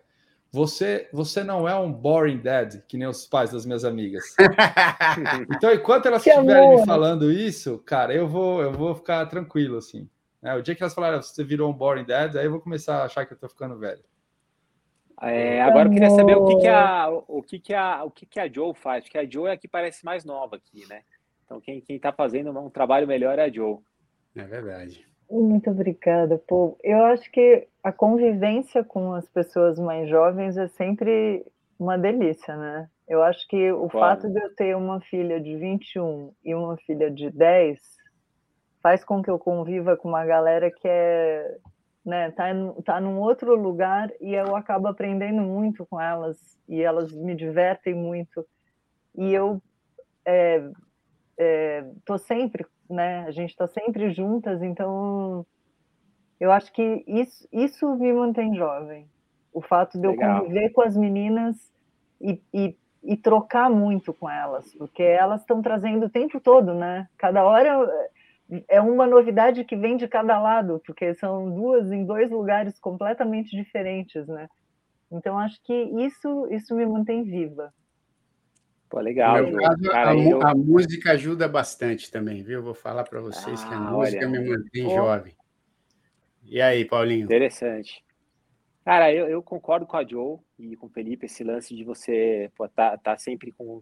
[0.57, 4.35] você, você não é um boring dad, que nem os pais das minhas amigas.
[5.55, 10.09] então, enquanto elas estiverem me falando isso, cara, eu vou, eu vou ficar tranquilo, assim.
[10.41, 12.97] É, o dia que elas falaram, você virou um boring dad, aí eu vou começar
[12.97, 14.03] a achar que eu tô ficando velho.
[15.21, 18.25] É, agora eu queria saber o que, que a o que, que a o que,
[18.25, 21.01] que a Joe faz, porque a Joe é a que parece mais nova aqui, né?
[21.43, 23.79] Então quem quem está fazendo um trabalho melhor é a Joe.
[24.35, 25.07] É verdade.
[25.29, 26.77] Muito obrigada, Paul.
[26.83, 31.45] Eu acho que a convivência com as pessoas mais jovens é sempre
[31.77, 32.89] uma delícia, né?
[33.07, 34.21] Eu acho que o claro.
[34.21, 37.79] fato de eu ter uma filha de 21 e uma filha de 10
[38.81, 41.57] faz com que eu conviva com uma galera que é,
[42.05, 42.45] né, tá,
[42.85, 46.37] tá num outro lugar e eu acabo aprendendo muito com elas
[46.67, 48.45] e elas me divertem muito.
[49.15, 49.61] E eu
[50.25, 50.69] é,
[51.37, 53.25] é, tô sempre né?
[53.27, 55.45] A gente está sempre juntas, então
[56.39, 59.09] eu acho que isso, isso me mantém jovem.
[59.51, 60.35] O fato de Legal.
[60.35, 61.55] eu conviver com as meninas
[62.21, 67.07] e, e, e, trocar muito com elas, porque elas estão trazendo o tempo todo, né?
[67.17, 67.89] Cada hora
[68.67, 73.55] é uma novidade que vem de cada lado, porque são duas em dois lugares completamente
[73.55, 74.47] diferentes, né?
[75.11, 77.73] Então acho que isso isso me mantém viva.
[78.89, 79.35] Pô, legal.
[79.35, 80.41] Caso, Cara, a, eu...
[80.41, 82.63] a, música ajuda bastante também, viu?
[82.63, 84.29] Vou falar para vocês ah, que a ah, música olha.
[84.29, 85.35] me mantém jovem.
[86.43, 87.25] E aí, Paulinho?
[87.25, 88.03] Interessante.
[88.85, 92.49] Cara, eu, eu, concordo com a Joe e com o Felipe, esse lance de você
[92.55, 93.81] pô, tá, tá sempre com.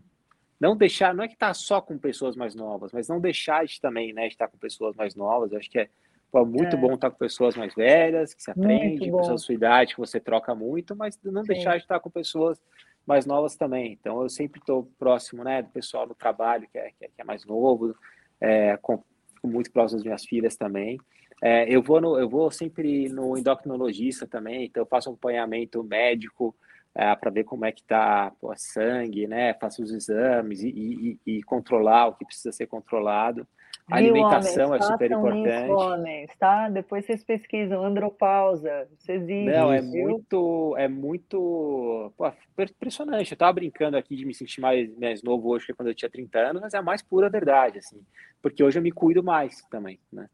[0.59, 3.79] Não deixar, não é que tá só com pessoas mais novas, mas não deixar de
[3.79, 5.51] também, né, de estar com pessoas mais novas.
[5.51, 5.89] Eu acho que é
[6.31, 6.79] pô, muito é.
[6.79, 10.19] bom estar com pessoas mais velhas, que se aprende, pessoas da sua idade, que você
[10.19, 11.49] troca muito, mas não Sim.
[11.49, 12.59] deixar de estar com pessoas
[13.05, 13.93] mais novas também.
[13.93, 17.21] Então, eu sempre estou próximo né, do pessoal do trabalho, que é, que é, que
[17.21, 17.95] é mais novo,
[18.41, 19.03] é, com,
[19.43, 20.97] muito próximo das minhas filhas também.
[21.43, 25.83] É, eu, vou no, eu vou sempre no endocrinologista também, então eu faço um acompanhamento
[25.83, 26.55] médico
[26.95, 29.53] é, para ver como é que está o sangue, né?
[29.55, 33.45] Faço os exames e, e, e controlar o que precisa ser controlado.
[33.87, 35.63] A alimentação homens, é super importante.
[35.63, 36.69] Isso, homens, tá?
[36.69, 39.51] Depois vocês pesquisam andropausa, vocês existe.
[39.51, 43.31] Não, é muito, é muito pô, impressionante.
[43.31, 46.09] Eu tava brincando aqui de me sentir mais, mais novo hoje que quando eu tinha
[46.09, 48.01] 30 anos, mas é a mais pura verdade, assim,
[48.41, 50.27] porque hoje eu me cuido mais também, né?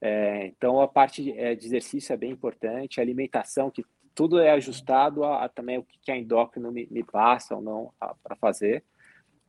[0.00, 3.84] É, então a parte de, é, de, exercício é bem importante, a alimentação, que
[4.14, 7.92] tudo é ajustado a, a também o que a endócrino me, me passa ou não
[8.22, 8.84] para fazer.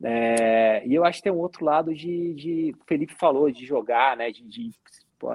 [0.04, 3.66] É, e eu acho que tem um outro lado de, de o Felipe falou, de
[3.66, 4.32] jogar, né?
[4.32, 4.72] De, de
[5.18, 5.30] pô,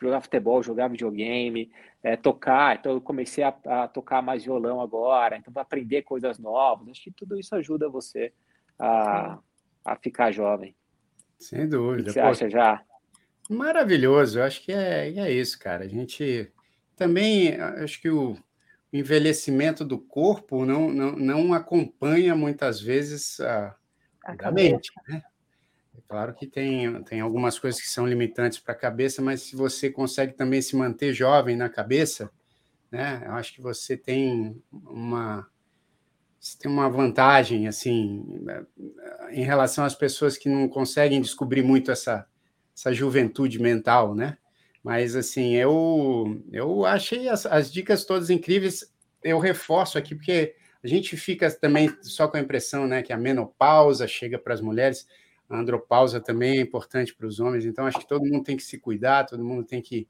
[0.00, 1.70] jogar futebol, jogar videogame,
[2.02, 2.76] é, tocar.
[2.76, 6.88] Então eu comecei a, a, tocar mais violão agora, então aprender coisas novas.
[6.88, 8.32] Acho que tudo isso ajuda você
[8.78, 9.38] a,
[9.84, 10.74] a ficar jovem.
[11.38, 12.02] Sem dúvida.
[12.02, 12.82] O que você Pô, acha já?
[13.50, 15.84] Maravilhoso, eu acho que é, é isso, cara.
[15.84, 16.50] A gente
[16.96, 18.36] também acho que o
[18.92, 23.76] envelhecimento do corpo não, não, não acompanha muitas vezes a,
[24.26, 25.22] a mente, né?
[25.96, 29.56] É claro que tem, tem algumas coisas que são limitantes para a cabeça, mas se
[29.56, 32.30] você consegue também se manter jovem na cabeça,
[32.90, 33.22] né?
[33.24, 35.46] Eu acho que você tem uma
[36.38, 38.24] você tem uma vantagem assim
[39.30, 42.26] em relação às pessoas que não conseguem descobrir muito essa
[42.76, 44.36] essa juventude mental, né?
[44.82, 48.92] Mas assim, eu eu achei as, as dicas todas incríveis.
[49.22, 50.54] Eu reforço aqui porque
[50.86, 54.60] a gente fica também só com a impressão né, que a menopausa chega para as
[54.60, 55.04] mulheres,
[55.50, 58.62] a andropausa também é importante para os homens, então acho que todo mundo tem que
[58.62, 60.06] se cuidar, todo mundo tem que,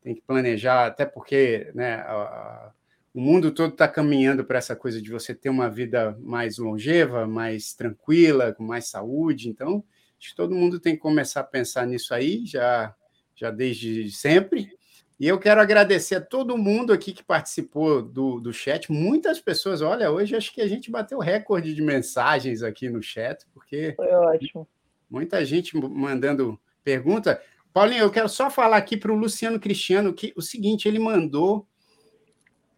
[0.00, 2.72] tem que planejar, até porque né, a, a,
[3.12, 7.26] o mundo todo está caminhando para essa coisa de você ter uma vida mais longeva,
[7.26, 9.84] mais tranquila, com mais saúde, então
[10.18, 12.94] acho que todo mundo tem que começar a pensar nisso aí, já,
[13.34, 14.70] já desde sempre,
[15.18, 18.92] e eu quero agradecer a todo mundo aqui que participou do, do chat.
[18.92, 23.46] Muitas pessoas, olha, hoje acho que a gente bateu recorde de mensagens aqui no chat,
[23.54, 23.94] porque.
[23.96, 24.68] Foi ótimo.
[25.08, 27.40] Muita gente mandando pergunta.
[27.72, 31.66] Paulinho, eu quero só falar aqui para o Luciano Cristiano que o seguinte: ele mandou.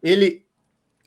[0.01, 0.47] Ele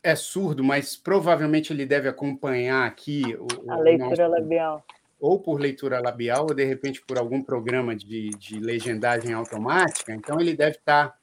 [0.04, 4.42] é surdo, mas provavelmente ele deve acompanhar aqui o, a leitura nosso...
[4.42, 4.86] labial
[5.22, 10.42] ou por leitura labial, ou de repente por algum programa de, de legendagem automática, então
[10.42, 11.16] ele deve estar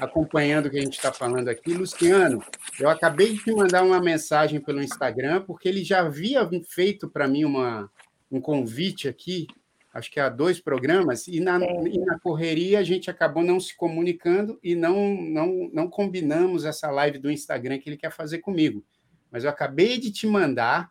[0.00, 1.74] acompanhando o que a gente está falando aqui.
[1.74, 2.42] Luciano,
[2.78, 7.28] eu acabei de te mandar uma mensagem pelo Instagram, porque ele já havia feito para
[7.28, 7.90] mim uma,
[8.30, 9.46] um convite aqui,
[9.92, 13.76] acho que há dois programas, e na, e na correria a gente acabou não se
[13.76, 18.84] comunicando e não, não, não combinamos essa live do Instagram que ele quer fazer comigo.
[19.30, 20.90] Mas eu acabei de te mandar,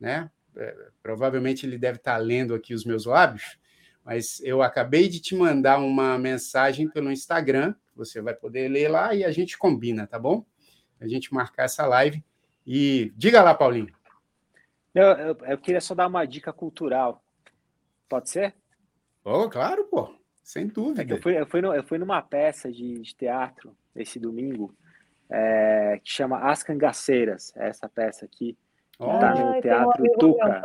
[0.00, 0.30] né?
[0.56, 3.58] É, provavelmente ele deve estar lendo aqui os meus lábios,
[4.04, 9.14] mas eu acabei de te mandar uma mensagem pelo Instagram você vai poder ler lá
[9.14, 10.44] e a gente combina, tá bom?
[11.00, 12.24] A gente marcar essa live
[12.66, 13.92] E diga lá, Paulinho.
[14.94, 17.22] Eu, eu, eu queria só dar uma dica cultural.
[18.08, 18.54] Pode ser?
[19.24, 20.14] Oh, claro, pô.
[20.42, 21.02] Sem dúvida.
[21.02, 24.74] É eu, fui, eu, fui no, eu fui numa peça de, de teatro esse domingo
[25.30, 28.56] é, que chama As Cangaceiras, é essa peça aqui.
[28.92, 29.18] Que oh.
[29.18, 30.62] tá no Teatro Tuca.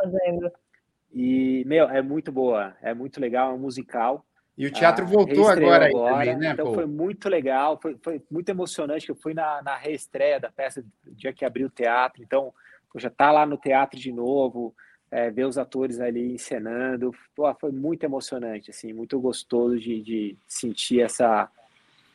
[1.12, 4.26] E, meu, é muito boa, é muito legal, é um musical.
[4.56, 6.52] E o teatro ah, voltou agora, agora também, né?
[6.52, 6.74] Então pô?
[6.74, 9.08] foi muito legal, foi, foi muito emocionante.
[9.08, 12.22] Eu fui na, na reestreia da peça, no dia que abriu o teatro.
[12.22, 12.54] Então,
[12.96, 14.74] já tá lá no teatro de novo
[15.10, 20.36] é, ver os atores ali encenando, pô, foi muito emocionante, assim, muito gostoso de, de,
[20.46, 21.48] sentir essa,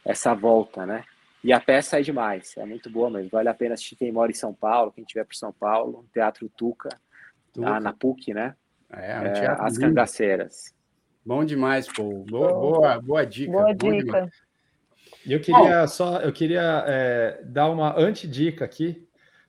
[0.03, 1.03] essa volta, né?
[1.41, 4.31] E a peça é demais, é muito boa, mas vale a pena assistir quem mora
[4.31, 6.89] em São Paulo, quem estiver por São Paulo, Teatro Tuca,
[7.53, 7.69] Tuca.
[7.69, 8.55] Lá na PUC, né?
[8.91, 10.75] É, um é, As Cangaceiras.
[11.25, 12.25] Bom demais, pô.
[12.27, 13.51] Boa, boa, boa dica.
[13.51, 14.29] Boa dica.
[15.27, 19.07] Eu queria só, eu queria é, dar uma antidica aqui,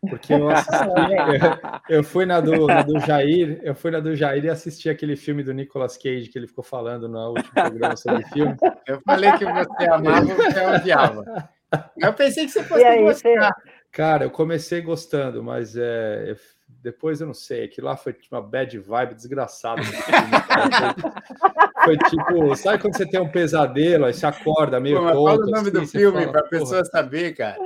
[0.09, 0.75] porque eu assisti,
[1.89, 4.89] eu, eu, fui na do, na do Jair, eu fui na do Jair e assisti
[4.89, 8.57] aquele filme do Nicolas Cage que ele ficou falando no último programa sobre filme.
[8.87, 11.51] Eu falei que você amava, você odiava.
[11.97, 13.55] Eu pensei que você fosse aí, gostar.
[13.93, 16.35] Cara, eu comecei gostando, mas é,
[16.83, 19.83] depois eu não sei, aquilo lá foi tipo uma bad vibe desgraçada.
[19.83, 19.95] foi,
[21.85, 25.47] foi, tipo, sabe quando você tem um pesadelo, aí você acorda meio Pô, Fala o
[25.47, 27.59] nome assim, do filme para a pessoa saber, cara.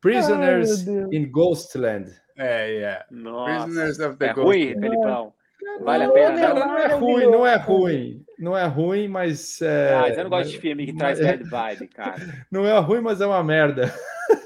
[0.00, 2.12] Prisoners Ai, in Ghostland.
[2.36, 3.04] É, yeah.
[3.10, 3.64] Nossa.
[3.64, 5.32] Prisoners of the é ruim, Felipão.
[5.80, 6.54] Vale a pena.
[6.54, 8.24] Não, não, é ruim, não é ruim.
[8.38, 9.60] Não é ruim, mas.
[9.62, 12.16] É, ah, mas eu não gosto de filme que traz bad vibe, cara.
[12.50, 13.92] Não é ruim, mas é uma merda.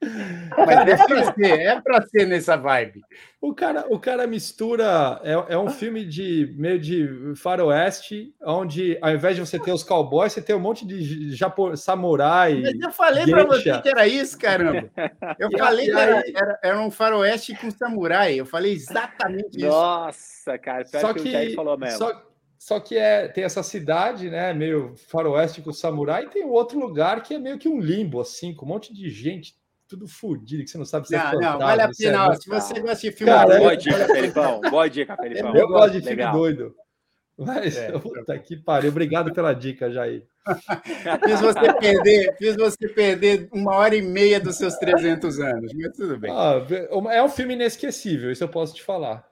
[0.00, 3.02] Mas é pra ser, é pra ser nessa vibe.
[3.40, 5.20] O cara, o cara mistura.
[5.24, 9.82] É, é um filme de meio de faroeste, onde ao invés de você ter os
[9.82, 12.60] cowboys, você tem um monte de japo, samurai.
[12.60, 14.90] Mas eu falei para você que era isso, caramba.
[15.38, 18.38] Eu falei que era, era, era, um faroeste com samurai.
[18.38, 19.66] Eu falei exatamente isso.
[19.66, 21.98] Nossa, cara, só que, que o falou mesmo.
[21.98, 22.22] Só,
[22.58, 27.22] só que é, tem essa cidade, né, meio faroeste com samurai, e tem outro lugar
[27.22, 29.54] que é meio que um limbo, assim, com um monte de gente
[29.88, 32.34] tudo fodido, que você não sabe se é Não, não, vale a pena.
[32.34, 33.32] Se você gosta de filme...
[33.32, 34.60] Cara, boa dica, Felipão.
[34.60, 35.56] Boa dica, Felipão.
[35.56, 36.74] Eu gosto de filme doido.
[37.38, 38.90] Mas, é, puta que pariu.
[38.90, 40.26] Obrigado pela dica, Jair.
[41.24, 45.96] fiz, você perder, fiz você perder uma hora e meia dos seus 300 anos, mas
[45.96, 46.30] tudo bem.
[46.32, 46.64] Ah,
[47.12, 49.28] é um filme inesquecível, isso eu posso te falar.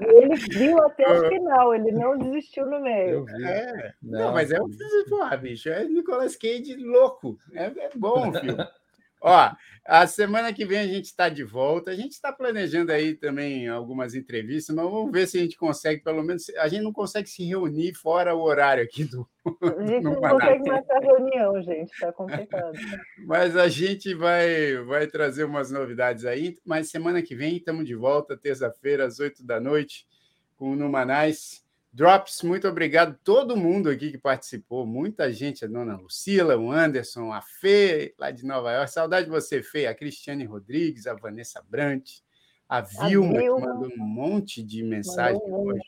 [0.00, 3.26] ele viu até o final, ele não desistiu no meio.
[3.44, 7.38] É, não, não, mas é um filme, bicho, é Nicolas Cage louco.
[7.52, 8.66] É, é bom o filme.
[9.20, 9.50] Ó,
[9.84, 11.90] a semana que vem a gente está de volta.
[11.90, 16.02] A gente está planejando aí também algumas entrevistas, mas vamos ver se a gente consegue,
[16.02, 16.48] pelo menos.
[16.58, 19.28] A gente não consegue se reunir fora o horário aqui do.
[19.62, 22.72] A gente não consegue marcar reunião, gente, está complicado.
[23.26, 26.56] Mas a gente vai, vai trazer umas novidades aí.
[26.64, 30.06] Mas semana que vem estamos de volta, terça-feira, às oito da noite,
[30.56, 31.64] com o Numanais.
[31.92, 36.70] Drops, muito obrigado a todo mundo aqui que participou, muita gente, a dona Lucila, o
[36.70, 38.92] Anderson, a Fê, lá de Nova York.
[38.92, 42.08] Saudade de você, Fê, a Cristiane Rodrigues, a Vanessa Brant,
[42.68, 43.60] a Vilma, a Vilma.
[43.60, 45.82] que mandou um monte de mensagem hoje.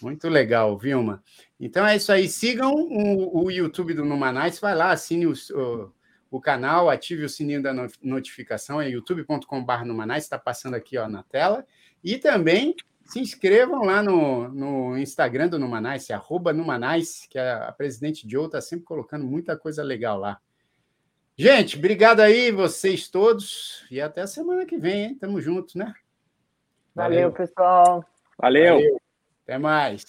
[0.00, 1.22] Muito legal, Vilma.
[1.60, 2.26] Então é isso aí.
[2.26, 5.92] Sigam o, o YouTube do Numanais, vai lá, assine o, o,
[6.30, 11.22] o, canal, ative o sininho da notificação, é youtube.com.br Numanais, está passando aqui ó, na
[11.22, 11.66] tela.
[12.02, 12.74] E também
[13.04, 18.46] se inscrevam lá no, no Instagram do Numanais, arroba Numanais, que a, a presidente Joe
[18.46, 20.38] está sempre colocando muita coisa legal lá.
[21.36, 25.14] Gente, obrigado aí, vocês todos, e até a semana que vem, hein?
[25.16, 25.92] Tamo junto, né?
[26.94, 28.04] Valeu, Valeu pessoal.
[28.38, 28.74] Valeu.
[28.76, 29.00] Valeu.
[29.42, 30.04] Até mais.